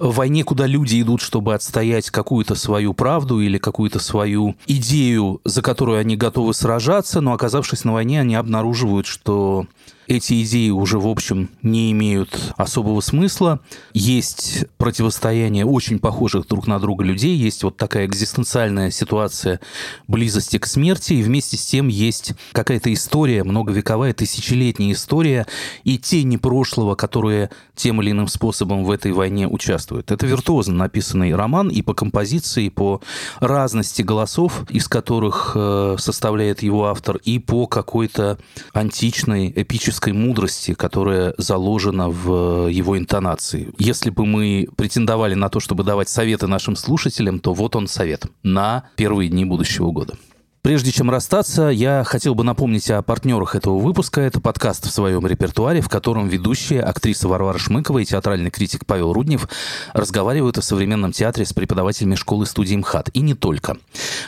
Войне, 0.00 0.44
куда 0.44 0.66
люди 0.66 1.00
идут, 1.00 1.20
чтобы 1.20 1.54
отстоять 1.54 2.10
какую-то 2.10 2.54
свою 2.54 2.94
правду 2.94 3.40
или 3.40 3.58
какую-то 3.58 3.98
свою 3.98 4.56
идею, 4.66 5.40
за 5.44 5.62
которую 5.62 5.98
они 5.98 6.16
готовы 6.16 6.54
сражаться, 6.54 7.20
но 7.20 7.32
оказавшись 7.32 7.84
на 7.84 7.92
войне, 7.92 8.20
они 8.20 8.34
обнаруживают, 8.34 9.06
что 9.06 9.66
эти 10.10 10.42
идеи 10.42 10.70
уже, 10.70 10.98
в 10.98 11.06
общем, 11.06 11.50
не 11.62 11.92
имеют 11.92 12.52
особого 12.56 13.00
смысла. 13.00 13.60
Есть 13.94 14.64
противостояние 14.76 15.64
очень 15.64 16.00
похожих 16.00 16.48
друг 16.48 16.66
на 16.66 16.80
друга 16.80 17.04
людей, 17.04 17.36
есть 17.36 17.62
вот 17.62 17.76
такая 17.76 18.06
экзистенциальная 18.06 18.90
ситуация 18.90 19.60
близости 20.08 20.58
к 20.58 20.66
смерти, 20.66 21.12
и 21.12 21.22
вместе 21.22 21.56
с 21.56 21.64
тем 21.64 21.86
есть 21.86 22.32
какая-то 22.50 22.92
история, 22.92 23.44
многовековая, 23.44 24.12
тысячелетняя 24.12 24.92
история 24.92 25.46
и 25.84 25.96
тени 25.96 26.38
прошлого, 26.38 26.96
которые 26.96 27.50
тем 27.76 28.02
или 28.02 28.10
иным 28.10 28.26
способом 28.26 28.84
в 28.84 28.90
этой 28.90 29.12
войне 29.12 29.46
участвуют. 29.46 30.10
Это 30.10 30.26
виртуозно 30.26 30.74
написанный 30.74 31.36
роман 31.36 31.68
и 31.68 31.82
по 31.82 31.94
композиции, 31.94 32.64
и 32.64 32.70
по 32.70 33.00
разности 33.38 34.02
голосов, 34.02 34.64
из 34.70 34.88
которых 34.88 35.52
э, 35.54 35.96
составляет 36.00 36.64
его 36.64 36.86
автор, 36.86 37.16
и 37.18 37.38
по 37.38 37.68
какой-то 37.68 38.38
античной, 38.72 39.52
эпической 39.54 39.99
поэтической 40.00 40.12
мудрости, 40.12 40.74
которая 40.74 41.34
заложена 41.38 42.08
в 42.08 42.68
его 42.68 42.96
интонации. 42.96 43.68
Если 43.78 44.10
бы 44.10 44.26
мы 44.26 44.68
претендовали 44.76 45.34
на 45.34 45.48
то, 45.48 45.60
чтобы 45.60 45.84
давать 45.84 46.08
советы 46.08 46.46
нашим 46.46 46.76
слушателям, 46.76 47.38
то 47.40 47.52
вот 47.52 47.76
он 47.76 47.86
совет 47.86 48.26
на 48.42 48.84
первые 48.96 49.28
дни 49.28 49.44
будущего 49.44 49.92
года. 49.92 50.14
Прежде 50.62 50.92
чем 50.92 51.10
расстаться, 51.10 51.68
я 51.68 52.04
хотел 52.04 52.34
бы 52.34 52.44
напомнить 52.44 52.90
о 52.90 53.00
партнерах 53.00 53.54
этого 53.54 53.78
выпуска. 53.78 54.20
Это 54.20 54.42
подкаст 54.42 54.86
в 54.86 54.90
своем 54.90 55.26
репертуаре, 55.26 55.80
в 55.80 55.88
котором 55.88 56.28
ведущие, 56.28 56.82
актриса 56.82 57.28
Варвара 57.28 57.56
Шмыкова 57.56 58.00
и 58.00 58.04
театральный 58.04 58.50
критик 58.50 58.84
Павел 58.84 59.14
Руднев 59.14 59.48
разговаривают 59.94 60.58
о 60.58 60.62
современном 60.62 61.12
театре 61.12 61.46
с 61.46 61.54
преподавателями 61.54 62.14
школы 62.14 62.44
студии 62.44 62.76
МХАТ. 62.76 63.08
И 63.14 63.20
не 63.20 63.32
только. 63.32 63.78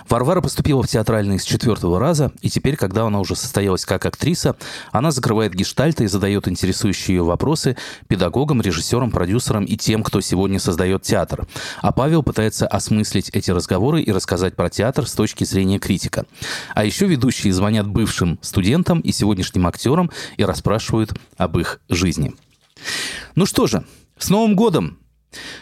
Варвара 0.09 0.41
поступила 0.41 0.83
в 0.83 0.89
театральный 0.89 1.39
с 1.39 1.45
четвертого 1.45 2.01
раза, 2.01 2.33
и 2.41 2.49
теперь, 2.49 2.77
когда 2.77 3.05
она 3.05 3.21
уже 3.21 3.37
состоялась 3.37 3.85
как 3.85 4.07
актриса, 4.07 4.57
она 4.91 5.11
закрывает 5.11 5.53
гештальты 5.53 6.05
и 6.05 6.09
задает 6.09 6.49
интересующие 6.49 7.19
ее 7.19 7.25
вопросы 7.25 7.77
педагогам, 8.09 8.63
режиссерам, 8.63 9.11
продюсерам 9.11 9.67
и 9.67 9.77
тем, 9.77 10.03
кто 10.03 10.23
сегодня 10.23 10.59
создает 10.59 11.03
театр. 11.03 11.47
А 11.83 11.93
Павел 11.93 12.23
пытается 12.23 12.67
осмыслить 12.67 13.29
эти 13.29 13.51
разговоры 13.51 14.01
и 14.01 14.11
рассказать 14.11 14.57
про 14.57 14.71
театр 14.71 15.07
с 15.07 15.13
точки 15.13 15.45
зрения 15.45 15.79
критика. 15.79 16.22
А 16.75 16.85
еще 16.85 17.07
ведущие 17.07 17.53
звонят 17.53 17.87
бывшим 17.87 18.39
студентам 18.43 19.01
и 19.01 19.13
сегодняшним 19.13 19.67
актерам 19.67 20.11
и 20.37 20.45
расспрашивают 20.45 21.13
об 21.37 21.59
их 21.59 21.81
жизни. 21.89 22.35
Ну 23.35 23.47
что 23.47 23.67
же, 23.67 23.85
с 24.19 24.31
Новым 24.31 24.57
годом! 24.57 24.99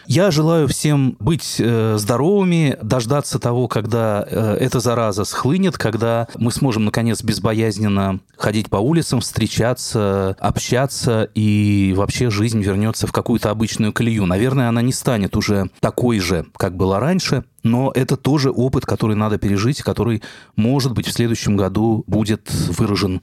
Я 0.07 0.31
желаю 0.31 0.67
всем 0.67 1.15
быть 1.19 1.55
э, 1.59 1.95
здоровыми, 1.97 2.77
дождаться 2.81 3.39
того, 3.39 3.67
когда 3.67 4.25
э, 4.27 4.57
эта 4.59 4.79
зараза 4.79 5.23
схлынет, 5.25 5.77
когда 5.77 6.27
мы 6.37 6.51
сможем, 6.51 6.85
наконец, 6.85 7.23
безбоязненно 7.23 8.19
ходить 8.37 8.69
по 8.69 8.77
улицам, 8.77 9.21
встречаться, 9.21 10.35
общаться, 10.39 11.29
и 11.35 11.93
вообще 11.95 12.29
жизнь 12.29 12.61
вернется 12.61 13.07
в 13.07 13.11
какую-то 13.11 13.49
обычную 13.49 13.93
колею. 13.93 14.25
Наверное, 14.25 14.69
она 14.69 14.81
не 14.81 14.93
станет 14.93 15.35
уже 15.37 15.69
такой 15.79 16.19
же, 16.19 16.45
как 16.57 16.75
была 16.75 16.99
раньше, 16.99 17.43
но 17.63 17.91
это 17.93 18.17
тоже 18.17 18.49
опыт, 18.49 18.85
который 18.85 19.15
надо 19.15 19.37
пережить, 19.37 19.81
который, 19.81 20.23
может 20.55 20.93
быть, 20.93 21.07
в 21.07 21.11
следующем 21.11 21.55
году 21.57 22.03
будет 22.07 22.51
выражен 22.51 23.21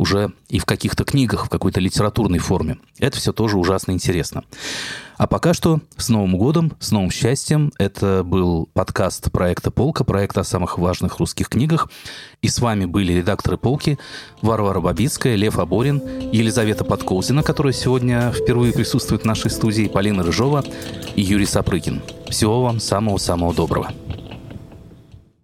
уже 0.00 0.32
и 0.48 0.58
в 0.58 0.64
каких-то 0.64 1.04
книгах, 1.04 1.44
в 1.44 1.50
какой-то 1.50 1.78
литературной 1.78 2.38
форме. 2.38 2.78
Это 2.98 3.18
все 3.18 3.34
тоже 3.34 3.58
ужасно 3.58 3.92
интересно. 3.92 4.44
А 5.18 5.26
пока 5.26 5.52
что 5.52 5.80
с 5.98 6.08
Новым 6.08 6.38
годом, 6.38 6.72
с 6.80 6.90
новым 6.90 7.10
счастьем. 7.10 7.70
Это 7.78 8.22
был 8.24 8.70
подкаст 8.72 9.30
проекта 9.30 9.70
«Полка», 9.70 10.02
проекта 10.02 10.40
о 10.40 10.44
самых 10.44 10.78
важных 10.78 11.18
русских 11.18 11.50
книгах. 11.50 11.90
И 12.40 12.48
с 12.48 12.60
вами 12.60 12.86
были 12.86 13.12
редакторы 13.12 13.58
«Полки» 13.58 13.98
Варвара 14.40 14.80
Бабицкая, 14.80 15.34
Лев 15.34 15.58
Аборин, 15.58 16.02
Елизавета 16.32 16.84
Подколзина, 16.86 17.42
которая 17.42 17.74
сегодня 17.74 18.32
впервые 18.32 18.72
присутствует 18.72 19.22
в 19.22 19.26
нашей 19.26 19.50
студии, 19.50 19.86
Полина 19.86 20.22
Рыжова 20.22 20.64
и 21.14 21.20
Юрий 21.20 21.44
Сапрыкин. 21.44 22.00
Всего 22.30 22.62
вам 22.62 22.80
самого-самого 22.80 23.52
доброго. 23.52 23.92